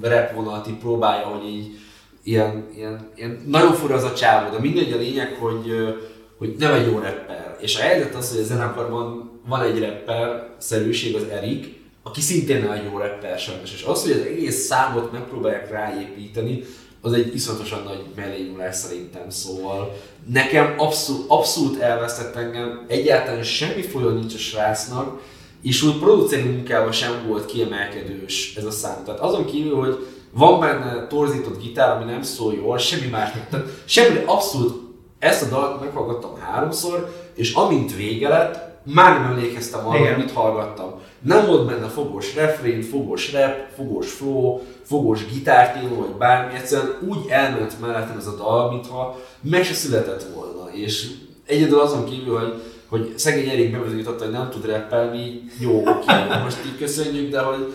[0.00, 1.78] rap vonalat így próbálja, hogy így
[2.22, 5.96] ilyen, ilyen, ilyen nagyon fura az a csávó, de mindegy a lényeg, hogy,
[6.38, 7.56] hogy nem egy jó rapper.
[7.60, 11.77] És a helyzet az, hogy a zenekarban van egy rapper szerűség, az Erik,
[12.08, 13.72] aki szintén egy jó rapper sajnos.
[13.72, 16.64] És az, hogy az egész számot megpróbálják ráépíteni,
[17.00, 19.96] az egy iszonyatosan nagy mellényúlás szerintem, szóval
[20.32, 25.20] nekem abszolút, abszolút elvesztett engem, egyáltalán semmi folyó nincs a srácnak,
[25.62, 29.04] és úgy produceri munkával sem volt kiemelkedős ez a szám.
[29.04, 33.30] Tehát azon kívül, hogy van benne torzított gitár, ami nem szól jól, semmi más.
[33.50, 39.86] Tehát semmi, abszolút ezt a dalt meghallgattam háromszor, és amint vége lett, már nem emlékeztem
[39.86, 40.94] arra, hogy mit hallgattam.
[41.22, 47.18] Nem volt benne fogos refrén, fogos rap, fogos flow, fogos gitártéló, vagy bármi, egyszerűen úgy
[47.28, 50.70] elment mellettem ez a dal, mintha meg se született volna.
[50.72, 51.10] És
[51.46, 56.58] egyedül azon kívül, hogy, hogy szegény Erik bebizonyította, hogy nem tud rappelni, jó, oké, most
[56.66, 57.74] így köszönjük, de hogy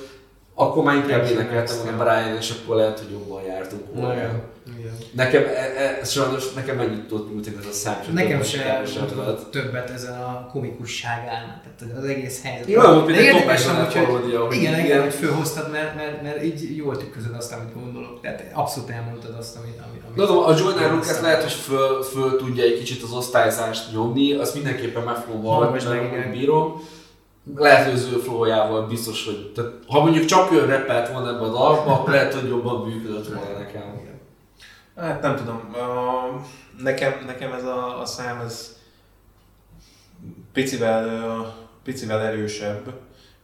[0.56, 4.52] akkor már inkább énekeltem volna Brian, és akkor lehet, hogy jobban jártunk volna.
[5.12, 9.90] Nekem, e, e, sajnos nekem mennyit tudott nyújtani ez a szám, Nekem sem tudott többet
[9.90, 12.68] ezen a komikusságán, tehát az egész helyzet.
[12.68, 13.44] Jó, mint egy
[14.06, 18.22] hogy, igen, igen, hogy fölhoztad, mert, mert, mert így jól tükrözöd azt, amit gondolok.
[18.22, 19.82] Tehát abszolút elmondtad azt, amit...
[19.88, 23.92] amit, amit tudom, a Joyner Lucas lehet, hogy föl, föl tudja egy kicsit az osztályzást
[23.92, 26.82] nyomni, azt mindenképpen meg fogom mert bírom
[27.56, 31.44] lehet, hogy az ő flowjával biztos, hogy tehát, ha mondjuk csak ő repelt volna ebben
[31.44, 33.93] a dalban, akkor lehet, hogy jobban működött volna nekem.
[34.96, 35.76] Hát nem tudom.
[36.78, 38.78] Nekem, nekem ez a, a szám, ez
[40.54, 42.94] picivel, picivel erősebb,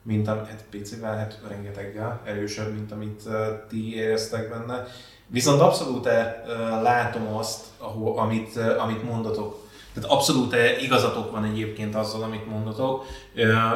[0.02, 3.22] mint amit, hát picivel, hát rengeteggel erősebb, mint amit
[3.68, 4.86] ti éreztek benne.
[5.26, 6.04] Viszont abszolút
[6.82, 9.68] látom azt, ahol, amit, amit mondatok.
[9.94, 13.04] Tehát abszolút igazatok van egyébként azzal, amit mondatok,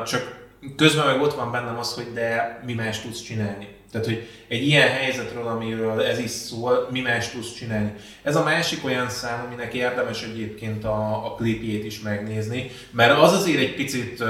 [0.06, 3.73] csak közben meg ott van bennem az, hogy de mi más tudsz csinálni.
[3.94, 7.92] Tehát, hogy egy ilyen helyzetről, amiről ez is szól, mi más tudsz csinálni.
[8.22, 13.32] Ez a másik olyan szám, aminek érdemes egyébként a, a klipjét is megnézni, mert az
[13.32, 14.24] azért egy picit,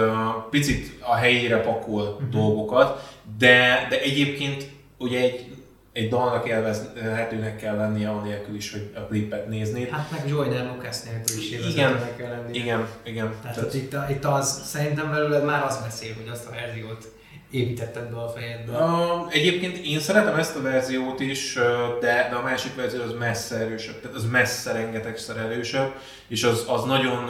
[0.51, 2.29] picit a helyére pakol uh-huh.
[2.29, 4.67] dolgokat, de, de egyébként
[4.99, 5.47] ugye egy
[5.93, 9.89] egy dalnak élvezhetőnek kell lennie, anélkül is, hogy a klipet nézni.
[9.91, 12.63] Hát meg Joyner Lucas nélkül is élvezhetőnek kell lennie.
[12.63, 13.35] Igen, igen.
[13.43, 17.14] Tehát, Tehát itt, itt az, szerintem belőle már az beszél, hogy azt a verziót
[17.55, 18.73] építetted be a fejedbe?
[18.73, 21.55] Uh, egyébként én szeretem ezt a verziót is,
[22.01, 25.93] de, de a másik verzió az messze erősebb, tehát az messze rengetegszer erősebb,
[26.29, 27.25] és az, az nagyon,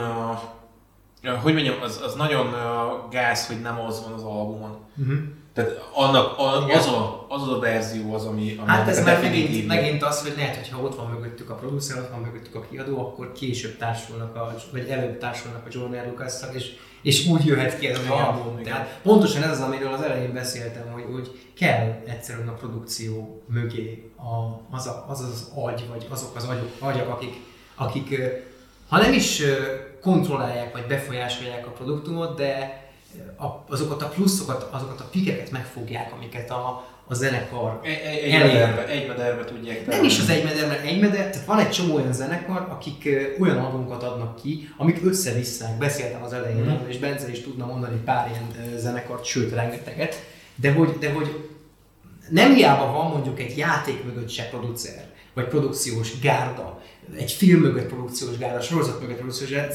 [1.23, 4.77] uh, hogy mondjam, az, az nagyon uh, gáz, hogy nem az van az albumon.
[4.97, 5.17] Uh-huh.
[5.55, 8.55] Tehát annak, a, az, a, az a verzió az, ami...
[8.59, 11.55] ami hát ez már megint, megint az, hogy lehet, hogy ha ott van mögöttük a
[11.55, 15.95] producer, ott van mögöttük a kiadó, akkor később társulnak, a, vagy előbb társulnak a John
[16.09, 16.75] lucas és
[17.05, 18.63] és úgy jöhet ki ez az album.
[18.63, 24.11] Tehát pontosan ez az, amiről az elején beszéltem, hogy, hogy kell egyszerűen a produkció mögé
[24.17, 27.33] a, az, a, az az agy, vagy azok az agyok, agyak, akik,
[27.75, 28.21] akik
[28.89, 29.41] ha nem is
[30.01, 32.84] kontrollálják, vagy befolyásolják a produktumot, de
[33.67, 39.07] azokat a pluszokat, azokat a pikeket megfogják, amiket a, a zenekar egy, egy, mederbe, egy
[39.07, 42.67] mederbe tudják Nem is az egy mederbe, egy meder, tehát van egy csomó olyan zenekar,
[42.69, 43.09] akik
[43.39, 45.77] olyan albumokat adnak ki, amik összevisszák.
[45.77, 46.87] Beszéltem az elején, mm.
[46.87, 50.15] és Bence is tudna mondani pár ilyen zenekart, sőt rengeteget,
[50.55, 51.49] de hogy, de hogy
[52.29, 56.81] nem hiába van mondjuk egy játék mögött se producer, vagy produkciós gárda,
[57.17, 59.73] egy film mögött produkciós gárda, sorozat mögött produkciós gárda,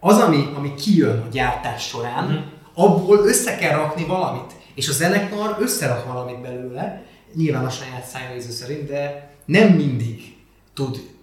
[0.00, 2.36] az, ami, ami kijön a gyártás során, mm.
[2.74, 4.52] abból össze kell rakni valamit.
[4.74, 7.02] És a zenekar összerak valamit belőle,
[7.34, 10.36] nyilván a saját szájnéző szerint, de nem mindig
[10.74, 11.16] tud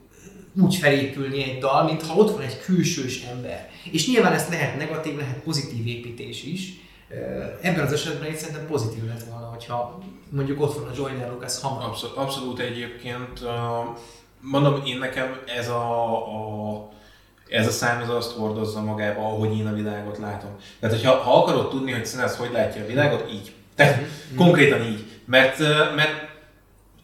[0.62, 3.70] úgy felépülni egy dal, mintha ott van egy külsős ember.
[3.92, 6.74] És nyilván ez lehet negatív, lehet pozitív építés is.
[7.62, 10.00] Ebben az esetben én szerintem pozitív lett volna, hogyha
[10.30, 11.84] mondjuk ott van a Joyner Lucas hamar.
[11.84, 13.44] Abszolút, abszolút egyébként.
[14.42, 16.90] Mondom, én nekem ez a, a
[17.50, 20.50] ez a szám ez azt hordozza magába, ahogy én a világot látom.
[20.80, 23.54] Tehát, hogyha, ha akarod tudni, hogy színész hogy látja a világot, így.
[23.76, 24.38] Tehát mm-hmm.
[24.38, 25.06] konkrétan így.
[25.26, 25.60] Mert,
[25.96, 26.34] mert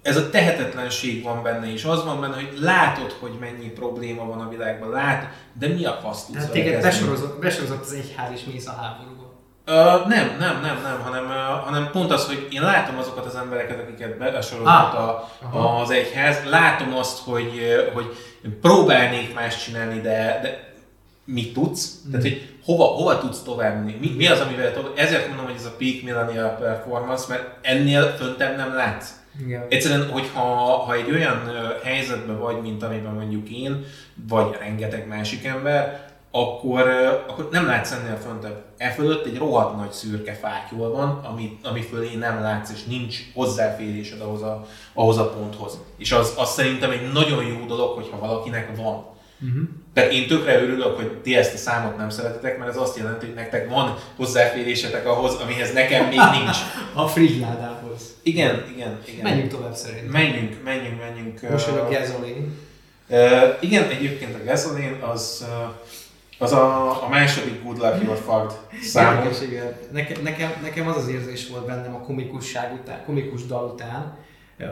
[0.01, 4.41] ez a tehetetlenség van benne, és az van benne, hogy látod, hogy mennyi probléma van
[4.41, 8.43] a világban, látod, de mi a fasz tudsz Tehát téged besorozott, besorozott az egyház és
[8.43, 9.19] mész a háborúba.
[9.67, 13.35] Uh, nem, nem, nem, nem, hanem, uh, hanem pont az, hogy én látom azokat az
[13.35, 17.51] embereket, akiket besorozott ah, a, az egyház, látom azt, hogy,
[17.93, 18.15] hogy
[18.61, 20.73] próbálnék más csinálni, de, de
[21.25, 22.11] mit tudsz, mm.
[22.11, 25.55] tehát hogy hova, hova tudsz tovább menni, mi, mi az, amivel tovább, ezért mondom, hogy
[25.55, 29.09] ez a peak millennial performance, mert ennél föntebb nem látsz.
[29.39, 29.63] Igen.
[29.69, 30.41] Egyszerűen, hogyha
[30.77, 31.51] ha egy olyan
[31.83, 33.85] helyzetben vagy, mint amiben mondjuk én,
[34.29, 36.87] vagy rengeteg másik ember, akkor,
[37.27, 38.63] akkor nem látsz ennél föntebb.
[38.77, 43.17] E fölött egy rohadt nagy szürke fátyol van, ami, ami fölé nem látsz, és nincs
[43.33, 45.77] hozzáférésed ahhoz a, ahhoz a ponthoz.
[45.97, 49.05] És az, az szerintem egy nagyon jó dolog, hogyha valakinek van.
[49.43, 49.63] Uh-huh.
[49.93, 53.25] Tehát én tökre örülök, hogy ti ezt a számot nem szeretitek, mert ez azt jelenti,
[53.25, 56.57] hogy nektek van hozzáférésetek ahhoz, amihez nekem még nincs.
[56.93, 58.15] a frigyládához.
[58.23, 59.23] Igen, igen, igen.
[59.23, 60.11] Menjünk tovább szerintem.
[60.11, 61.49] Menjünk, menjünk, menjünk.
[61.49, 62.57] Most uh, a gasolin.
[63.07, 63.17] Uh,
[63.59, 65.73] igen, egyébként a gasolin az uh,
[66.41, 69.27] az a, a második Good Luck You're Fucked számom.
[69.91, 74.17] Nekem, nekem, nekem az az érzés volt bennem a komikusság után, komikus dal után,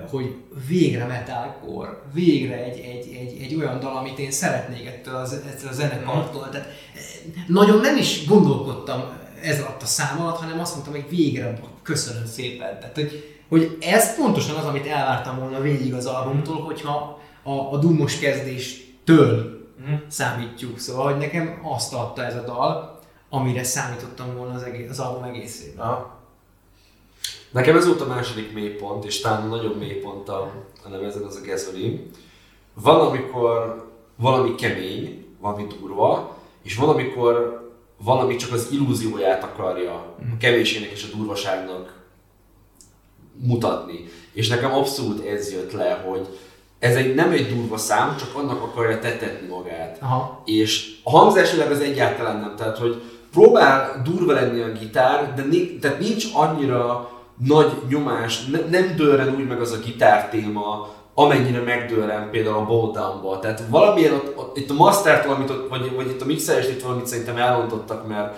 [0.10, 0.36] hogy
[0.68, 5.70] végre metalcore, végre egy, egy, egy, egy olyan dal, amit én szeretnék ettől a, ettől
[5.70, 6.50] a zenekartól.
[6.50, 7.02] Tehát eh,
[7.48, 9.04] nagyon nem is gondolkodtam
[9.41, 12.80] ez alatt a szám alatt, hanem azt mondtam, hogy végre köszönöm szépen.
[12.80, 17.78] Tehát, hogy, hogy ez pontosan az, amit elvártam volna végig az albumtól, hogyha a, a
[17.78, 19.95] dumos kezdéstől mm.
[20.07, 20.80] számítjuk.
[20.80, 22.99] Szóval, hogy nekem azt adta ez a dal,
[23.30, 25.88] amire számítottam volna az, egész, az album egészében.
[25.88, 26.06] Ah.
[27.51, 30.51] Nekem ez volt a második mélypont, és talán nagyobb mélypont a,
[30.84, 32.11] a nevezen az a gasolin.
[32.73, 33.84] Van, amikor
[34.15, 37.60] valami kemény, valami durva, és van, amikor
[37.97, 40.38] valami csak az illúzióját akarja a mhm.
[40.38, 41.97] kevésének és a durvaságnak
[43.34, 44.06] mutatni.
[44.31, 46.27] És nekem abszolút ez jött le, hogy
[46.80, 49.97] ez egy, nem egy durva szám, csak annak akarja tetetni magát.
[50.01, 50.41] Aha.
[50.45, 53.01] És a hangzásilag az egyáltalán nem, tehát hogy
[53.31, 57.10] próbál durva lenni a gitár, de né, tehát nincs annyira
[57.47, 62.65] nagy nyomás, ne, nem dőren úgy meg az a gitár téma, amennyire megdőren például a
[62.65, 63.39] Bowdown-ba.
[63.39, 66.81] Tehát valamilyen ott, ott, itt a master amit ott, vagy, vagy itt a mixelést itt
[66.81, 68.38] valamit szerintem elrontottak, mert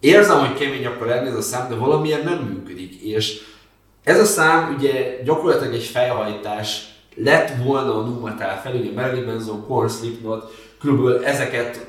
[0.00, 3.02] érzem, hogy kemény akar lenni ez a szám, de valamilyen nem működik.
[3.02, 3.40] És
[4.04, 6.89] ez a szám ugye gyakorlatilag egy fejhajtás
[7.22, 11.86] lett volna a nu metal fel, ugye Marilyn Manson, Korn, Slipknot, körülbelül ezeket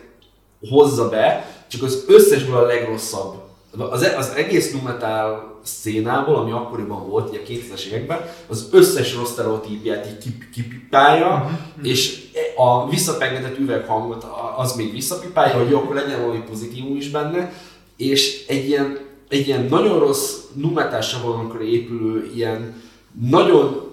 [0.70, 3.36] hozza be, csak az összesből a legrosszabb.
[3.78, 9.16] Az, az egész nu metal szénából, ami akkoriban volt, ugye a 2000-es években, az összes
[9.16, 11.88] rossz sztereotípiát így kip, kipipálja, uh-huh.
[11.88, 14.26] és a visszapengetett üveghangot
[14.58, 17.54] az még visszapipálja, hogy jó, akkor legyen valami pozitívum is benne,
[17.98, 18.98] és egy ilyen,
[19.30, 22.82] egy ilyen nagyon rossz numetás sablonokra épülő, ilyen
[23.30, 23.90] nagyon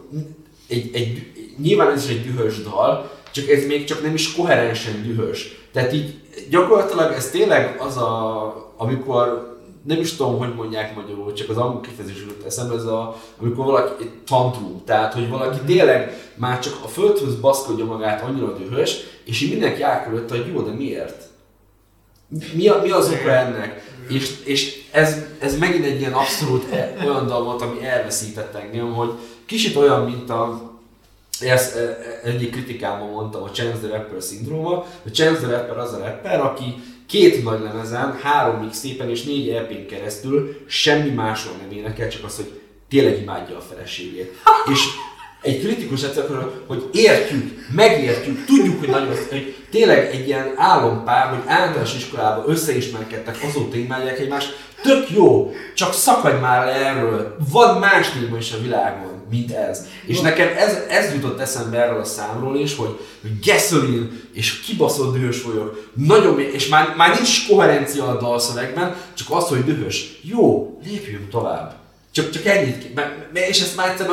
[0.69, 1.33] egy, egy,
[1.63, 5.59] nyilván ez is egy dühös dal, csak ez még csak nem is koherensen dühös.
[5.73, 6.15] Tehát így
[6.51, 11.81] gyakorlatilag ez tényleg az a, amikor nem is tudom, hogy mondják magyarul, csak az angol
[11.81, 16.89] kifejezés jut eszembe, ez a, amikor valaki tantrum, tehát hogy valaki tényleg már csak a
[16.89, 21.23] földhöz baszkodja magát annyira dühös, és így mindenki elkülötte, hogy jó, de miért?
[22.55, 23.97] Mi, a, mi az oka ennek?
[24.09, 28.93] És, és ez, ez megint egy ilyen abszolút e, olyan dal volt, ami elveszített engem,
[28.93, 29.11] hogy
[29.49, 30.73] kicsit olyan, mint a
[31.41, 34.87] ezt e, e, egyik kritikámban mondtam a Chance the Rapper szindróma.
[35.07, 36.75] A Chance the Rapper az a rapper, aki
[37.07, 42.37] két nagy lemezen, három mixtépen és négy ep keresztül semmi másról nem énekel, csak az,
[42.37, 44.33] hogy tényleg imádja a feleségét.
[44.73, 44.81] És
[45.43, 46.25] egy kritikus egyszer,
[46.67, 53.37] hogy értjük, megértjük, tudjuk, hogy nagyon, hogy tényleg egy ilyen álompár, hogy általános iskolában összeismerkedtek,
[53.49, 59.18] azóta imádják egymást, tök jó, csak szakadj már le erről, van más is a világon
[59.31, 59.87] mint ez.
[60.07, 62.99] És nekem ez, ez jutott eszembe erről a számról is, hogy
[63.45, 69.49] gasoline, és kibaszott dühös vagyok, nagyon, és már, már nincs koherencia a dalszövegben, csak az,
[69.49, 70.21] hogy dühös.
[70.23, 71.75] Jó, lépjünk tovább.
[72.13, 73.01] Csak, csak ennyit,
[73.33, 74.09] és ezt már egyszer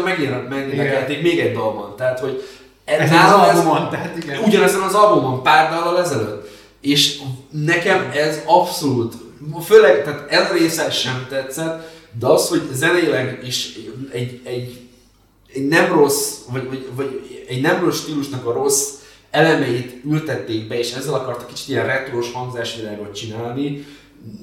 [0.49, 2.43] megénekelték még egy dalban, tehát hogy
[2.85, 4.43] ez az albumon, tehát igen.
[4.43, 6.49] Ugyanezen az albumon, pár dallal ezelőtt.
[6.81, 7.19] És
[7.49, 9.13] nekem ez abszolút,
[9.65, 13.69] főleg, tehát ez része sem tetszett, de az, hogy zeneileg is
[14.11, 14.84] egy, egy
[15.55, 18.93] egy nem rossz, vagy, vagy, vagy egy nem rossz stílusnak a rossz
[19.31, 23.85] elemeit ültették be, és ezzel akartak kicsit ilyen retros hangzásvilágot csinálni,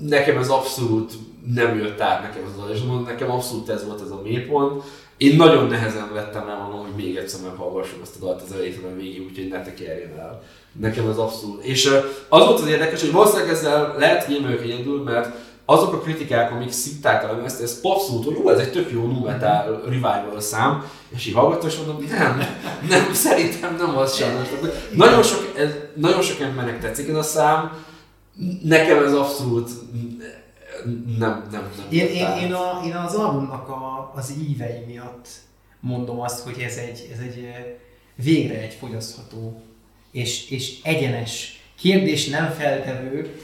[0.01, 1.13] nekem ez abszolút
[1.55, 4.83] nem jött át nekem az és nekem abszolút ez volt ez a mélypont.
[5.17, 8.97] Én nagyon nehezen vettem rá magam, hogy még egyszer meghallgassam ezt a dalt az elejétől
[8.97, 10.43] végig, úgyhogy ne tekerjen el.
[10.81, 11.65] Nekem ez abszolút.
[11.65, 11.87] És
[12.29, 16.53] az volt az érdekes, hogy valószínűleg ezzel lehet, hogy én egyedül, mert azok a kritikák,
[16.53, 20.85] amik szitták a lemezt, ez abszolút, hogy ez egy tök jó nu metal revival szám,
[21.09, 22.43] és így hallgattam, és mondom, nem,
[22.89, 24.49] nem, szerintem nem az sajnos.
[24.95, 27.85] Nagyon sok, ez, nagyon sok embernek tetszik ez a szám,
[28.63, 29.71] nekem ez abszolút
[31.19, 31.87] nem, nem, nem.
[31.91, 35.29] Én, én, én, a, én az albumnak a, az ívei miatt
[35.81, 37.49] mondom azt, hogy ez egy, ez egy
[38.15, 39.63] végre egy fogyasztható
[40.11, 43.41] és, és egyenes kérdés nem feltevő,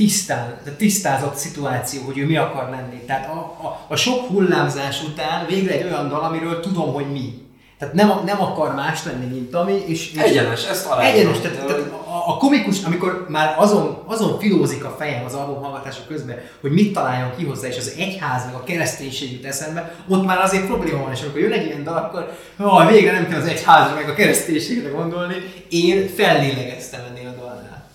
[0.00, 3.00] tisztán, tisztázott szituáció, hogy ő mi akar lenni.
[3.06, 7.48] Tehát a, a, a sok hullámzás után végre egy olyan dal, amiről tudom, hogy mi.
[7.78, 10.12] Tehát nem, nem akar más lenni, mint ami, és...
[10.12, 11.04] és egyenes, ezt talán.
[11.04, 15.62] Egyenes, tehát, tehát a, a, komikus, amikor már azon, azon filózik a fejem az album
[15.62, 19.94] hallgatása közben, hogy mit találjon ki hozzá, és az egyház meg a kereszténység jut eszembe,
[20.08, 23.28] ott már azért probléma van, és amikor jön egy ilyen dal, akkor ó, végre nem
[23.28, 25.34] kell az egyházra meg a kereszténységre gondolni.
[25.68, 27.88] Én fellélegeztem ennél a dalnál.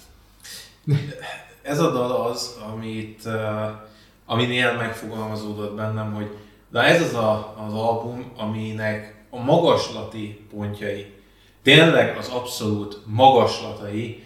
[1.65, 3.27] Ez a dal az, amit,
[4.25, 6.29] aminél megfogalmazódott bennem, hogy
[6.71, 11.05] de ez az a, az album, aminek a magaslati pontjai,
[11.63, 14.23] tényleg az abszolút magaslatai,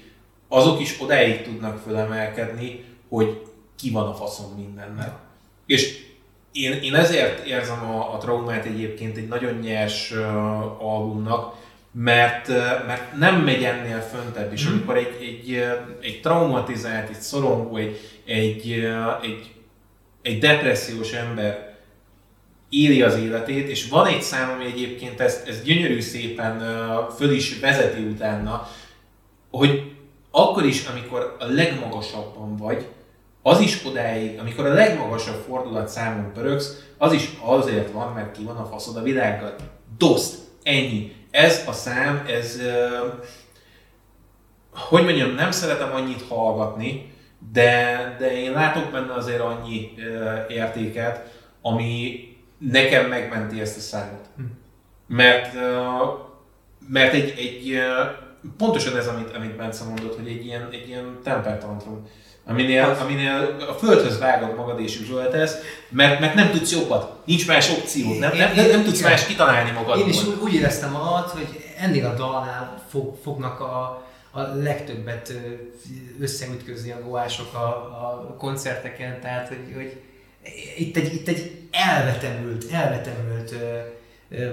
[0.47, 3.41] azok is odáig tudnak fölemelkedni, hogy
[3.75, 5.19] ki van a faszom mindennel.
[5.65, 6.07] És
[6.51, 10.21] én, én ezért érzem a, a traumát egyébként egy nagyon nyers uh,
[10.83, 11.55] albumnak,
[11.91, 12.47] mert,
[12.87, 14.71] mert nem megy ennél föntebb, és mm.
[14.71, 15.63] amikor egy, egy,
[16.01, 18.71] egy traumatizált, egy szorongó, egy, egy,
[19.21, 19.53] egy,
[20.21, 21.77] egy depressziós ember
[22.69, 26.59] éli az életét, és van egy szám, ami egyébként ezt, ezt gyönyörű szépen
[27.17, 28.67] föl is vezeti utána,
[29.51, 29.91] hogy
[30.31, 32.87] akkor is, amikor a legmagasabban vagy,
[33.41, 38.43] az is odáig, amikor a legmagasabb fordulat számon pöröksz, az is azért van, mert ki
[38.43, 39.55] van a faszod a világgal.
[39.97, 41.13] Doszt, ennyi.
[41.31, 42.61] Ez a szám, ez,
[44.73, 47.13] hogy mondjam, nem szeretem annyit hallgatni,
[47.51, 49.93] de, de én látok benne azért annyi
[50.47, 52.27] értéket, ami,
[52.57, 54.25] nekem megmenti ezt a számot.
[54.35, 54.43] Hm.
[55.07, 55.53] Mert,
[56.87, 57.81] mert egy, egy
[58.57, 62.07] pontosan ez, amit, amit Bence mondott, hogy egy ilyen, egy ilyen tempertantrum,
[62.49, 65.55] aminél, aminél a földhöz vágod magad és üvöltesz,
[65.89, 69.71] mert, mert nem tudsz jobbat, nincs más opció, nem, nem, nem, nem tudsz más kitalálni
[69.71, 69.99] magad.
[69.99, 71.47] Én is úgy, úgy éreztem alatt, hogy
[71.77, 75.33] ennél a dalnál fog, fognak a, a legtöbbet
[76.19, 80.01] összeütközni a goások a, a koncerteken, tehát hogy, hogy
[80.77, 83.55] itt egy, itt egy elvetemült, elvetemült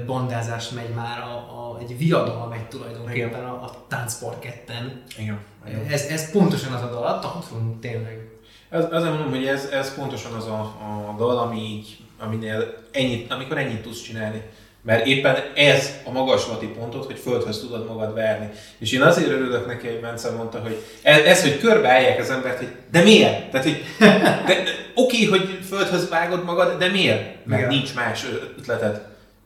[0.06, 5.02] bandázás megy már, a, a, egy viadal megy tulajdonképpen a, a táncparketten.
[5.18, 5.38] Igen.
[5.88, 8.28] Ez, ez pontosan az a dal, a tantrum tényleg.
[8.70, 13.32] Ez, azért mondom, hogy ez, ez pontosan az a, a dal, ami így, aminél ennyit,
[13.32, 14.42] amikor ennyit tudsz csinálni.
[14.82, 18.50] Mert éppen ez a magaslati pontot, hogy földhöz tudod magad verni.
[18.78, 22.58] És én azért örülök neki, hogy Bence mondta, hogy ez, ez hogy körbeállják az embert,
[22.58, 23.50] hogy de miért?
[23.50, 23.84] Tehát, hogy
[24.46, 27.46] de, de, oké, hogy földhöz vágod magad, de miért?
[27.46, 27.74] Mert Igen.
[27.74, 28.24] nincs más
[28.58, 29.00] ötleted.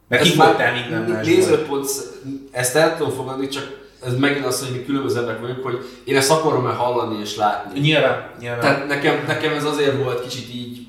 [0.09, 1.26] Mert kifogytál minden más.
[1.26, 1.90] Nézőpont,
[2.51, 6.16] ezt el tudom fogadni, csak ez megint az, hogy mi különböző emberek vagyunk, hogy én
[6.16, 7.81] ezt akarom el hallani és látni.
[7.81, 8.60] Nyilván, nyilván.
[8.60, 10.89] Tehát nekem, nekem ez azért volt kicsit így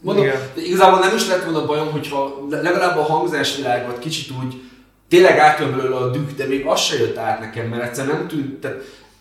[0.00, 4.60] Mondom, de igazából nem is lett volna bajom, hogyha legalább a hangzásvilágot kicsit úgy
[5.08, 8.28] tényleg átjön belőle a düh, de még az se jött át nekem, mert egyszer nem
[8.28, 8.76] tűnt, tehát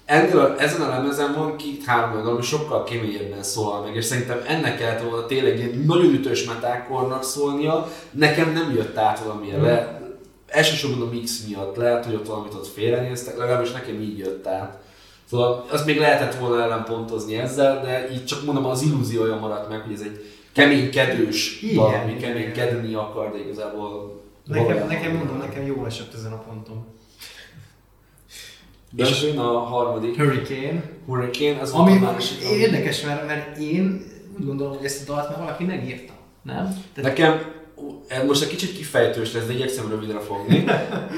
[0.05, 4.05] ennél a, ezen a lemezen van két három olyan, ami sokkal keményebben szólal meg, és
[4.05, 9.59] szerintem ennek kellett volna tényleg egy nagyon ütős metákornak szólnia, nekem nem jött át valamilyen
[9.59, 9.63] mm.
[9.63, 10.00] le,
[10.51, 14.79] elsősorban a mix miatt, lehet, hogy ott valamit ott félrenéztek, legalábbis nekem így jött át.
[15.29, 19.81] Szóval azt még lehetett volna ellenpontozni ezzel, de így csak mondom, az illúziója maradt meg,
[19.81, 26.13] hogy ez egy keménykedős valami, keménykedni akar, de igazából Nekem, nekem mondom, nekem jó esett
[26.13, 26.85] ezen a ponton.
[28.91, 30.15] De és a harmadik.
[30.15, 30.83] Hurricane.
[31.05, 32.41] Hurricane, ez ami, a másik.
[32.41, 34.05] Érdekes, mert, mert én
[34.39, 36.13] úgy gondolom, hogy ezt a dalt már valaki megírta.
[36.41, 36.83] Nem?
[36.93, 37.51] Tehát Nekem
[38.25, 40.63] most egy kicsit kifejtős lesz, de igyekszem rövidre fogni.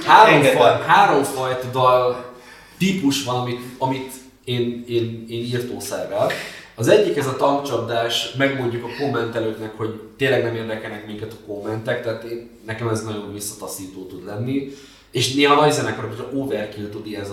[0.05, 2.33] Három, faj, három fajta dal
[2.77, 4.11] típus van, amit, amit
[4.43, 6.31] én, én, én írtószerrel.
[6.75, 12.03] Az egyik ez a tankcsapdás, megmondjuk a kommentelőknek, hogy tényleg nem érdekelnek minket a kommentek,
[12.03, 14.71] tehát én, nekem ez nagyon visszataszító tud lenni.
[15.11, 17.25] És néha nagy zenekarok, hogy overkill tud ilyen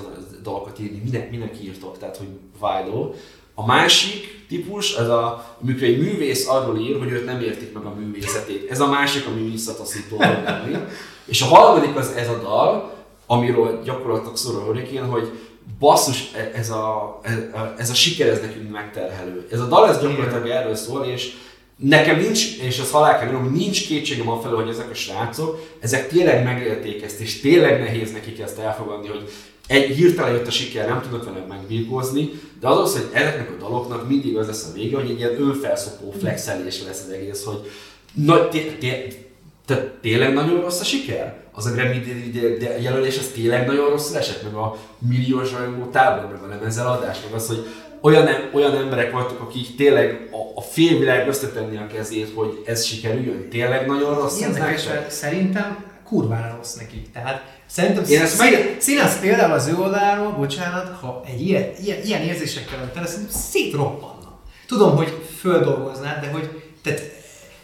[0.42, 2.28] dalokat írni, minek, minek írtok, tehát hogy
[2.60, 3.14] vájdó.
[3.60, 7.84] A másik típus, ez a, amikor egy művész arról ír, hogy őt nem értik meg
[7.84, 8.70] a művészetét.
[8.70, 10.76] Ez a másik, ami visszataszító lenni.
[11.24, 12.92] És a harmadik az ez a dal,
[13.26, 15.30] amiről gyakorlatilag szól a Hurricane, hogy
[15.78, 17.36] basszus, e- ez a, ez,
[17.78, 19.46] ez a siker, ez nekünk megterhelő.
[19.52, 21.32] Ez a dal, ez gyakorlatilag erről szól, és
[21.76, 25.66] nekem nincs, és ez halál kell hogy nincs kétségem a felől, hogy ezek a srácok,
[25.80, 29.30] ezek tényleg megélték ezt, és tényleg nehéz nekik ezt elfogadni, hogy
[29.70, 32.30] egy hirtelen jött a siker, nem tudnak vele megbírkozni,
[32.60, 35.40] de az az, hogy ezeknek a daloknak mindig az lesz a vége, hogy egy ilyen
[35.40, 37.70] önfelszopó flexelés lesz az egész, hogy
[38.14, 39.18] na, té-
[40.00, 41.36] tényleg nagyon rossz a siker?
[41.52, 42.02] Az a Grammy
[42.80, 47.18] jelölés, az tényleg nagyon rossz esett, meg a milliós rajongó tábor, meg a lemezel adás,
[47.24, 47.66] meg az, hogy
[48.00, 53.48] olyan, olyan emberek voltak, akik tényleg a, a félvilág összetenni a kezét, hogy ez sikerüljön.
[53.50, 57.02] Tényleg nagyon rossz Érdekes, szerintem kurvára rossz neki.
[57.12, 62.02] Tehát szerintem Én ezt meg- Színasz például az ő oldaláról, bocsánat, ha egy ilyen, ilyen,
[62.02, 64.38] ilyen érzésekkel tele, szerintem szétroppanna.
[64.66, 67.00] Tudom, hogy földolgoznád, de hogy tehát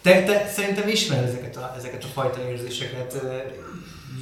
[0.03, 3.21] te, te szerintem ismered ezeket a, ezeket a fajta érzéseket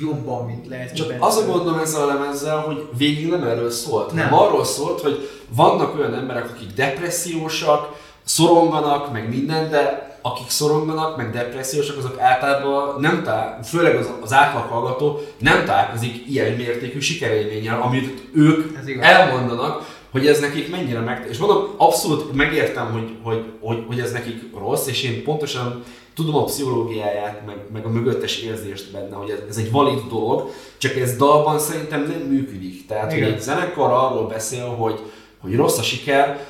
[0.00, 0.94] jobban, mint lehet.
[0.94, 4.28] Csak az a gondom ezzel a lemezzel, hogy végig nem erről szólt, Nem.
[4.28, 11.16] hanem arról szólt, hogy vannak olyan emberek, akik depressziósak, szoronganak, meg minden, de akik szoronganak,
[11.16, 17.00] meg depressziósak, azok általában nem tál, főleg az, az átlag hallgató nem találkozik ilyen mértékű
[17.00, 21.26] sikerélménnyel, amit ők elmondanak, hogy ez nekik mennyire meg...
[21.30, 25.82] És mondom, abszolút megértem, hogy, hogy, hogy, hogy ez nekik rossz, és én pontosan
[26.14, 30.50] tudom a pszichológiáját, meg, meg a mögöttes érzést benne, hogy ez, ez egy valid dolog,
[30.78, 32.86] csak ez dalban szerintem nem működik.
[32.86, 33.24] Tehát, Igen.
[33.24, 35.00] hogy egy zenekar arról beszél, hogy,
[35.40, 36.46] hogy rossz a siker,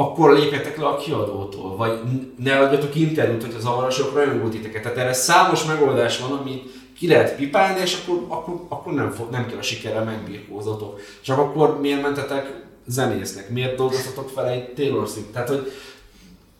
[0.00, 2.00] akkor lépjetek le a kiadótól, vagy
[2.36, 4.82] ne adjatok interjút, hogy a zavarosok rajongó titeket.
[4.82, 9.30] Tehát erre számos megoldás van, amit ki lehet pipálni, és akkor, akkor, akkor nem, fog,
[9.30, 11.00] nem kell a sikerrel megbírkózatok.
[11.20, 13.50] Csak akkor miért mentetek zenésznek?
[13.50, 15.28] Miért dolgoztatok fel egy Taylor Swift?
[15.28, 15.72] Tehát, hogy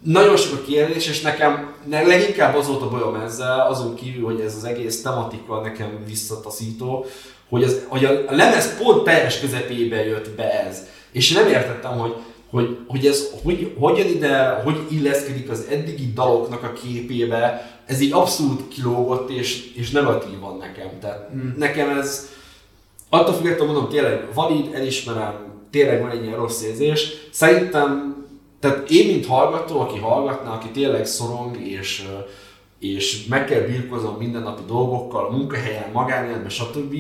[0.01, 4.25] nagyon sok a kérdés, és nekem ne, leginkább az volt a bajom ezzel, azon kívül,
[4.25, 7.07] hogy ez az egész tematika nekem visszataszító,
[7.49, 10.79] hogy, az, hogy a lemez pont teljes közepébe jött be ez.
[11.13, 12.15] És nem értettem, hogy,
[12.51, 18.13] hogy, hogy ez hogy, hogyan ide, hogy illeszkedik az eddigi daloknak a képébe, ez így
[18.13, 20.89] abszolút kilógott és, és negatívan nekem.
[21.01, 21.49] Tehát mm.
[21.57, 22.29] nekem ez,
[23.09, 27.13] attól függetlenül mondom, tényleg valid, elismerem, tényleg van egy ilyen rossz érzés.
[27.31, 28.17] Szerintem,
[28.61, 32.05] tehát én, mint hallgató, aki hallgatna, aki tényleg szorong, és,
[32.79, 36.95] és meg kell birkoznom mindennapi dolgokkal, a munkahelyen, magánéletben, stb.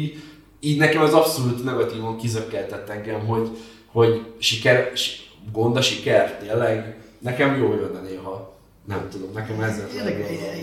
[0.60, 3.48] Így nekem az abszolút negatívan kizökkeltett engem, hogy,
[3.86, 6.96] hogy siker, si- gond a siker, tényleg.
[7.18, 8.58] Nekem jó jönne néha.
[8.84, 9.88] Nem tudom, nekem ezzel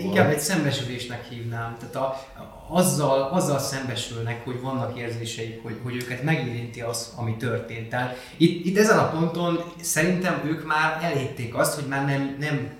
[0.02, 1.76] inkább egy szembesülésnek hívnám.
[1.78, 2.26] Tehát a,
[2.68, 7.88] azzal, azzal szembesülnek, hogy vannak érzéseik, hogy, hogy őket megérinti az, ami történt.
[7.88, 12.70] Tehát itt, itt ezen a ponton szerintem ők már elérték azt, hogy már nem, nem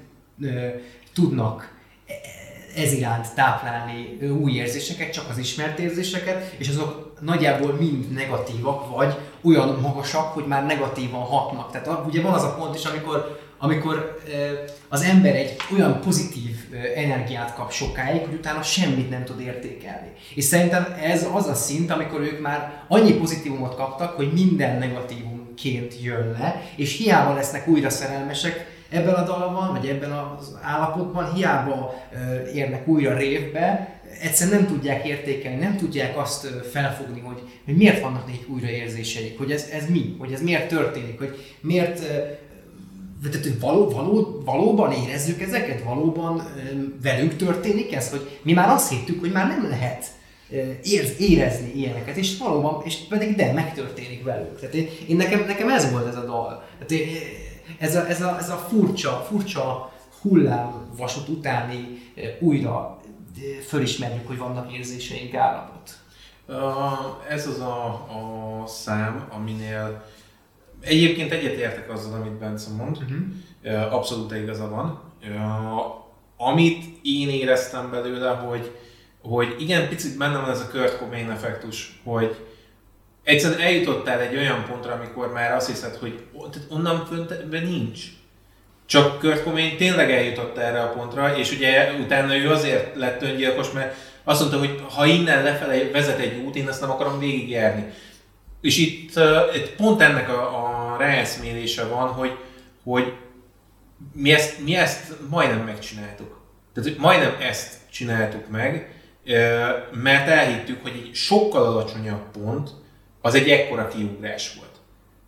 [0.41, 0.69] ö,
[1.15, 1.77] tudnak
[2.77, 9.15] ez iránt táplálni új érzéseket, csak az ismert érzéseket, és azok nagyjából mind negatívak, vagy
[9.45, 11.71] olyan magasak, hogy már negatívan hatnak.
[11.71, 14.19] Tehát ugye van az a pont is, amikor, amikor
[14.89, 16.57] az ember egy olyan pozitív
[16.95, 20.13] energiát kap sokáig, hogy utána semmit nem tud értékelni.
[20.35, 26.03] És szerintem ez az a szint, amikor ők már annyi pozitívumot kaptak, hogy minden negatívumként
[26.03, 31.95] jön le, és hiába lesznek újra szerelmesek, ebben a dalban, vagy ebben az állapotban hiába
[32.55, 38.27] érnek újra révbe, egyszerűen nem tudják értékelni, nem tudják azt felfogni, hogy, hogy miért vannak
[38.27, 42.03] nekik újra érzéseik, hogy ez, ez mi, hogy ez miért történik, hogy miért
[43.23, 46.43] tehát, hogy való, való, valóban érezzük ezeket, valóban
[47.03, 50.07] velünk történik ez, hogy mi már azt hittük, hogy már nem lehet
[51.19, 54.61] érezni ilyeneket, és valóban, és pedig de, megtörténik velük.
[54.61, 56.65] Tehát én, én nekem, nekem ez volt ez a dal.
[56.73, 57.17] Tehát én,
[57.79, 61.99] ez a, ez a, ez a furcsa, furcsa hullám vasút utáni
[62.39, 62.98] újra
[63.67, 65.91] fölismerjük, hogy vannak érzéseink állapot.
[67.29, 70.05] Ez az a, a szám, aminél
[70.81, 73.95] egyébként egyetértek azzal, amit Bence mond, uh-huh.
[73.95, 75.03] abszolút igaza van.
[76.37, 78.77] Amit én éreztem belőle, hogy,
[79.23, 82.37] hogy igen, picit benne van ez a Kurt Cobain effektus, hogy
[83.23, 88.05] egyszerűen eljutottál egy olyan pontra, amikor már azt hiszed, hogy tehát onnan föntben nincs.
[88.89, 93.71] Csak Kurt Cobain tényleg eljutott erre a pontra, és ugye utána ő azért lett öngyilkos,
[93.71, 97.85] mert azt mondta, hogy ha innen lefele vezet egy út, én ezt nem akarom végigjárni.
[98.61, 102.37] És itt, uh, itt pont ennek a, a ráeszmélése van, hogy,
[102.85, 103.13] hogy
[104.13, 106.41] mi, ezt, mi ezt majdnem megcsináltuk.
[106.75, 108.93] Tehát majdnem ezt csináltuk meg,
[109.93, 112.71] mert elhittük, hogy egy sokkal alacsonyabb pont
[113.21, 114.75] az egy ekkora kiugrás volt.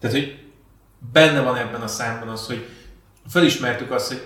[0.00, 0.38] Tehát, hogy
[1.12, 2.66] benne van ebben a számban az, hogy
[3.30, 4.22] felismertük azt, hogy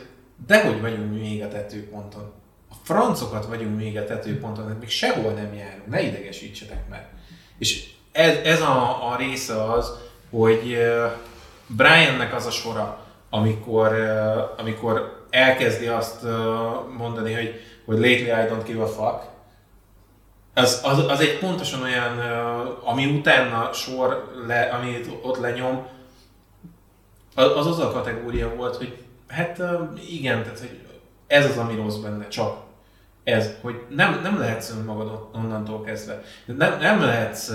[0.47, 2.33] dehogy vagyunk még a tetőponton.
[2.71, 7.09] A francokat vagyunk még a tetőponton, hát még sehol nem járunk, ne idegesítsetek meg.
[7.59, 9.93] És ez, ez a, a része az,
[10.31, 10.79] hogy
[11.67, 13.93] Briannek az a sora, amikor,
[14.57, 16.23] amikor elkezdi azt
[16.97, 19.33] mondani, hogy, hogy lately I don't give a fuck,
[20.55, 22.19] az, az, az egy pontosan olyan,
[22.85, 25.87] ami utána sor, le, amit ott lenyom,
[27.35, 28.99] az az a kategória volt, hogy
[29.29, 29.63] hát
[30.09, 30.81] igen, tehát hogy
[31.27, 32.57] ez az, ami rossz benne, csak
[33.25, 36.23] ez, hogy nem, nem lehetsz önmagad onnantól kezdve.
[36.45, 37.47] Nem, nem lehetsz,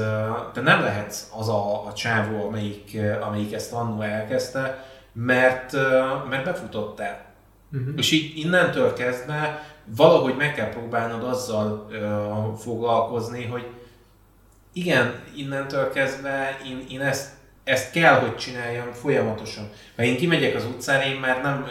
[0.54, 5.74] te nem lehetsz az a, a csávó, amelyik, amelyik ezt annó elkezdte, mert,
[6.30, 7.26] mert befutottál.
[7.74, 7.94] Uh-huh.
[7.98, 9.64] És így innentől kezdve
[9.96, 12.28] valahogy meg kell próbálnod azzal ö,
[12.58, 13.68] foglalkozni, hogy
[14.74, 17.32] igen, innentől kezdve én, én ezt,
[17.70, 19.70] ezt kell, hogy csináljam folyamatosan.
[19.96, 21.66] Mert én kimegyek az utcára, én már nem,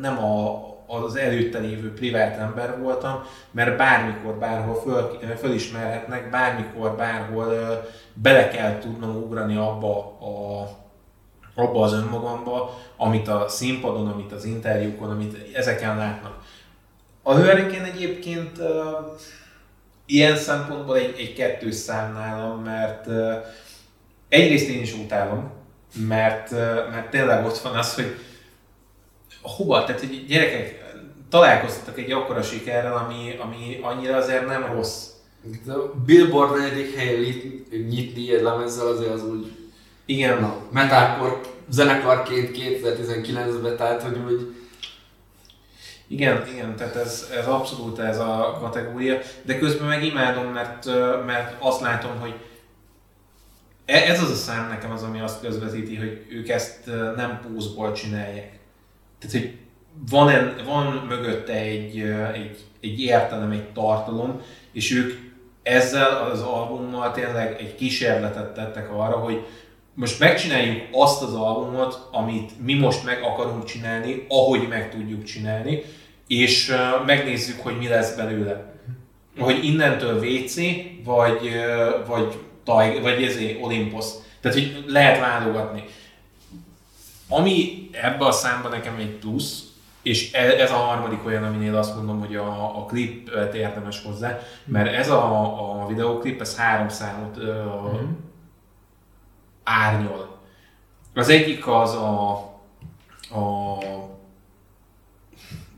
[0.00, 7.54] nem a, az előtte lévő privát ember voltam, mert bármikor, bárhol föl, fölismerhetnek, bármikor, bárhol
[8.14, 10.68] bele kell tudnom ugrani abba a
[11.54, 16.42] abba az önmagamba, amit a színpadon, amit az interjúkon, amit ezeken látnak.
[17.22, 18.66] A Hurricane egyébként uh,
[20.06, 23.34] ilyen szempontból egy, egy kettős szám nálam, mert uh,
[24.30, 25.50] egyrészt én is utálom,
[25.94, 26.50] mert,
[26.90, 28.16] mert tényleg ott van az, hogy
[29.42, 30.94] hova, tehát hogy gyerekek
[31.28, 35.06] találkoztatok egy akkora sikerrel, ami, ami annyira azért nem rossz.
[35.64, 37.34] De a Billboard negyedik helyen
[37.88, 39.52] nyitni egy lemezzel azért az úgy
[40.04, 40.40] igen.
[40.40, 44.54] Na, metalcore zenekarként 2019-ben, tehát hogy úgy
[46.08, 50.86] igen, igen, tehát ez, ez abszolút ez a kategória, de közben meg imádom, mert,
[51.26, 52.34] mert azt látom, hogy
[53.90, 56.86] ez az a szám nekem az, ami azt közvetíti, hogy ők ezt
[57.16, 58.58] nem pózból csinálják.
[59.18, 59.58] Tehát, hogy
[60.10, 62.00] van, en, van mögötte egy,
[62.34, 64.40] egy, egy értelem, egy tartalom,
[64.72, 65.12] és ők
[65.62, 69.46] ezzel az albummal tényleg egy kísérletet tettek arra, hogy,
[69.94, 75.82] most megcsináljuk azt az albumot, amit mi most meg akarunk csinálni, ahogy meg tudjuk csinálni,
[76.26, 76.74] és
[77.06, 78.74] megnézzük, hogy mi lesz belőle.
[79.38, 80.54] Hogy innentől WC,
[81.04, 81.50] vagy,
[82.06, 82.38] vagy,
[82.70, 84.04] taj, vagy ezé, Olympus.
[84.40, 85.84] Tehát, hogy lehet válogatni.
[87.28, 89.64] Ami ebbe a számban nekem egy plusz,
[90.02, 94.38] és e, ez a harmadik olyan, aminél azt mondom, hogy a, a klipet érdemes hozzá,
[94.64, 98.28] mert ez a, a videóklip, ez három számot uh, mm
[99.64, 100.38] árnyol.
[101.14, 102.30] Az egyik az a,
[103.30, 103.78] a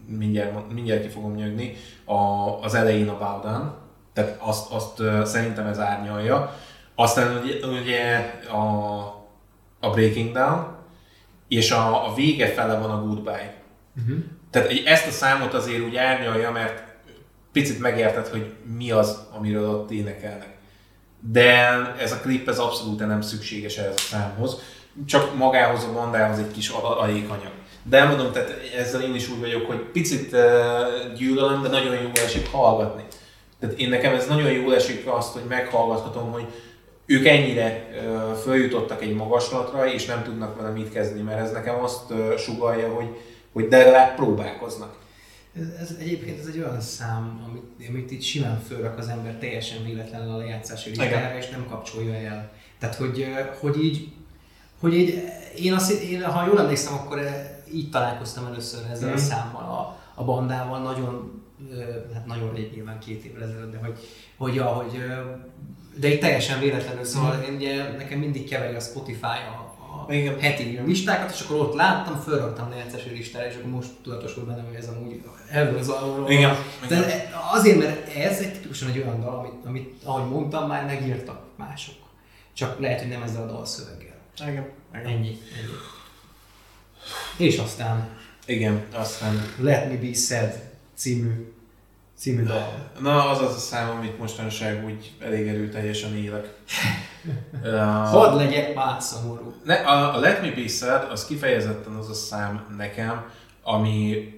[0.06, 1.74] mindjárt, mindjárt ki fogom nyögni,
[2.04, 2.14] a,
[2.62, 3.74] az elején a Bowdown,
[4.12, 6.54] tehát azt, azt szerintem ez árnyalja.
[6.94, 8.16] Aztán ugye, ugye
[8.50, 8.98] a,
[9.80, 10.76] a Breaking Down,
[11.48, 13.54] és a, a vége fele van a Goodbye.
[14.00, 14.24] Uh-huh.
[14.50, 16.82] Tehát ezt a számot azért úgy árnyalja, mert
[17.52, 20.52] picit megérted, hogy mi az, amiről ott énekelnek
[21.30, 24.60] de ez a klip ez abszolút nem szükséges ehhez a számhoz,
[25.06, 27.52] csak magához a bandához egy kis alékanyag.
[27.82, 30.36] De elmondom, tehát ezzel én is úgy vagyok, hogy picit
[31.16, 33.02] gyűlölöm, de nagyon jó esik hallgatni.
[33.60, 36.46] Tehát én nekem ez nagyon jó esik azt, hogy meghallgathatom, hogy
[37.06, 37.88] ők ennyire
[38.42, 43.16] följutottak egy magaslatra, és nem tudnak vele mit kezdeni, mert ez nekem azt sugalja, hogy,
[43.52, 45.00] hogy de legalább próbálkoznak.
[45.60, 49.84] Ez, ez, egyébként ez egy olyan szám, amit, amit itt simán fölrak az ember teljesen
[49.84, 52.52] véletlenül a lejátszási listájára, és nem kapcsolja el.
[52.78, 53.26] Tehát, hogy,
[53.60, 54.12] hogy így,
[54.80, 55.22] hogy így,
[55.56, 57.20] én, azt, én ha jól emlékszem, akkor
[57.72, 59.14] így találkoztam először ezzel mm.
[59.14, 61.42] a számmal, a, a bandával, nagyon,
[62.14, 63.98] hát nagyon rég, nyilván két évvel ezelőtt, de hogy,
[64.36, 65.02] hogy, hogy
[65.94, 67.42] de így teljesen véletlenül, szóval mm.
[67.42, 69.72] én ugye, nekem mindig keveri a Spotify a,
[70.12, 70.40] igen.
[70.40, 74.74] heti listákat, és akkor ott láttam, fölraktam lejátszási listára, és akkor most tudatosult bennem, hogy
[74.74, 76.30] ez amúgy erről az alulról.
[76.30, 76.56] Igen.
[76.88, 77.32] De igen.
[77.52, 81.94] azért, mert ez egy tipikusan egy olyan dal, amit, amit, ahogy mondtam, már megírtak mások.
[82.52, 84.16] Csak lehet, hogy nem ezzel a dalszöveggel.
[84.40, 84.50] Igen.
[84.50, 85.06] igen.
[85.06, 85.38] Ennyi, ennyi.
[87.36, 88.08] És aztán...
[88.46, 89.52] Igen, aztán...
[89.58, 90.52] Let Me Be Sad
[90.94, 91.52] című
[92.22, 92.90] című dal.
[93.00, 96.54] Na, az az a szám, amit mostanság úgy elég erőteljesen élek.
[97.62, 97.70] uh,
[98.08, 99.54] Hadd legyek már szomorú.
[99.64, 103.30] Ne, a, a Let Me Be Sad, az kifejezetten az a szám nekem,
[103.62, 104.30] ami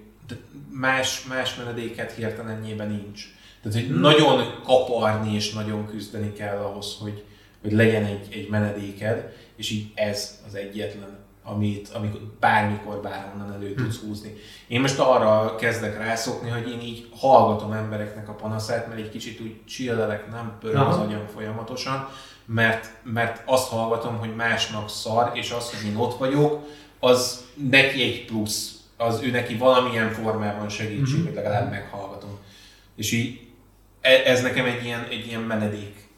[0.70, 3.22] más, más menedéket hirtelen nincs.
[3.62, 4.00] Tehát, hogy hmm.
[4.00, 7.24] nagyon kaparni és nagyon küzdeni kell ahhoz, hogy,
[7.62, 13.74] hogy legyen egy, egy menedéked, és így ez az egyetlen amit, amikor bármikor, bárhonnan elő
[13.74, 13.82] hm.
[13.82, 14.34] tudsz húzni.
[14.66, 19.40] Én most arra kezdek rászokni, hogy én így hallgatom embereknek a panaszát, mert egy kicsit
[19.40, 22.08] úgy chillelek, nem pörög az agyam folyamatosan,
[22.44, 26.66] mert, mert azt hallgatom, hogy másnak szar, és az, hogy én ott vagyok,
[27.00, 31.24] az neki egy plusz, az ő neki valamilyen formában segítség, mm-hmm.
[31.24, 32.38] hogy legalább meghallgatom.
[32.96, 33.40] És így
[34.00, 36.08] e, ez nekem egy ilyen, egy ilyen menedék.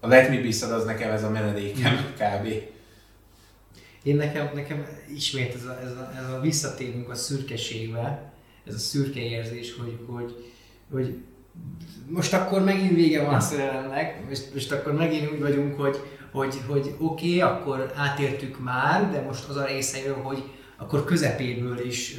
[0.00, 2.24] A Let Me Be az nekem ez a menedékem mm.
[2.24, 2.73] kb.
[4.04, 8.32] Én nekem, nekem ismét ez a, ez, a, ez a visszatérünk a szürkeségbe,
[8.66, 10.34] ez a szürke érzés, hogy, hogy,
[10.92, 11.14] hogy
[12.08, 16.00] most akkor megint vége van a szerelemnek, most, most akkor megint úgy vagyunk, hogy,
[16.32, 20.42] hogy, hogy oké, okay, akkor átértük már, de most az a része jön, hogy
[20.76, 22.16] akkor közepéből is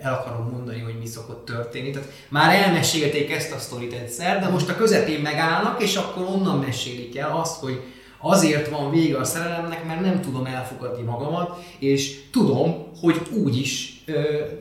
[0.00, 1.90] el akarom mondani, hogy mi szokott történni.
[1.90, 6.58] Tehát már elmesélték ezt a sztorit egyszer, de most a közepén megállnak, és akkor onnan
[6.58, 7.82] mesélik el azt, hogy
[8.30, 14.04] azért van vége a szerelemnek, mert nem tudom elfogadni magamat, és tudom, hogy úgyis,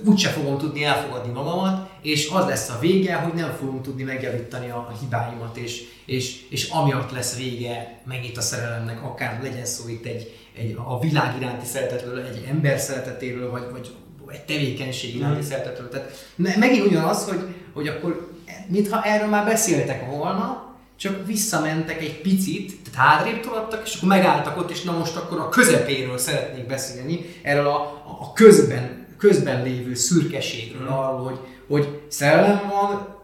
[0.06, 4.70] úgyse fogom tudni elfogadni magamat, és az lesz a vége, hogy nem fogom tudni megjavítani
[4.70, 10.06] a hibáimat, és, és, és amiatt lesz vége megint a szerelemnek, akár legyen szó itt
[10.06, 13.90] egy, egy a világ iránti szeretetről, egy ember szeretetéről, vagy, vagy
[14.28, 15.48] egy tevékenység iránti mm.
[15.48, 15.90] szeretetről.
[15.90, 17.40] Tehát megint ugyanaz, hogy,
[17.74, 18.34] hogy akkor
[18.68, 20.65] mintha erről már beszéltek volna,
[20.98, 25.40] csak visszamentek egy picit, tehát hátrébb tolattak, és akkor megálltak ott, és na most akkor
[25.40, 27.80] a közepéről szeretnék beszélni, erről a,
[28.20, 30.94] a közben, közben lévő szürkeségről, mm.
[30.94, 33.16] arról, hogy, hogy szerelem van,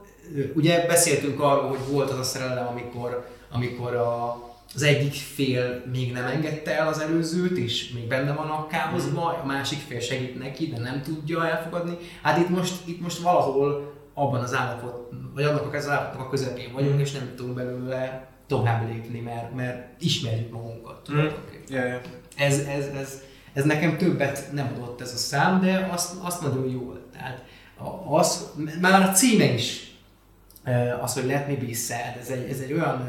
[0.53, 4.43] ugye beszéltünk arról, hogy volt az a szerelem, amikor, amikor a,
[4.75, 9.33] az egyik fél még nem engedte el az előzőt, és még benne van a káoszban,
[9.33, 11.97] a másik fél segít neki, de nem tudja elfogadni.
[12.21, 16.73] Hát itt most, itt most valahol abban az állapot, vagy annak az állapotnak a közepén
[16.73, 21.11] vagyunk, és nem tudunk belőle tovább lépni, mert, mert ismerjük magunkat.
[21.11, 21.17] Mm.
[21.17, 21.33] Yeah,
[21.67, 22.01] yeah.
[22.37, 23.21] Ez, ez, ez,
[23.53, 27.01] ez, nekem többet nem adott ez a szám, de azt, azt nagyon jól.
[27.13, 27.43] Tehát
[28.07, 29.95] az, már a címe is,
[31.01, 33.07] az, hogy Let Me Be Sad, ez egy, ez egy olyan,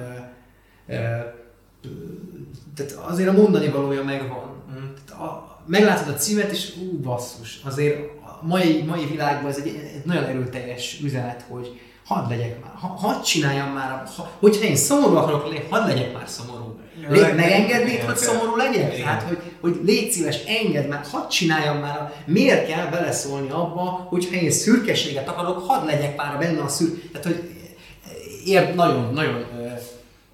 [2.74, 4.62] tehát azért a mondani valója megvan.
[4.70, 4.94] Mm.
[5.06, 8.10] Tehát a, meglátod a címet, és ú, basszus, azért
[8.43, 13.23] mai, mai világban ez egy, egy nagyon erőteljes üzenet, hogy hadd legyek már, ha, hadd
[13.23, 16.81] csináljam már, ha, hogyha én szomorú akarok lenni, hadd legyek már szomorú.
[17.09, 18.93] Lé, megengednéd, hogy szomorú legyek?
[18.93, 19.05] Igen.
[19.05, 24.35] Tehát, hogy, hogy légy szíves, engedd már, hadd csináljam már, miért kell beleszólni abba, hogyha
[24.35, 27.02] én szürkeséget akarok, hadd legyek már benne a szür...
[27.12, 27.51] Tehát, hogy
[28.44, 29.44] ér, nagyon, nagyon...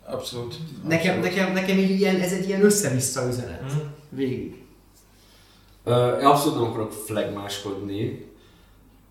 [0.06, 0.58] Abszolút.
[0.88, 1.36] Nekem, abszolút.
[1.36, 3.62] nekem, nekem így ilyen, ez egy ilyen össze-vissza üzenet.
[3.62, 3.78] Mm.
[4.08, 4.57] Végig.
[5.88, 8.32] Uh, abszolút nem akarok flagmáskodni,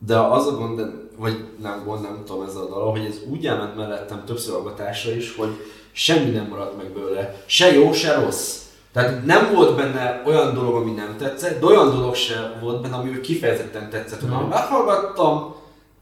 [0.05, 0.81] de az a gond,
[1.17, 5.11] vagy nem gond, nem tudom ez a dal, hogy ez úgy elment mellettem többször aggatásra
[5.11, 5.49] is, hogy
[5.91, 7.43] semmi nem maradt meg belőle.
[7.45, 8.61] Se jó, se rossz.
[8.91, 12.95] Tehát nem volt benne olyan dolog, ami nem tetszett, de olyan dolog se volt benne,
[12.95, 14.25] ami kifejezetten tetszett.
[14.25, 14.29] Mm.
[14.29, 15.55] meghallgattam,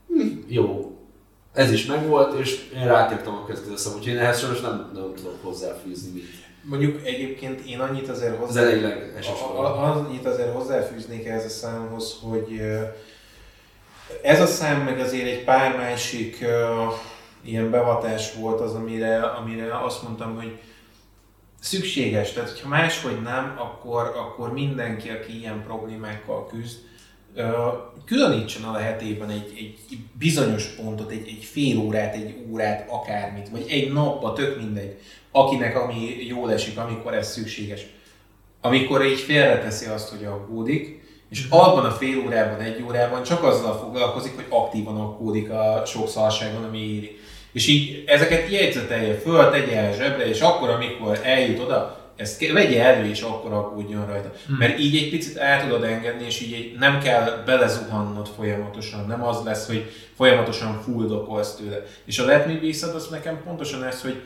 [0.07, 0.95] hm, jó,
[1.53, 5.13] ez is megvolt, és én rátértem a következő szám, úgyhogy én ehhez sajnos nem, nem
[5.15, 6.44] tudok hozzáfűzni mit.
[6.69, 8.61] Mondjuk egyébként én annyit azért hozzá...
[9.57, 12.61] annyit azért hozzáfűznék ehhez a számhoz, hogy
[14.21, 16.93] ez a szám meg azért egy pár másik uh,
[17.41, 20.59] ilyen bevatás volt az, amire, amire azt mondtam, hogy
[21.59, 22.31] szükséges.
[22.31, 26.77] Tehát, hogyha máshogy nem, akkor, akkor mindenki, aki ilyen problémákkal küzd,
[28.05, 33.65] különítsen a lehetében egy, egy bizonyos pontot, egy, egy fél órát, egy órát, akármit, vagy
[33.69, 34.97] egy napba, tök mindegy,
[35.31, 37.85] akinek ami jól esik, amikor ez szükséges.
[38.61, 43.77] Amikor így félreteszi azt, hogy aggódik, és abban a fél órában, egy órában csak azzal
[43.77, 47.19] foglalkozik, hogy aktívan akkódik a sok szarságon, ami éri.
[47.51, 52.83] És így ezeket jegyzetelje föl, tegye el zsebre, és akkor, amikor eljut oda, ezt vegye
[52.83, 54.31] elő, és akkor aggódjon rajta.
[54.47, 54.57] Hmm.
[54.57, 59.05] Mert így egy picit el tudod engedni, és így egy, nem kell belezuhannod folyamatosan.
[59.07, 61.83] Nem az lesz, hogy folyamatosan fuldokolsz tőle.
[62.05, 64.21] És a Let Me Be az nekem pontosan ez, hogy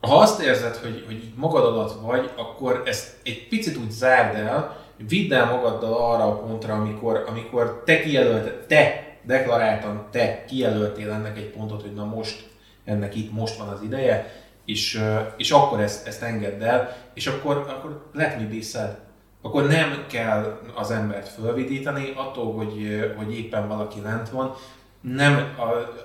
[0.00, 4.76] ha azt érzed, hogy, hogy magad alatt vagy, akkor ezt egy picit úgy zárd el,
[5.08, 11.36] vidd el magaddal arra a pontra, amikor, amikor te kijelölt, te deklaráltan, te kijelöltél ennek
[11.36, 12.48] egy pontot, hogy na most,
[12.84, 15.02] ennek itt most van az ideje, és,
[15.36, 19.00] és akkor ezt, ezt engedd el, és akkor, akkor let me be
[19.42, 24.54] Akkor nem kell az embert fölvidítani attól, hogy, hogy éppen valaki lent van.
[25.00, 25.56] Nem,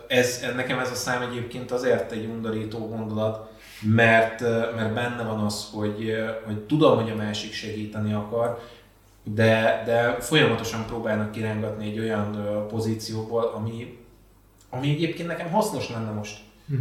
[0.07, 3.49] ez, nekem ez a szám egyébként azért egy undorító gondolat,
[3.81, 4.41] mert,
[4.75, 6.15] mert benne van az, hogy,
[6.45, 8.59] hogy tudom, hogy a másik segíteni akar,
[9.23, 13.97] de, de folyamatosan próbálnak kirángatni egy olyan pozícióból, ami,
[14.69, 16.39] ami egyébként nekem hasznos lenne most.
[16.67, 16.75] Hm.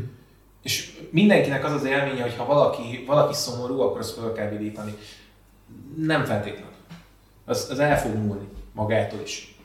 [0.67, 4.95] És mindenkinek az az élménye, hogy ha valaki, valaki szomorú, akkor azt fel kell vidítani.
[5.97, 6.73] Nem feltétlenül.
[7.45, 9.57] Az, az el fog múlni magától is.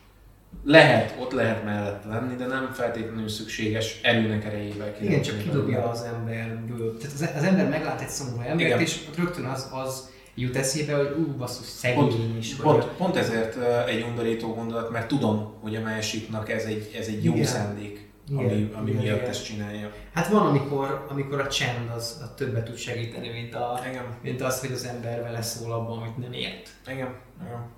[0.64, 4.96] Lehet, ott lehet mellett lenni, de nem feltétlenül szükséges erőnek erejével.
[5.00, 6.98] Igen, csak kidobja az emberből.
[6.98, 8.80] Tehát az, az ember meglát egy szomorú embert, Igen.
[8.80, 12.54] és rögtön az, az jut eszébe, hogy ú, basszus, szegény pont, is.
[12.54, 13.56] Pont, pont ezért
[13.86, 17.46] egy undorító gondolat, mert tudom, hogy a másiknak ez egy, ez egy jó igen.
[17.46, 19.28] szándék, igen, ami, ami igen, miatt igen.
[19.28, 19.92] ezt csinálja.
[20.14, 24.04] Hát van, amikor, amikor a csend az a többet tud segíteni, mint, a, igen.
[24.22, 26.68] mint az, hogy az ember vele szól abban, amit nem ért.
[26.86, 27.14] Igen.
[27.42, 27.70] igen.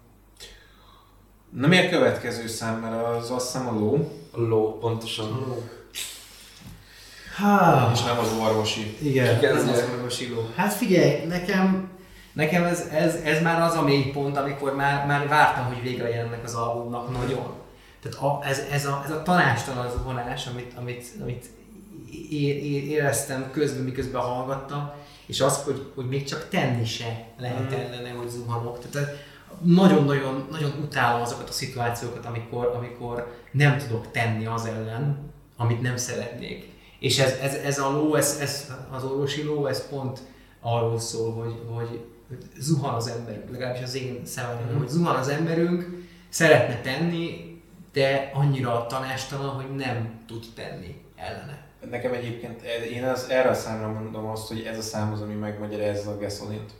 [1.50, 4.12] Na mi a következő szám, mert az azt hiszem a ló.
[4.30, 5.32] A ló, pontosan.
[5.32, 5.62] A ló.
[7.36, 7.90] Há.
[7.92, 8.96] És nem az orvosi.
[9.02, 10.50] Igen, nem az orvosi ló.
[10.54, 11.92] Hát figyelj, nekem
[12.34, 16.08] Nekem ez, ez, ez már az a mély pont, amikor már, már vártam, hogy végre
[16.08, 17.63] jelennek az albumnak nagyon.
[18.04, 21.46] Tehát a, ez, ez, a, ez a tanástalan vonás, amit, amit, amit
[22.30, 24.90] éreztem közben, miközben hallgattam,
[25.26, 28.78] és az, hogy, hogy még csak tenni se lehet ellene, hogy zuhanok.
[28.78, 29.08] Tehát
[29.62, 35.96] nagyon-nagyon nagyon utálom azokat a szituációkat, amikor, amikor nem tudok tenni az ellen, amit nem
[35.96, 36.68] szeretnék.
[36.98, 40.20] És ez, ez, ez a ló, ez, ez, az orvosi ló, ez pont
[40.60, 42.00] arról szól, hogy, hogy
[42.58, 44.78] zuhan az emberünk, legalábbis az én szememben, mm.
[44.78, 47.53] hogy zuhan az emberünk, szeretne tenni,
[47.94, 51.62] de annyira tanástalan, hogy nem tud tenni ellene.
[51.90, 52.62] Nekem egyébként,
[52.92, 56.18] én az, erre a számra mondom azt, hogy ez a szám az, ami megmagyarázza a
[56.18, 56.72] gasolint.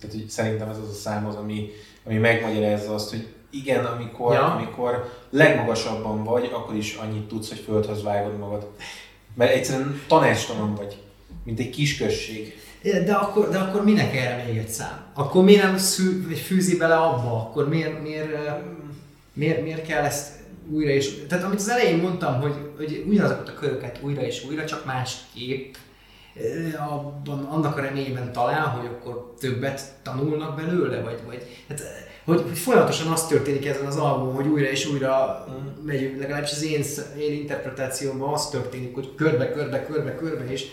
[0.00, 1.68] Tehát hogy szerintem ez az a szám az, ami,
[2.04, 4.44] ami megmagyarázza azt, hogy igen, amikor, ja.
[4.44, 8.70] amikor legmagasabban vagy, akkor is annyit tudsz, hogy földhöz vágod magad.
[9.34, 11.02] Mert egyszerűen tanástalan vagy,
[11.44, 12.58] mint egy kis község.
[12.82, 15.04] De akkor, de akkor minek erre még egy szám?
[15.14, 17.32] Akkor miért nem szű, fűzi bele abba?
[17.32, 18.28] Akkor miért, miért,
[19.32, 20.39] miért, miért kell ezt
[20.70, 24.64] újra és Tehát amit az elején mondtam, hogy, hogy ugyanazokat a köröket újra és újra,
[24.64, 25.74] csak másképp
[26.78, 31.82] abban, annak a reményében talál, hogy akkor többet tanulnak belőle, vagy, vagy hát,
[32.24, 35.84] hogy, hogy folyamatosan az történik ezen az albumon, hogy újra és újra mm.
[35.84, 36.84] megyünk, legalábbis az én,
[37.18, 40.66] én interpretációmban az történik, hogy körbe, körbe, körbe, körbe, és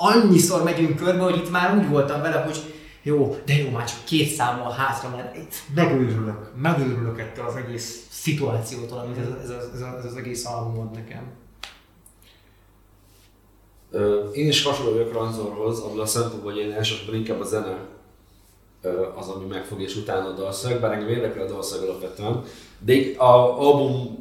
[0.00, 2.74] annyiszor megyünk körbe, hogy itt már úgy voltam vele, hogy
[3.06, 5.36] jó, de jó, már csak két számmal hátra, mert
[5.74, 10.90] megőrülök, megőrülök ettől az egész szituációtól, amit ez, ez, ez, ez az egész album ad
[10.90, 11.32] nekem.
[14.32, 17.76] Én is hasonló vagyok Ranzorhoz, abban a szempontból, hogy én elsősorban inkább a zene
[19.14, 22.42] az, ami megfog, és utána a dalszög, bár engem érdekel a dalszög alapvetően.
[22.78, 24.18] De a album,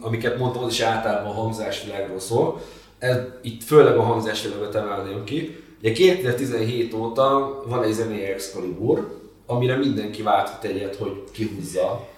[0.00, 2.60] amiket mondtam, az is általában a hangzásvilágról szól.
[2.98, 5.64] Ez, itt főleg a hangzásvilágot emelném ki.
[5.82, 12.08] Ugye 2017 óta van egy zenei Excalibur, amire mindenki várhat egyet, hogy kihúzza.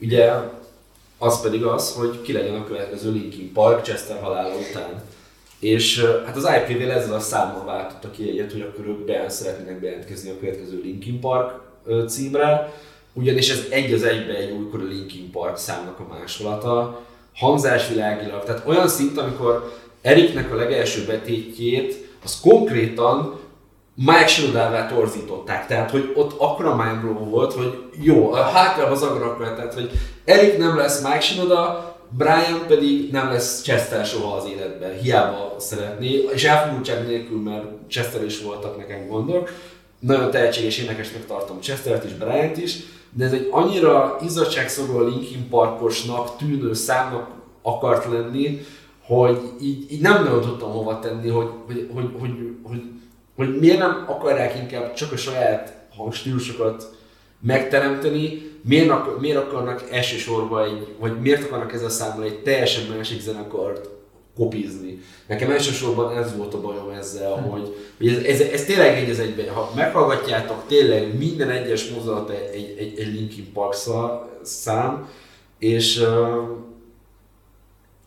[0.00, 0.32] Ugye
[1.18, 5.02] az pedig az, hogy ki legyen a következő Linkin Park Chester halála után.
[5.58, 9.80] És hát az IPV ezzel a számmal váltotta ki egyet, hogy akkor ők be szeretnének
[9.80, 11.60] bejelentkezni a következő Linkin Park
[12.08, 12.72] címre,
[13.12, 17.00] ugyanis ez egy az egybe egy újkori Linkin Park számnak a másolata,
[17.34, 23.40] hangzásvilágilag, tehát olyan szint, amikor Eriknek a legelső betétjét, az konkrétan
[23.94, 29.54] Mike Shinodává torzították, tehát hogy ott akkora mind volt, hogy jó, a hátra az agrak
[29.54, 29.90] tehát hogy
[30.24, 36.28] Erik nem lesz Mike Shinoda, Brian pedig nem lesz Chester soha az életben, hiába szeretné,
[36.32, 39.50] és elfogultság nélkül, mert Chester is voltak nekem gondok.
[39.98, 42.76] Nagyon tehetséges énekesnek tartom Chestert is, Brian-t is,
[43.10, 47.30] de ez egy annyira izzadságszorú Linkin Parkosnak tűnő számnak
[47.62, 48.66] akart lenni,
[49.02, 52.30] hogy így, így nem nagyon tudtam hova tenni, hogy, hogy, hogy, hogy,
[52.62, 52.82] hogy,
[53.36, 56.96] hogy miért nem akarják inkább csak a saját hangstílusokat
[57.40, 63.88] megteremteni, miért, miért akarnak elsősorban egy, vagy miért akarnak ezzel számmal egy teljesen másik zenekart
[64.36, 65.00] kopizni.
[65.26, 67.50] Nekem elsősorban ez volt a bajom ezzel, hmm.
[67.50, 69.48] hogy, hogy ez, ez, ez, tényleg egy az egyben.
[69.48, 73.74] Ha meghallgatjátok tényleg minden egyes mozdulat egy, egy, egy, Linkin Park
[74.42, 75.08] szám,
[75.58, 76.04] és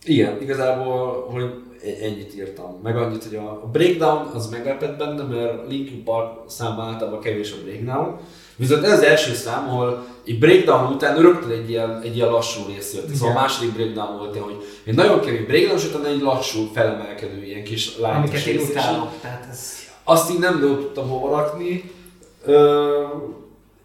[0.05, 1.43] igen, igazából, hogy
[1.83, 2.79] e-, ennyit írtam.
[2.83, 7.63] Meg annyit, hogy a, breakdown az meglepett benne, mert Linkin Park számban általában kevés a
[7.63, 8.19] breakdown,
[8.57, 12.61] Viszont ez az első szám, ahol egy breakdown után rögtön egy ilyen, egy ilyen lassú
[12.67, 13.13] rész jött.
[13.13, 17.43] Szóval a második breakdown volt, hogy egy nagyon kevés breakdown, és utána egy lassú, felemelkedő
[17.43, 18.15] ilyen kis lány.
[18.15, 19.73] Amiket én utálok, tehát ez...
[20.03, 21.91] Azt így nem tudtam hova rakni.
[22.45, 22.55] Uh,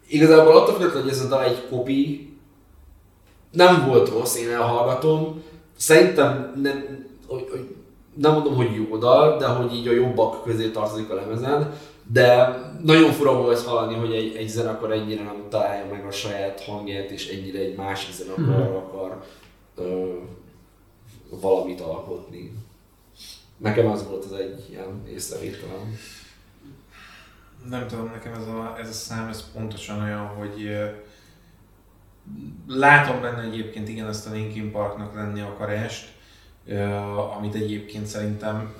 [0.07, 2.29] igazából attól függetlenül, hogy ez a dal egy kopi,
[3.51, 5.43] nem volt rossz, én elhallgatom.
[5.81, 7.75] Szerintem nem, hogy, hogy
[8.13, 11.73] nem mondom, hogy jó dal, de hogy így a jobbak közé tartozik a lemezen.
[12.11, 16.63] De nagyon fura volt hallani, hogy egy, egy zenekar ennyire nem találja meg a saját
[16.63, 18.75] hangját, és ennyire egy másik zenekar hmm.
[18.75, 19.23] akar
[19.75, 20.13] ö,
[21.29, 22.53] valamit alkotni.
[23.57, 25.97] Nekem az volt az egy ilyen észrevételem.
[27.69, 30.69] Nem tudom, nekem ez a, ez a szám ez pontosan olyan, hogy
[32.67, 36.07] látom benne egyébként igen ezt a Linkin Parknak lenni akarást,
[37.37, 38.73] amit egyébként szerintem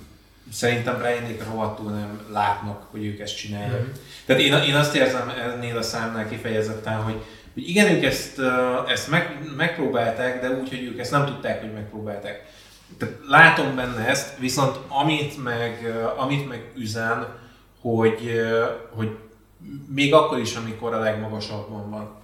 [0.51, 3.81] szerintem Brianék rohadtul nem látnak, hogy ők ezt csinálják.
[3.81, 3.91] Mm.
[4.25, 7.21] Tehát én, én azt érzem ennél a számnál kifejezetten, hogy,
[7.53, 8.41] hogy igen, ők ezt,
[8.87, 12.49] ezt meg, megpróbálták, de úgy, hogy ők ezt nem tudták, hogy megpróbálták.
[12.97, 17.27] Tehát látom benne ezt, viszont amit meg, amit meg üzen,
[17.81, 18.41] hogy,
[18.95, 19.17] hogy
[19.87, 22.20] még akkor is, amikor a legmagasabban van,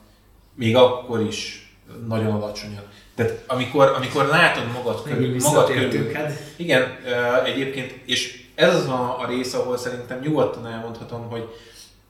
[0.58, 1.72] még akkor is
[2.08, 2.84] nagyon alacsonyan.
[3.16, 6.12] Tehát amikor, amikor látod magad körül, magad körül,
[6.56, 6.98] igen,
[7.46, 11.50] egyébként, és ez az a, a rész, ahol szerintem nyugodtan elmondhatom, hogy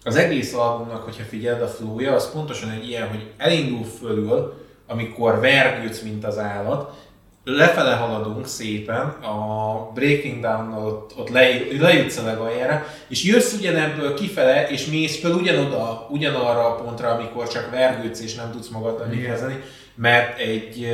[0.04, 5.40] az egész albumnak, hogyha figyeld a flója, az pontosan egy ilyen, hogy elindul fölül, amikor
[5.40, 7.07] vergődsz, mint az állat,
[7.50, 11.50] lefele haladunk szépen, a Breaking down ott, ott le,
[11.80, 17.48] lejutsz a legaljára, és jössz ugyanebből kifele, és mész fel ugyanoda, ugyanarra a pontra, amikor
[17.48, 19.60] csak vergődsz és nem tudsz magaddal mit kezdeni,
[19.96, 20.88] mert egy,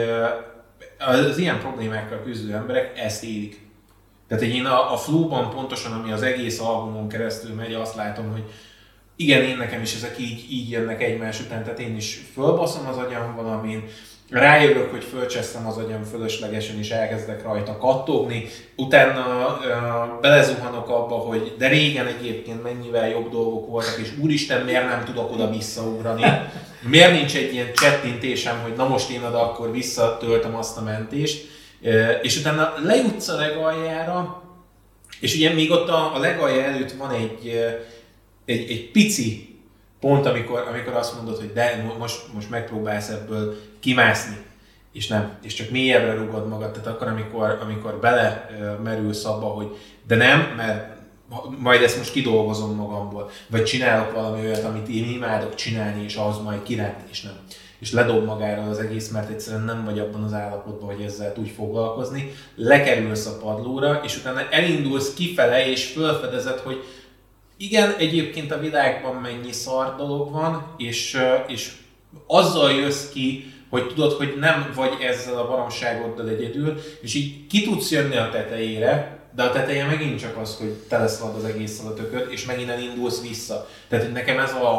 [0.99, 3.61] az ilyen problémákkal küzdő emberek ezt élik.
[4.27, 8.43] Tehát én a, a flow pontosan, ami az egész albumon keresztül megy, azt látom, hogy
[9.15, 12.97] igen, én nekem is ezek így, így jönnek egymás után, tehát én is fölbaszom az
[12.97, 13.83] agyam valamin,
[14.33, 21.53] rájövök, hogy fölcsesztem az agyam fölöslegesen, és elkezdek rajta kattogni, utána uh, belezuhanok abba, hogy
[21.57, 26.23] de régen egyébként mennyivel jobb dolgok voltak, és úristen, miért nem tudok oda visszaugrani?
[26.81, 31.45] Miért nincs egy ilyen csettintésem, hogy na most én oda akkor visszatöltöm azt a mentést?
[31.81, 34.43] Uh, és utána lejutsz a legaljára,
[35.19, 37.47] és ugye még ott a, a legalja előtt van egy,
[38.45, 39.57] egy, egy pici
[39.99, 44.37] pont, amikor, amikor azt mondod, hogy de most, most megpróbálsz ebből kimászni,
[44.93, 48.49] és nem, és csak mélyebbre rugod magad, tehát akkor, amikor, amikor bele
[48.83, 49.77] merülsz abba, hogy
[50.07, 51.01] de nem, mert
[51.57, 56.37] majd ezt most kidolgozom magamból, vagy csinálok valami olyat, amit én imádok csinálni, és az
[56.37, 57.37] majd kiránt, és nem.
[57.79, 61.49] És ledob magára az egész, mert egyszerűen nem vagy abban az állapotban, hogy ezzel úgy
[61.49, 62.31] foglalkozni.
[62.55, 66.83] Lekerülsz a padlóra, és utána elindulsz kifele, és felfedezed, hogy
[67.57, 71.71] igen, egyébként a világban mennyi szar dolog van, és, és
[72.27, 77.63] azzal jössz ki, hogy tudod, hogy nem vagy ezzel a baromságoddal egyedül, és így ki
[77.63, 81.93] tudsz jönni a tetejére, de a teteje megint csak az, hogy teleszalad az egész a
[82.29, 83.67] és megint elindulsz vissza.
[83.87, 84.73] Tehát hogy nekem ez, a,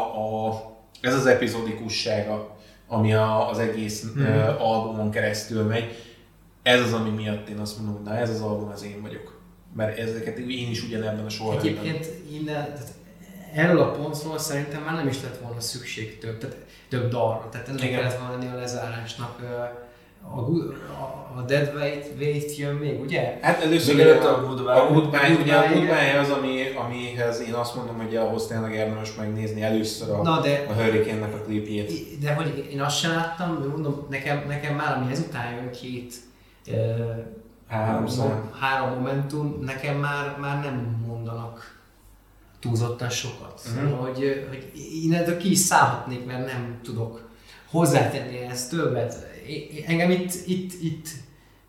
[0.47, 0.61] a,
[1.01, 2.57] ez az epizodikussága,
[2.87, 4.55] ami a, az egész hmm.
[4.59, 6.03] albumon keresztül megy.
[6.63, 9.35] Ez az, ami miatt én azt mondom, na ez az album, az én vagyok
[9.75, 11.77] mert ezeket én is ugyanebben a sorrendben.
[11.77, 12.93] Egyébként innen, tehát
[13.53, 17.47] erről a pontról szerintem már nem is lett volna szükség több, tehát több dalra.
[17.51, 17.99] Tehát ennek Igen.
[17.99, 19.39] kellett volna lenni a lezárásnak.
[20.21, 23.37] A, a, a Dead Weight, Weight jön még, ugye?
[23.41, 24.73] Hát először még a, a Goodbye.
[24.73, 29.15] A Goodbye, ugye a Goodbye az, ami, amihez én azt mondom, hogy ahhoz tényleg érdemes
[29.15, 32.19] megnézni először a, Na de, a Hurricane-nek a klipjét.
[32.21, 36.13] De hogy én azt sem láttam, mondom, nekem, nekem már ami ezután jön két
[37.67, 38.51] három, szám.
[38.59, 41.74] három momentum, nekem már, már nem mondanak
[42.65, 43.61] túlzottan sokat.
[43.65, 43.89] Uh-huh.
[43.89, 44.71] Szóval, hogy, hogy
[45.03, 47.29] én ki is szállhatnék, mert nem tudok
[47.69, 49.15] hozzátenni ezt többet.
[49.85, 51.07] Engem itt, itt, itt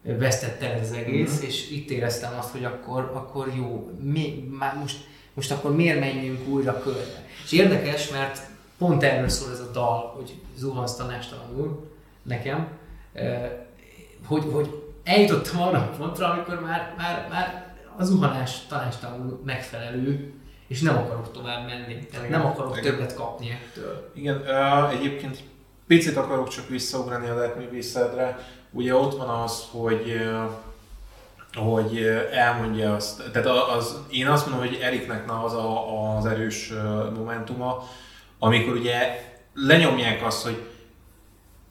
[0.03, 1.49] vesztett el az egész, uh-huh.
[1.49, 4.97] és itt éreztem azt, hogy akkor, akkor jó, mi, már most,
[5.35, 7.25] most akkor miért menjünk újra körbe.
[7.45, 8.41] És érdekes, mert
[8.79, 11.91] pont erről szól ez a dal, hogy zuhansz tanástalanul
[12.23, 12.69] nekem,
[14.27, 20.35] hogy, hogy eljutottam arra a pontra, amikor már, már, már a zuhanás tanástalanul megfelelő,
[20.67, 22.07] és nem akarok tovább menni.
[22.07, 22.41] Tehát Igen.
[22.41, 22.93] nem akarok Igen.
[22.93, 24.11] többet kapni ettől.
[24.15, 25.39] Igen, uh, egyébként
[25.87, 27.79] picit akarok csak visszaugrani a Let Me
[28.15, 28.39] Be
[28.71, 30.21] Ugye ott van az, hogy
[31.57, 31.99] hogy
[32.33, 36.73] elmondja azt, tehát az, én azt mondom, hogy Eriknek na az a, az erős
[37.17, 37.89] momentuma,
[38.39, 39.25] amikor ugye
[39.55, 40.67] lenyomják azt, hogy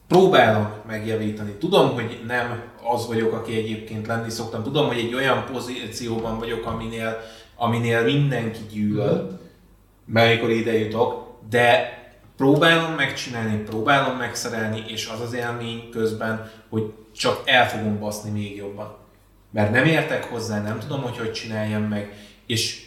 [0.08, 1.50] próbálom megjavítani.
[1.50, 2.62] Tudom, hogy nem
[2.94, 4.62] az vagyok, aki egyébként lenni szoktam.
[4.62, 7.20] Tudom, hogy egy olyan pozícióban vagyok, aminél,
[7.56, 9.40] aminél mindenki gyűlöl,
[10.14, 11.94] amikor ide jutok, de
[12.36, 18.56] próbálom megcsinálni, próbálom megszerelni, és az az élmény közben, hogy csak el fogom baszni még
[18.56, 18.96] jobban.
[19.50, 22.12] Mert nem értek hozzá, nem tudom, hogy hogy csináljam meg,
[22.46, 22.86] és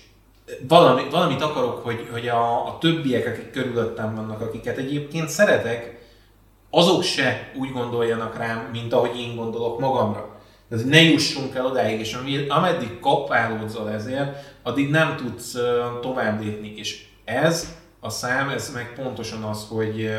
[0.68, 5.98] valami, valamit akarok, hogy, hogy a, a többiek, akik körülöttem vannak, akiket egyébként szeretek,
[6.70, 10.39] azok se úgy gondoljanak rám, mint ahogy én gondolok magamra.
[10.70, 12.18] Tehát ne jussunk el odáig, és
[12.48, 15.58] ameddig kapálódzol ezért, addig nem tudsz
[16.02, 16.74] tovább lépni.
[16.76, 20.10] És ez a szám, ez meg pontosan az, hogy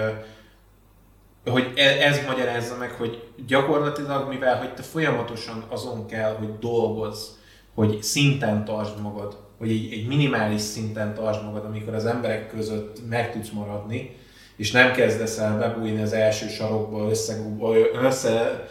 [1.44, 7.28] hogy e, ez magyarázza meg, hogy gyakorlatilag, mivel hogy te folyamatosan azon kell, hogy dolgozz,
[7.74, 13.08] hogy szinten tartsd magad, hogy egy, egy minimális szinten tartsd magad, amikor az emberek között
[13.08, 14.16] meg tudsz maradni,
[14.56, 18.68] és nem kezdesz el bebújni az első sarokba, összegörnyedve össze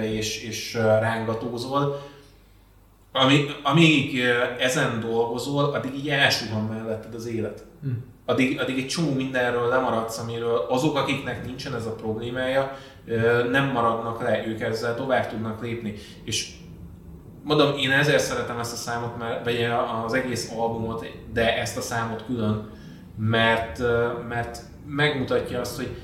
[0.00, 2.10] és, és rángatózol,
[3.12, 4.20] ami, amíg
[4.58, 7.64] ezen dolgozol, addig így elsuhan melletted az élet.
[7.82, 7.90] Hm.
[8.24, 12.76] Addig, addig egy csomó mindenről lemaradsz, amiről azok, akiknek nincsen ez a problémája,
[13.50, 15.94] nem maradnak le, ők ezzel tovább tudnak lépni.
[16.24, 16.50] És
[17.44, 19.68] mondom, én ezért szeretem ezt a számot, mert, vagy
[20.04, 22.70] az egész albumot, de ezt a számot külön,
[23.16, 23.82] mert,
[24.28, 25.96] mert megmutatja azt, hogy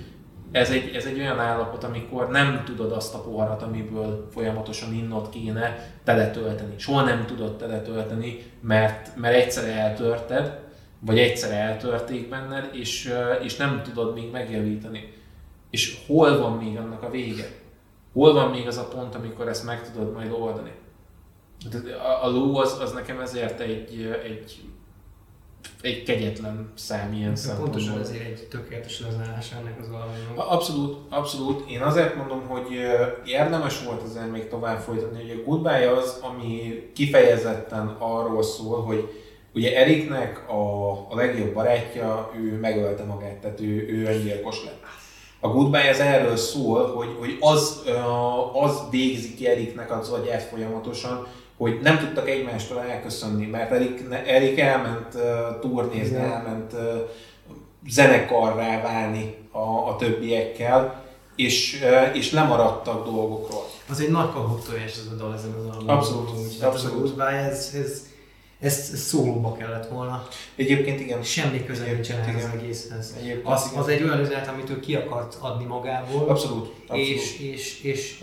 [0.53, 5.29] ez egy, ez egy olyan állapot, amikor nem tudod azt a poharat, amiből folyamatosan innod
[5.29, 6.75] kéne teletölteni.
[6.79, 10.59] Soha nem tudod teletölteni, mert, mert egyszer eltörted,
[11.01, 15.12] vagy egyszer eltörték benned, és, és nem tudod még megjavítani.
[15.70, 17.45] És hol van még annak a vége?
[18.12, 20.73] hol van még az a pont, amikor ezt meg tudod majd oldani.
[22.03, 24.61] A, a ló az, az nekem ezért egy, egy,
[25.83, 27.81] egy kegyetlen szám ilyen szempontból.
[27.81, 30.51] Pontosan ezért egy tökéletes lezárás ennek az albumnak.
[30.51, 31.71] Abszolút, abszolút.
[31.71, 32.67] Én azért mondom, hogy
[33.25, 39.09] érdemes volt ezen még tovább folytatni, hogy a Goodbye az, ami kifejezetten arról szól, hogy
[39.55, 44.83] ugye Eriknek a, a legjobb barátja, ő megölte magát, tehát ő, ő öngyilkos lett.
[45.41, 47.83] A Goodbye az erről szól, hogy, hogy az,
[48.53, 51.27] az végzi ki Eriknek az agyát folyamatosan,
[51.59, 55.23] hogy nem tudtak egymástól elköszönni, mert Erik, Erik elment uh,
[55.61, 56.31] turnézni, Igen.
[56.31, 56.81] elment uh,
[57.89, 61.05] zenekarrá válni a, a többiekkel,
[61.37, 63.67] és, uh, és lemaradtak dolgokról.
[63.91, 65.97] Az egy nagy kabuktojás ez a dal ezen az albumon.
[65.97, 66.63] Abszolút.
[66.63, 67.21] abszolút.
[67.21, 68.07] Hát ez, ez,
[68.61, 70.29] ez, ez szólóba kellett volna.
[70.57, 71.23] Egyébként igen.
[71.23, 73.17] Semmi köze nincsen ehhez az egészhez.
[73.43, 76.29] Az, az egy olyan üzenet, amit ő ki akart adni magából.
[76.29, 76.73] Abszolút.
[76.87, 77.07] abszolút.
[77.07, 78.21] És, és, és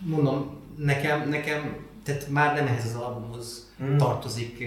[0.00, 3.96] mondom, nekem, nekem tehát már nem ehhez az albumhoz mm.
[3.96, 4.64] tartozik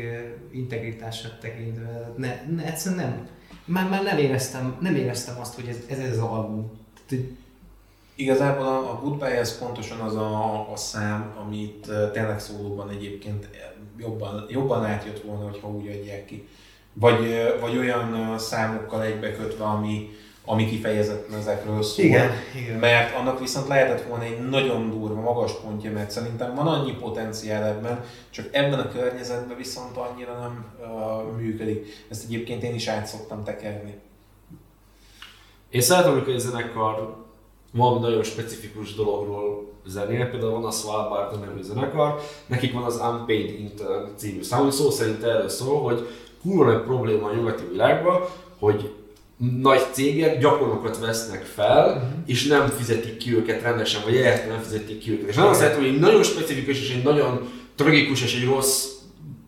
[0.51, 2.11] integritását tekintve.
[2.17, 3.27] Ne, ne, egyszerűen nem.
[3.65, 6.71] Már, már nem, éreztem, nem éreztem azt, hogy ez, ez, ez az album.
[7.07, 7.25] Tehát,
[8.15, 13.49] Igazából a, a Goodbye ez pontosan az a, a szám, amit tényleg szólóban egyébként
[13.97, 16.47] jobban, jobban átjött volna, hogyha úgy adják ki.
[16.93, 20.09] Vagy, vagy olyan számokkal egybekötve, ami,
[20.45, 22.05] ami kifejezetten ezekről szól.
[22.05, 22.79] Igen, igen.
[22.79, 27.63] Mert annak viszont lehetett volna egy nagyon durva, magas pontja, mert szerintem van annyi potenciál
[27.63, 32.05] ebben, csak ebben a környezetben viszont annyira nem uh, működik.
[32.09, 33.93] Ezt egyébként én is át szoktam tekerni.
[35.69, 37.15] Én szeretem, amikor egy zenekar
[37.71, 43.59] valami nagyon specifikus dologról zenél, például van a Svalbard nevű zenekar, nekik van az Unpaid
[43.59, 46.07] Intern című szám, ami szó szerint erről szól, hogy
[46.41, 48.21] kurva nagy probléma a nyugati világban,
[48.59, 48.93] hogy
[49.61, 52.03] nagy cégek gyakornokat vesznek fel, uh-huh.
[52.25, 55.29] és nem fizetik ki őket rendesen, vagy egyáltalán nem fizetik ki őket.
[55.29, 58.85] És nagyon szeretem, hogy egy nagyon specifikus és egy nagyon tragikus és egy rossz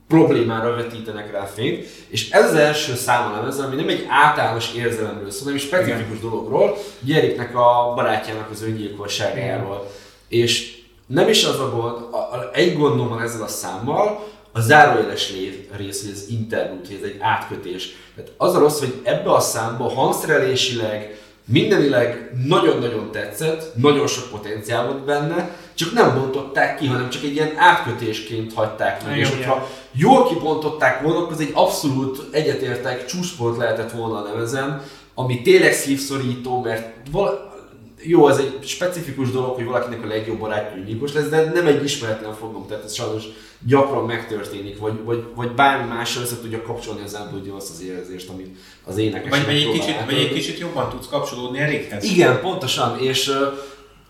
[0.07, 5.31] problémára vetítenek rá fényt, és ez az első száma ez, ami nem egy általános érzelemről
[5.31, 6.29] szól, hanem egy specifikus Igen.
[6.29, 9.91] dologról, Gyeriknek a barátjának az öngyilkosságáról.
[10.27, 14.27] És nem is az a gond, a, a, egy gondom van ezzel a számmal,
[14.57, 15.33] a zárójeles
[15.77, 17.95] rész, hogy az interlude, hogy ez egy átkötés.
[18.15, 24.85] Tehát az a rossz, hogy ebbe a számba hangszerelésileg, mindenileg nagyon-nagyon tetszett, nagyon sok potenciál
[24.85, 29.17] volt benne, csak nem bontották ki, hanem csak egy ilyen átkötésként hagyták meg.
[29.17, 34.81] És hogyha jól kibontották volna, akkor az egy abszolút egyetértek csúspont lehetett volna a nevezen,
[35.13, 37.53] ami tényleg szívszorító, mert val-
[38.07, 41.83] jó, ez egy specifikus dolog, hogy valakinek a legjobb barátja gyilkos lesz, de nem egy
[41.83, 43.23] ismeretlen fogom, tehát ez sajnos
[43.67, 47.83] gyakran megtörténik, vagy, vagy, vagy bármi mással össze tudja kapcsolni az ember hogy azt az
[47.83, 49.29] érzést, amit az énekes.
[49.29, 52.03] Vagy, vagy, egy kicsit, vagy egy kicsit jobban tudsz kapcsolódni Erikhez.
[52.03, 53.35] Igen, pontosan, és uh,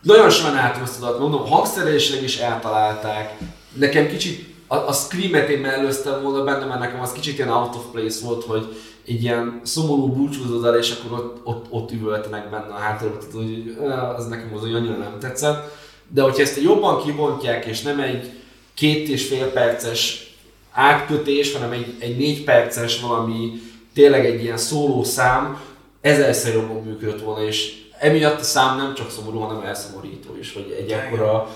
[0.01, 3.37] nagyon ezt a mondom, hangszerelésileg is eltalálták.
[3.73, 7.75] Nekem kicsit a, a Scream-et én mellőztem volna benne, mert nekem az kicsit ilyen out
[7.75, 8.75] of place volt, hogy
[9.07, 13.77] egy ilyen szomorú búcsúzódál, és akkor ott, ott, ott üvöltenek benne a háttérben, tehát hogy
[14.17, 15.83] az nekem az annyira nem tetszett.
[16.07, 18.31] De hogyha ezt jobban kibontják, és nem egy
[18.73, 20.33] két és fél perces
[20.71, 23.51] átkötés, hanem egy, egy négy perces valami,
[23.93, 25.61] tényleg egy ilyen szóló szám,
[26.01, 30.75] ezerszer jobban működött volna, és emiatt a szám nem csak szomorú, hanem elszomorító is, hogy
[30.79, 31.55] egy akkora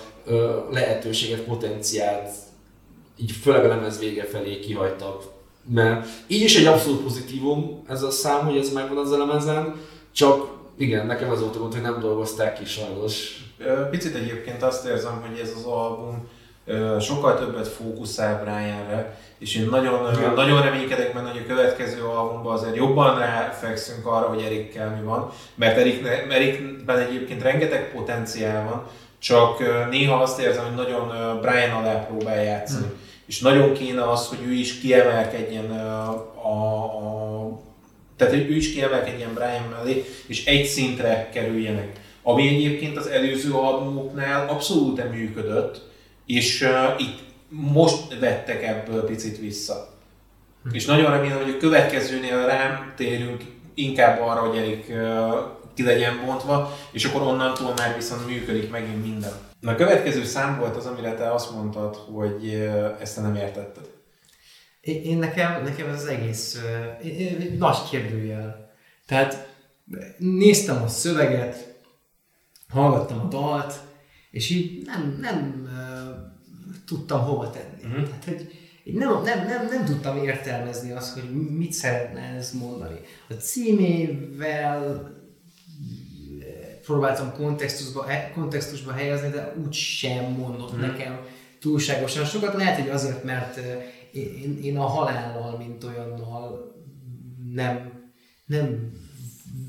[0.72, 2.30] lehetőséget, potenciált,
[3.22, 5.24] így főleg a lemez vége felé kihagytak
[5.74, 9.76] mert így is egy abszolút pozitívum ez a szám, hogy ez megvan az elemezen,
[10.12, 10.48] csak
[10.78, 13.44] igen, nekem az volt a gond, hogy nem dolgozták ki sajnos.
[13.90, 16.28] Picit egyébként azt érzem, hogy ez az album
[17.00, 20.32] sokkal többet fókuszál Brianre, és én nagyon, ja.
[20.32, 25.32] nagyon reménykedek benne, hogy a következő albumban azért jobban ráfekszünk arra, hogy Erikkel mi van,
[25.56, 28.84] mert Erik, Erikben egyébként rengeteg potenciál van,
[29.20, 29.60] csak
[29.90, 31.08] néha azt érzem, hogy nagyon
[31.42, 32.86] Brian alá próbál játszani.
[32.86, 36.10] Hmm és nagyon kéne az, hogy ő is kiemelkedjen a,
[36.44, 37.60] a, a
[38.16, 42.00] tehát hogy ő is kiemelkedjen Brian mellé, és egy szintre kerüljenek.
[42.24, 45.82] Ami egyébként az előző albumoknál abszolút nem működött,
[46.26, 47.20] és uh, itt
[47.50, 49.90] most vettek ebből picit vissza.
[50.64, 50.76] Hm.
[50.76, 53.44] És nagyon remélem, hogy a következőnél rám térünk
[53.74, 55.34] inkább arra, hogy Erik uh,
[55.76, 59.49] ki legyen bontva, és akkor onnantól már viszont működik megint minden.
[59.60, 62.54] Na a következő szám volt az, amire te azt mondtad, hogy
[63.00, 63.90] ezt te nem értetted.
[64.82, 66.62] Én, én nekem, nekem ez az egész
[67.04, 68.74] én, nagy kérdőjel.
[69.06, 69.48] Tehát
[70.18, 71.78] néztem a szöveget,
[72.70, 73.74] hallgattam a dalt,
[74.32, 77.84] és így nem, nem uh, tudtam hova tenni.
[77.84, 78.08] Uh-huh.
[78.08, 83.00] Tehát, hogy én nem, nem, nem, nem tudtam értelmezni azt, hogy mit szeretne ez mondani.
[83.30, 85.12] A címével
[86.90, 90.80] próbáltam kontextusba, kontextusba helyezni, de úgy sem mondott mm.
[90.80, 91.20] nekem
[91.60, 92.54] túlságosan sokat.
[92.54, 93.60] Lehet, hogy azért, mert
[94.12, 96.76] én, én a halállal, mint olyannal
[97.54, 97.92] nem,
[98.46, 98.92] nem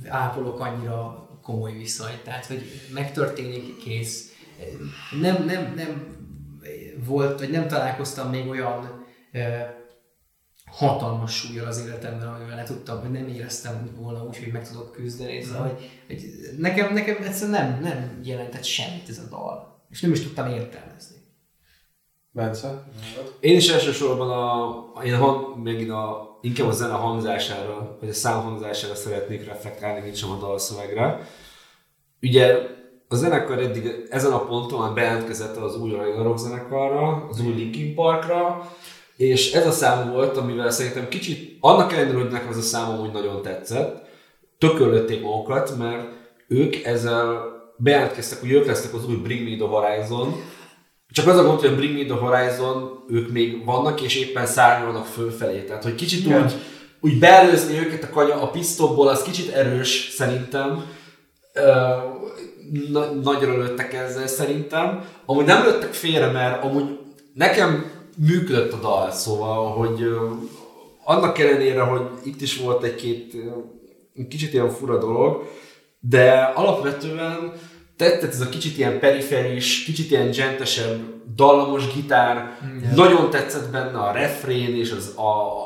[0.08, 2.22] ápolok annyira komoly viszonyt.
[2.24, 2.62] Tehát, hogy
[2.94, 4.32] megtörténik, kész.
[5.20, 6.16] Nem, nem, nem
[7.04, 9.04] volt, vagy nem találkoztam még olyan
[10.70, 14.92] hatalmas súlyjal az életemben, amivel le tudtam, hogy nem éreztem volna úgy, hogy meg tudok
[14.92, 15.42] küzdeni.
[15.42, 16.22] Szóval, hogy, hogy
[16.58, 19.84] nekem, nekem egyszerűen nem, nem jelentett semmit ez a dal.
[19.90, 21.16] És nem is tudtam értelmezni.
[22.32, 22.84] Bence?
[23.40, 28.42] Én is elsősorban a, én a, megint a, inkább a zene hangzására, vagy a szám
[28.42, 31.26] hangzására szeretnék reflektálni, mint sem a dalszövegre.
[32.22, 32.56] Ugye
[33.08, 37.94] a zenekar eddig ezen a ponton már bejelentkezett az új Ragnarok zenekarra, az új Linkin
[37.94, 38.70] Parkra,
[39.20, 42.90] és ez a szám volt, amivel szerintem kicsit, annak ellenére, hogy nekem ez a szám
[42.90, 44.08] amúgy nagyon tetszett,
[44.58, 46.08] tökölötték magukat, mert
[46.48, 47.42] ők ezzel
[47.76, 50.42] bejelentkeztek, hogy ők lesznek az új Bring Me The Horizon,
[51.10, 54.46] csak az a gond, hogy a Bring Me The Horizon, ők még vannak, és éppen
[54.46, 55.60] szárnyalnak fölfelé.
[55.60, 56.44] Tehát, hogy kicsit yeah.
[56.44, 56.52] úgy,
[57.00, 60.84] úgy beelőzni őket a kanya a pisztopból, az kicsit erős szerintem.
[62.92, 65.04] Na, nagyra lőttek ezzel szerintem.
[65.26, 66.98] Amúgy nem lőttek félre, mert amúgy
[67.34, 70.08] nekem működött a dal, szóval, hogy
[71.04, 73.36] annak ellenére, hogy itt is volt egy-két
[74.28, 75.48] kicsit ilyen fura dolog,
[76.00, 77.52] de alapvetően
[77.96, 81.00] tetszett ez a kicsit ilyen periferis, kicsit ilyen gentesebb,
[81.34, 85.20] dallamos gitár, mm, nagyon tetszett benne a refrén és az, a,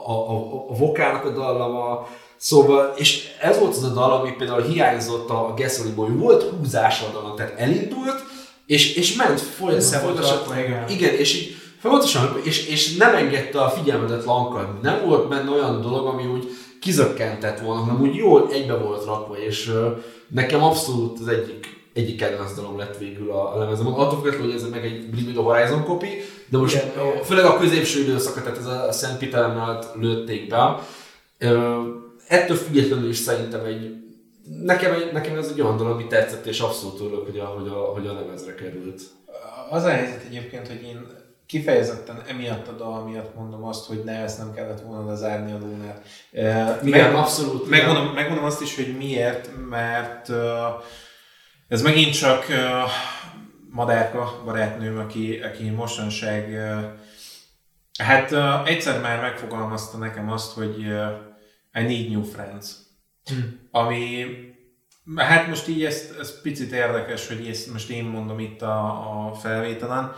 [0.07, 2.07] a, a, a vokálnak a dallama,
[2.37, 7.13] Szóval, és ez volt az a dal, ami például hiányzott a Gasoline volt húzása a
[7.13, 8.25] dalnak, tehát elindult,
[8.67, 10.01] és, és ment folyamatosan.
[10.01, 10.89] folyamatosan igen.
[10.89, 14.79] igen, és így folyamatosan, és, és nem engedte a figyelmedet lankadni.
[14.83, 16.49] Nem volt benne olyan dolog, ami úgy
[16.81, 19.73] kizökkentett volna, hanem úgy jól egybe volt rakva, és
[20.29, 23.87] nekem abszolút az egyik egyik kedvenc dalom lett végül a, a lemezem.
[23.87, 26.09] Attól függetlenül, hogy ez meg egy Bring Horizon copy,
[26.49, 30.79] de most Igen, főleg a középső időszaka, tehát ez a Szent Peter lőtték be.
[32.29, 33.95] Ettől függetlenül is szerintem egy
[34.63, 37.69] nekem, egy, nekem ez egy olyan dolog, ami tetszett, és abszolút örülök, hogy a, hogy
[37.69, 39.03] a, hogy a lemezre került.
[39.71, 41.07] Az a helyzet egyébként, hogy én
[41.47, 45.59] kifejezetten emiatt a dal miatt mondom azt, hogy ne, ezt nem kellett volna lezárni a
[45.59, 46.07] Lunát.
[46.85, 47.69] Igen, meg, abszolút.
[47.69, 50.31] Megmondom, megmondom azt is, hogy miért, mert
[51.69, 52.47] ez megint csak
[53.71, 56.59] Madárka barátnőm, aki, aki mostanság
[57.99, 58.33] hát
[58.67, 60.79] egyszer már megfogalmazta nekem azt, hogy
[61.75, 62.67] I need new friends.
[63.25, 63.69] Hmm.
[63.71, 64.27] Ami
[65.17, 68.87] Hát most így ez, ez picit érdekes, hogy ezt most én mondom itt a,
[69.29, 70.13] a felvételen,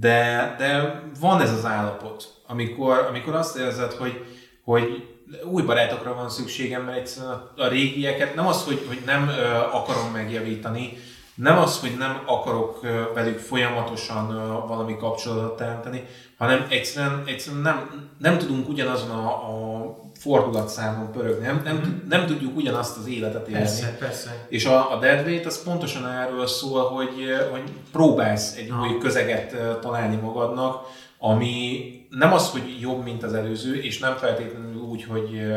[0.00, 4.24] de, de van ez az állapot, amikor, amikor azt érzed, hogy,
[4.64, 5.08] hogy
[5.44, 9.54] új barátokra van szükségem, mert egyszerűen a, a régieket nem az, hogy, hogy nem ö,
[9.54, 10.98] akarom megjavítani,
[11.42, 12.80] nem az, hogy nem akarok
[13.14, 14.26] velük folyamatosan
[14.66, 16.04] valami kapcsolatot teremteni,
[16.38, 22.08] hanem egyszerűen, egyszerűen nem, nem tudunk ugyanazon a, a fordulatszámon pörögni, nem, nem, mm.
[22.08, 23.58] nem tudjuk ugyanazt az életet élni.
[23.58, 24.46] Persze, persze.
[24.48, 27.10] És a, a deadweight az pontosan erről szól, hogy,
[27.50, 27.62] hogy
[27.92, 30.86] próbálsz egy új közeget találni magadnak,
[31.18, 35.52] ami nem az, hogy jobb, mint az előző, és nem feltétlenül úgy, hogy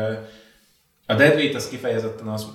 [1.06, 2.46] a deadweight az kifejezetten azt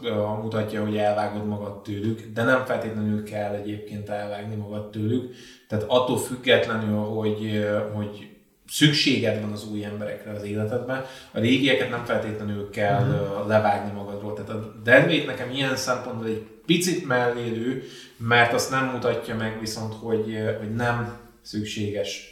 [0.42, 5.36] mutatja, hogy elvágod magad tőlük, de nem feltétlenül kell egyébként elvágni magad tőlük.
[5.68, 8.30] Tehát attól függetlenül, hogy, hogy
[8.68, 13.48] szükséged van az új emberekre az életedben, a régieket nem feltétlenül kell uh-huh.
[13.48, 14.34] levágni magadról.
[14.34, 17.84] Tehát a Deadweight nekem ilyen szempontból egy picit mellélő,
[18.18, 22.32] mert azt nem mutatja meg viszont, hogy, hogy nem szükséges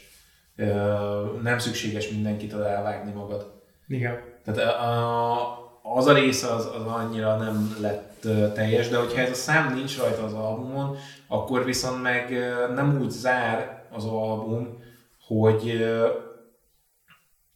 [1.42, 3.52] nem szükséges mindenkitől elvágni magad.
[3.88, 4.18] Igen.
[4.44, 8.20] Tehát a, az a része az, az annyira nem lett
[8.54, 10.96] teljes, de hogyha ez a szám nincs rajta az albumon,
[11.28, 12.30] akkor viszont meg
[12.74, 14.82] nem úgy zár az album,
[15.26, 15.84] hogy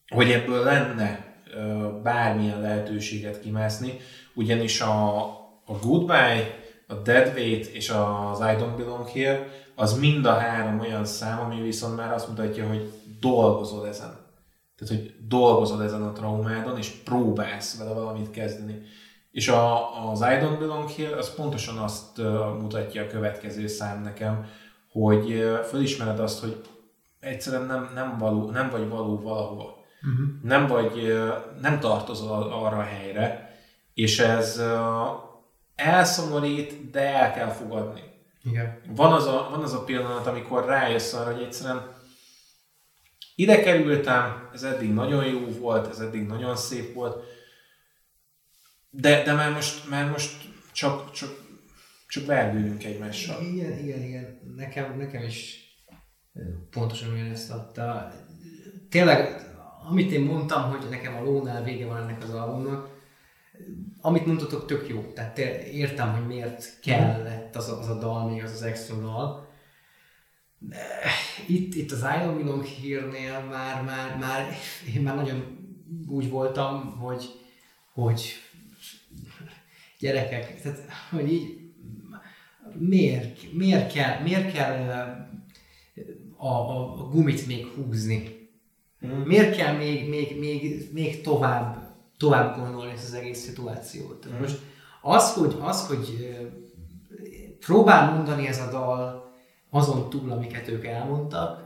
[0.08, 1.34] hogy ebből lenne
[2.02, 4.00] bármilyen lehetőséget kimászni,
[4.34, 5.24] ugyanis a,
[5.64, 10.80] a Goodbye, a Dead Weight és az I Don't Belong Here, az mind a három
[10.80, 14.23] olyan szám, ami viszont már azt mutatja, hogy dolgozol ezen.
[14.76, 18.82] Tehát, hogy dolgozol ezen a traumádon, és próbálsz vele valamit kezdeni.
[19.30, 22.18] És a, az I Don't Belong Here, az pontosan azt
[22.60, 24.46] mutatja a következő szám nekem,
[24.90, 26.60] hogy felismered azt, hogy
[27.20, 30.26] egyszerűen nem, nem, való, nem vagy való valahova uh-huh.
[30.42, 31.18] nem vagy,
[31.60, 33.56] nem tartozol arra a helyre,
[33.94, 34.62] és ez
[35.74, 38.02] elszomorít, de el kell fogadni.
[38.42, 38.80] Igen.
[38.96, 41.93] Van, az a, van az a pillanat, amikor rájössz arra, hogy egyszerűen
[43.34, 47.24] ide kerültem, ez eddig nagyon jó volt, ez eddig nagyon szép volt,
[48.90, 51.30] de, de már most, már most csak, csak,
[52.08, 53.42] csak beendüljünk egymással.
[53.42, 54.40] Igen, igen, igen.
[54.56, 55.62] Nekem, nekem is
[56.70, 58.12] pontosan ugyanezt adta.
[58.90, 59.52] Tényleg,
[59.88, 62.88] amit én mondtam, hogy nekem a lónál vége van ennek az albumnak,
[64.00, 65.12] amit mondtatok tök jó.
[65.14, 65.38] Tehát
[65.72, 69.52] értem, hogy miért kellett az a, az a dal, még az az extra dal.
[71.46, 74.52] Itt, itt az Iron Belong hírnél már, már, már,
[74.94, 75.64] én már nagyon
[76.08, 77.24] úgy voltam, hogy,
[77.92, 78.32] hogy
[79.98, 80.78] gyerekek, tehát,
[81.10, 81.58] hogy így
[82.78, 84.88] miért, miért kell, miért kell
[86.36, 88.48] a, a, a gumit még húzni?
[89.06, 89.10] Mm.
[89.10, 94.26] Miért kell még, még, még, még tovább, tovább gondolni ezt az egész szituációt?
[94.28, 94.40] Mm.
[94.40, 94.58] Most
[95.02, 96.28] az, hogy, az, hogy
[97.60, 99.23] próbál mondani ez a dal
[99.74, 101.62] azon túl, amiket ők elmondtak,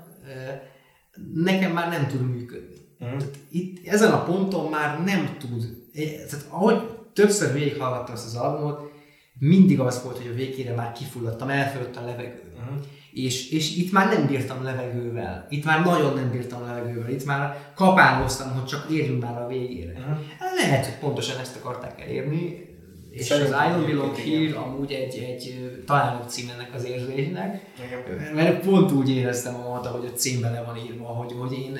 [1.34, 2.76] nekem már nem tud működni.
[3.04, 3.18] Mm.
[3.50, 5.64] itt, ezen a ponton már nem tud,
[5.94, 6.82] tehát ahogy
[7.12, 8.92] többször végighallgattam ezt az albumot,
[9.38, 12.42] mindig az volt, hogy a végére már kifulladtam, elfölött a levegő.
[12.56, 12.84] Uh-huh.
[13.12, 15.46] És, és itt már nem bírtam levegővel.
[15.50, 17.10] Itt már nagyon nem bírtam levegővel.
[17.10, 19.92] Itt már kapálóztam, hogy csak érjünk már a végére.
[19.98, 20.18] Uh-huh.
[20.56, 22.67] Lehet, hogy pontosan ezt akarták elérni,
[23.10, 28.34] és Szerintem az Iron Belong Here amúgy egy, egy találó cím ennek az érzésnek, igen.
[28.34, 31.78] mert pont úgy éreztem magam, hogy a címben le van írva, hogy, hogy én,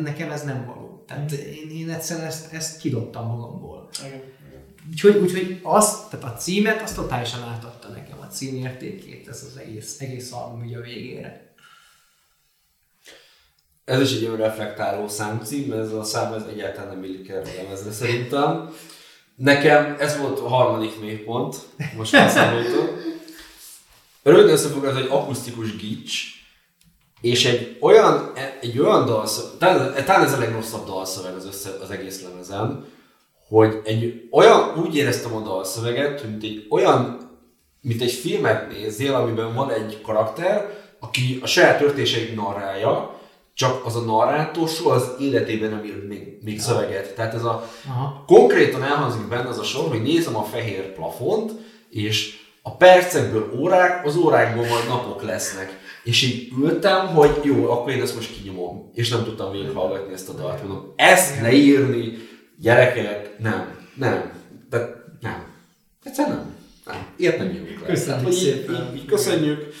[0.00, 1.04] nekem ez nem való.
[1.06, 3.88] Tehát én, én egyszerűen ezt, ezt kidobtam magamból.
[4.06, 4.22] Igen.
[4.90, 9.56] Úgyhogy, úgyhogy azt, tehát a címet, azt totálisan átadta nekem a cím értékét, ez az
[9.56, 11.54] egész, egész album ugye a végére.
[13.84, 17.90] Ez is egy olyan reflektáló számcím, ez a szám ez egyáltalán nem illik erre lemezre
[17.90, 18.70] szerintem.
[19.36, 21.56] Nekem ez volt a harmadik mélypont,
[21.96, 22.88] most már számoltam.
[24.22, 26.12] Röviden összefoglalva, egy akusztikus gics,
[27.20, 31.90] és egy olyan, egy olyan dalszöveg, talán, talán ez a legrosszabb dalszöveg az, össze, az
[31.90, 32.86] egész lemezen,
[33.48, 37.30] hogy egy olyan, úgy éreztem a dalszöveget, mint egy olyan,
[37.80, 43.20] mint egy filmet nézzél, amiben van egy karakter, aki a saját történéseit narrálja,
[43.54, 47.14] csak az a narrátor soha az életében nem írt még, még szöveget.
[47.14, 48.24] Tehát ez a Aha.
[48.26, 51.52] konkrétan elhangzik benne az a sor, hogy nézem a fehér plafont,
[51.90, 55.82] és a percekből órák, az órákból majd napok lesznek.
[56.04, 58.90] És így ültem, hogy jó, akkor én ezt most kinyomom.
[58.94, 60.62] És nem tudtam végighallgatni ezt a dalt.
[60.62, 62.12] Mondom, ezt leírni,
[62.60, 64.32] Gyerekek, nem, nem,
[64.70, 65.44] de nem.
[66.02, 66.54] Egyszerűen nem.
[66.86, 67.06] Nem.
[67.16, 67.86] Ilyet nem írunk le.
[67.86, 68.90] Köszönjük tehát, szépen.
[68.92, 69.74] Így, így, köszönjük,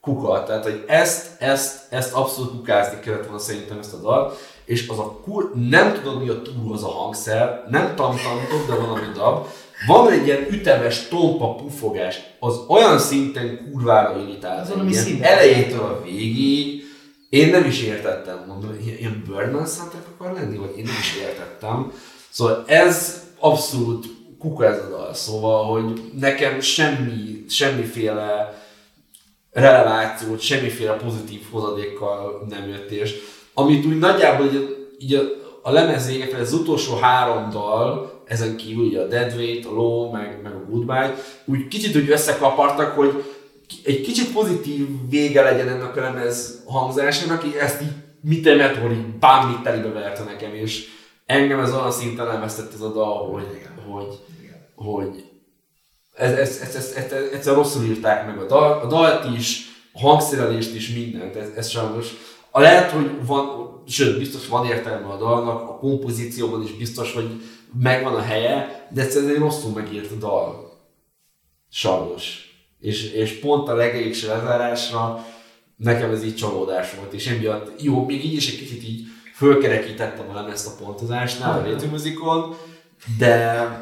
[0.00, 0.44] kuka.
[0.44, 4.98] Tehát, hogy ezt, ezt, ezt abszolút kukázni kellett volna szerintem ezt a dalt, és az
[4.98, 5.52] a kur...
[5.54, 9.46] nem tudod mi a túl az a hangszer, nem tamtamtok, de valami dab.
[9.86, 14.60] Van egy ilyen ütemes, tompa pufogás, az olyan szinten kurvára irritál.
[14.60, 14.70] Az
[15.20, 16.82] elejétől a végig,
[17.28, 21.92] én nem is értettem, mondom, ilyen Birdman soundtrack akar lenni, vagy én nem is értettem.
[22.30, 24.06] Szóval ez abszolút
[24.38, 28.59] kuka ez a dal, szóval, hogy nekem semmi, semmiféle
[29.52, 33.14] relevációt, semmiféle pozitív hozadékkal nem jött, és
[33.54, 35.22] amit úgy nagyjából így, így a,
[35.62, 36.10] a lemez
[36.40, 41.14] az utolsó három dal, ezen kívül ugye a Deadweight, a Low, meg, meg a Goodbye,
[41.44, 43.24] úgy kicsit úgy összekapartak, hogy
[43.84, 49.62] egy kicsit pozitív vége legyen ennek a lemez hangzásának, ezt így mit meteor így bámit
[49.62, 50.88] telibe verte nekem, és
[51.26, 53.46] engem ez olyan szinten elvesztett ez a dal, hogy,
[53.86, 54.18] hogy,
[54.74, 55.29] hogy
[56.20, 59.68] ez, ez, ez, ez, ez, ez, egyszer rosszul írták meg a, dal, a dalt is,
[59.92, 62.08] a hangszerelést is, mindent, ez, ez sajnos.
[62.50, 67.42] A lehet, hogy van, sőt, biztos van értelme a dalnak, a kompozícióban is biztos, hogy
[67.80, 70.78] megvan a helye, de ez egy rosszul megírt a dal.
[71.70, 72.48] Sajnos.
[72.80, 75.24] És, és pont a legegyik lezárásra
[75.76, 79.02] nekem ez így csalódás volt, és emiatt jó, még így is egy kicsit így
[79.34, 82.56] fölkerekítettem a ezt a pontozásnál a rétűmuzikon,
[83.18, 83.80] de,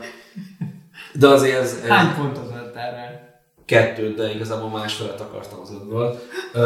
[1.19, 1.81] de azért ez...
[1.83, 3.21] ez Hány pontot adtál rá?
[3.65, 6.19] Kettőt, de igazából másfelet akartam az ötből.
[6.55, 6.63] Uh,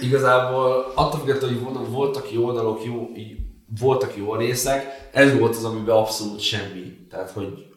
[0.00, 3.08] igazából attól függetlenül, hogy voltak jó oldalok, jó,
[3.80, 7.06] voltak jó részek, ez volt az, amiben abszolút semmi.
[7.10, 7.70] Tehát, hogy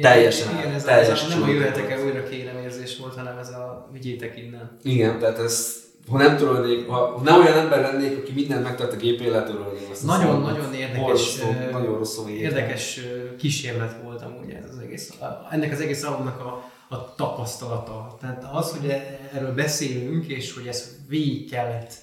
[0.00, 3.88] teljesen, igen, ez, teljesen nem a jöhetek el újra kérem érzés volt, hanem ez a
[3.92, 4.76] vigyétek innen.
[4.82, 5.76] Igen, tehát ez
[6.10, 10.04] ha nem törölnék, ha nem olyan ember lennék, aki mindent megtart a gépén, letörölném ezt.
[10.04, 13.00] Nagyon, nagyon érdekes, rosszul, nagyon rosszul érdekes
[13.38, 15.12] kísérlet volt amúgy ez az egész,
[15.50, 18.16] ennek az egész albumnak a, a tapasztalata.
[18.20, 21.94] Tehát az, hogy e- erről beszélünk, és hogy ezt végig kellett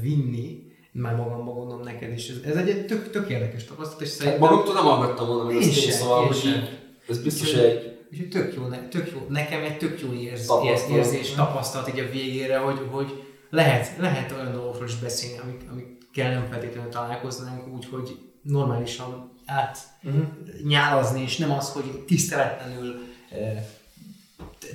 [0.00, 2.28] vinni, már magamban gondolom neked is.
[2.28, 4.40] Ez, ez egy tök, tök érdekes tapasztalat, és hát szerintem...
[4.40, 7.98] Magamtól nem hallgattam volna, hogy ezt én szóval, hogy ez biztos egy...
[8.10, 10.96] És tök jó, tök jó, nekem egy tök jó érz, tapasztalat.
[10.96, 16.32] érzés, tapasztalat így a végére, hogy, hogy lehet, lehet olyan dolgokról is beszélni, amik, amikkel
[16.32, 20.24] nem feltétlenül találkoznánk, úgyhogy normálisan át uh-huh.
[20.64, 22.94] nyálazni, és nem az, hogy tiszteletlenül
[23.30, 23.64] eh,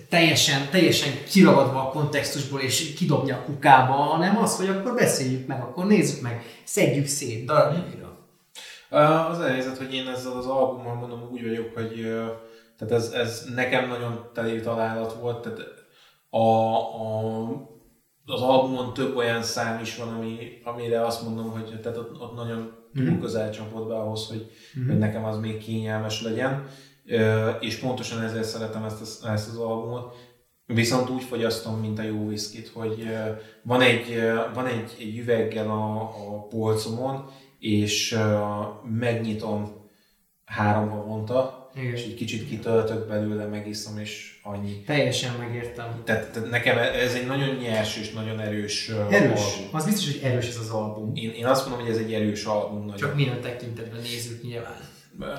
[0.10, 5.62] teljesen, teljesen kiragadva a kontextusból és kidobni a kukába, hanem az, hogy akkor beszéljük meg,
[5.62, 8.14] akkor nézzük meg, szedjük szét darabjaira.
[9.30, 11.94] Az a helyzet, hogy én ezzel az albummal mondom úgy vagyok, hogy
[12.78, 15.60] tehát ez, ez nekem nagyon teli találat volt, tehát
[16.30, 17.75] a, a,
[18.26, 22.36] az albumon több olyan szám is van, ami, amire azt mondom, hogy tehát ott, ott
[22.36, 23.22] nagyon túl mhm.
[23.22, 24.88] közel csapott be ahhoz, hogy, mm.
[24.88, 26.68] hogy nekem az még kényelmes legyen,
[27.60, 30.16] és pontosan ezért szeretem ezt, a, ezt az albumot.
[30.66, 33.08] Viszont úgy fogyasztom, mint a jó viszkit, hogy
[33.64, 34.22] van egy,
[34.54, 37.26] van egy, egy üveggel a, a polcomon,
[37.60, 38.18] és
[38.84, 39.84] megnyitom
[40.46, 41.94] három havonta, igen.
[41.94, 44.84] és egy kicsit kitöltök belőle, megiszom, és annyi.
[44.86, 46.02] Teljesen megértem.
[46.04, 49.40] Tehát, tehát nekem ez egy nagyon nyers és nagyon erős Erős.
[49.40, 49.70] Album.
[49.72, 51.16] Az biztos, hogy erős ez az album.
[51.16, 52.80] Én, én azt mondom, hogy ez egy erős album.
[52.80, 52.98] Nagyon.
[52.98, 54.78] Csak milyen tekintetben nézzük nyilván.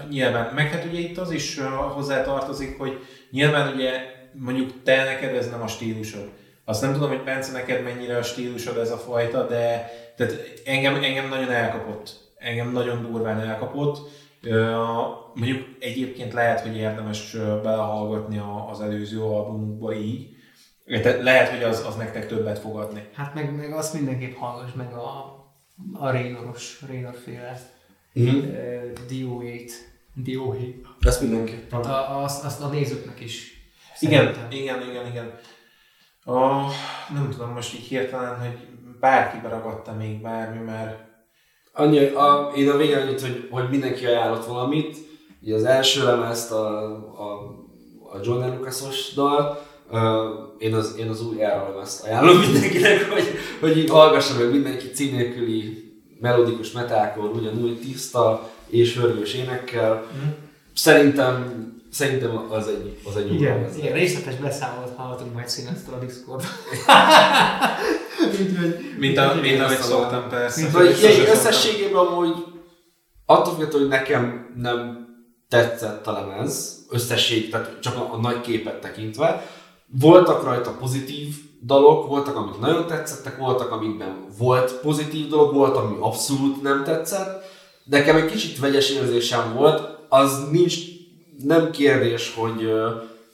[0.08, 0.54] Nyilván.
[0.54, 1.58] Meg hát ugye itt az is
[1.94, 2.98] hozzá tartozik, hogy
[3.30, 3.90] nyilván ugye
[4.32, 6.28] mondjuk te neked ez nem a stílusod.
[6.64, 10.94] Azt nem tudom, hogy Bence neked mennyire a stílusod ez a fajta, de tehát engem,
[10.94, 12.24] engem nagyon elkapott.
[12.38, 14.10] Engem nagyon durván elkapott
[15.34, 17.32] Mondjuk egyébként lehet, hogy érdemes
[17.62, 18.40] belehallgatni
[18.70, 20.36] az előző albumukba így,
[21.20, 23.08] lehet, hogy az, az nektek többet fog adni.
[23.14, 25.08] Hát meg, meg azt mindenképp hallgass meg a,
[25.92, 27.60] a Raynoros, Raynor féle
[28.20, 28.92] mm-hmm.
[29.08, 29.94] dióét.
[30.14, 30.86] Dióhét.
[31.00, 31.68] Ezt mindenképp.
[31.70, 33.52] Tehát a, azt, azt a nézőknek is.
[34.00, 34.50] Igen, szerintem.
[34.50, 35.38] igen, igen, igen.
[36.24, 36.70] A,
[37.12, 38.68] nem tudom most így hirtelen, hogy
[39.00, 40.98] bárkibe ragadta még bármi, mert
[41.76, 44.96] Annyi, a, én a végén annyit, hogy, hogy mindenki ajánlott valamit.
[45.42, 47.32] Ugye az első lemezt, a, a,
[48.12, 50.00] a John Lucasos dal, uh,
[50.58, 53.24] én, az, én az új lemezt ajánlom mindenkinek, hogy,
[53.60, 55.84] hogy így hallgassa meg mindenki címnélküli
[56.20, 60.06] melodikus metalkor, ugyanúgy tiszta és hörgős énekkel.
[60.16, 60.28] Mm.
[60.74, 65.98] Szerintem Szerintem az egy, az egy igen, jó igen, részletes beszámolót hallhatunk majd színeztől a
[65.98, 66.42] Discord.
[68.98, 70.60] mint, a, mint ahogy szoktam persze.
[70.60, 72.44] Mint, hogy ilyen összességében amúgy
[73.26, 75.06] attól függetlenül, hogy nekem nem
[75.48, 79.46] tetszett a lemez, összesség, tehát csak a, a nagy képet tekintve,
[80.00, 85.96] voltak rajta pozitív dalok, voltak, amik nagyon tetszettek, voltak, amikben volt pozitív dolog, volt, ami
[86.00, 87.44] abszolút nem tetszett,
[87.84, 90.76] de nekem egy kicsit vegyes érzésem volt, az nincs,
[91.44, 92.70] nem kérdés, hogy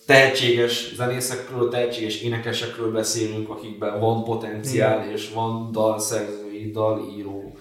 [0.07, 5.13] tehetséges zenészekről, tehetséges énekesekről beszélünk, akikben van potenciál, Igen.
[5.13, 7.57] és van dalszerzői, dalíró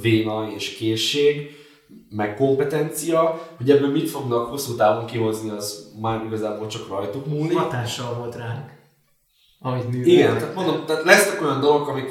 [0.00, 1.50] véna és készség,
[2.10, 7.58] meg kompetencia, hogy ebben mit fognak hosszú távon kihozni, az már igazából csak rajtuk múlik.
[7.58, 8.70] Hatással volt ránk,
[9.60, 10.12] amit műveltek.
[10.12, 12.10] Igen, tehát mondom, tehát lesznek olyan dolgok, amik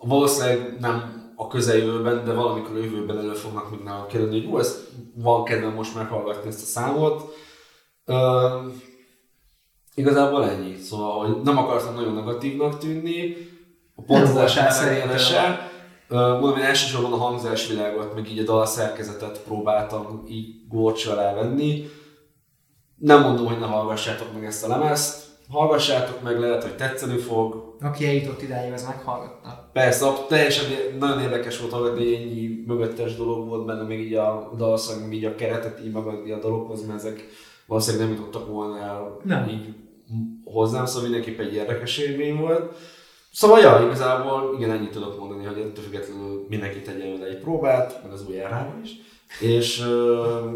[0.00, 4.84] valószínűleg nem a közeljövőben, de valamikor a jövőben elő fognak nálam kerülni, hogy ez
[5.14, 7.34] van kedvem most meghallgatni ezt a számot.
[8.06, 8.72] Uh,
[9.94, 10.76] igazából ennyi.
[10.76, 13.36] Szóval, hogy nem akartam nagyon negatívnak tűnni,
[13.94, 15.72] a pontozás elszerélese.
[16.08, 21.88] Mondom, én elsősorban a hangzásvilágot, meg így a dal szerkezetet próbáltam így górcső alá venni.
[22.96, 27.76] Nem mondom, hogy ne hallgassátok meg ezt a lemezt, hallgassátok meg, lehet, hogy tetszeni fog.
[27.80, 29.70] Aki eljutott idáig, az meghallgatta.
[29.72, 30.64] Persze, teljesen
[30.98, 35.12] nagyon érdekes volt hallgatni, hogy ennyi mögöttes dolog volt benne, még így a dalszak, még
[35.12, 37.28] így a keretet így magadni a dologhoz, mert ezek
[37.66, 39.48] valószínűleg nem jutottak volna el nem.
[39.48, 39.74] így
[40.44, 42.74] hozzám, szóval mindenképp egy érdekes élmény volt.
[43.32, 48.02] Szóval ja, igazából igen, ennyit tudok mondani, hogy ettől függetlenül mindenki tegyen vele egy próbát,
[48.02, 48.90] meg az új r is.
[49.40, 50.52] És uh,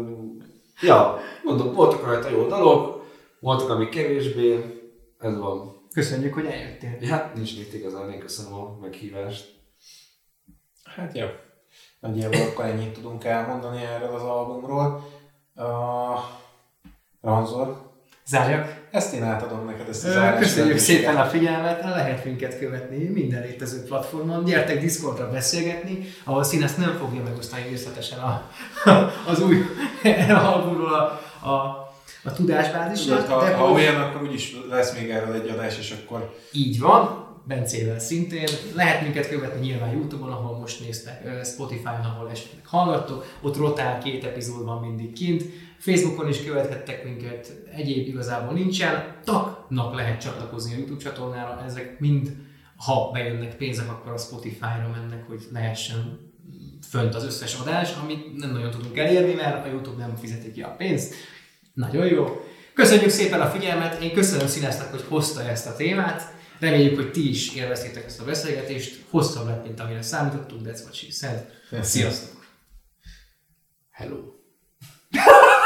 [0.81, 3.05] ja, mondom, voltak rajta jó dalok,
[3.39, 4.79] voltak, amik kevésbé,
[5.19, 5.77] ez van.
[5.93, 6.97] Köszönjük, hogy eljöttél.
[7.01, 9.57] Ja, hát nincs mit igazán, én köszönöm a meghívást.
[10.83, 11.25] Hát jó.
[11.99, 15.03] Nagyjából akkor ennyit tudunk elmondani erről az albumról.
[15.55, 16.19] Uh,
[17.21, 17.87] Ranzor,
[18.27, 18.87] Zárjak?
[18.91, 20.39] Ezt én átadom neked, ezt a zárást.
[20.39, 24.43] Köszönjük szépen a figyelmet, lehet minket követni minden létező platformon.
[24.43, 28.49] Gyertek Discordra beszélgetni, ahol Színes nem fogja megosztani részletesen a,
[29.31, 29.57] az új
[30.45, 31.53] albumról a, a,
[32.23, 33.27] a tudásbázisát.
[33.27, 36.35] Ha, de ha olyan, akkor úgyis lesz még erről egy adás, és akkor...
[36.51, 38.47] Így van, Bencével szintén.
[38.75, 43.25] Lehet minket követni nyilván Youtube-on, ahol most néztek, Spotify-on, ahol esetleg hallgattok.
[43.41, 45.43] Ott rotál két epizód van mindig kint
[45.77, 49.15] Facebookon is követhettek minket, egyéb igazából nincsen.
[49.23, 52.35] Taknak lehet csatlakozni a YouTube csatornára, ezek mind,
[52.75, 56.19] ha bejönnek pénzek, akkor a Spotify-ra mennek, hogy lehessen
[56.89, 60.61] fönt az összes adás, amit nem nagyon tudunk elérni, mert a YouTube nem fizeti ki
[60.61, 61.13] a pénzt.
[61.73, 62.41] Nagyon jó.
[62.73, 66.37] Köszönjük szépen a figyelmet, én köszönöm Színásznak, hogy hozta ezt a témát.
[66.59, 69.05] Reméljük, hogy ti is élveztétek ezt a beszélgetést.
[69.09, 71.45] Hosszabb lett, mint amire számítottunk, de she said.
[71.83, 72.45] Sziasztok!
[73.91, 74.17] Hello!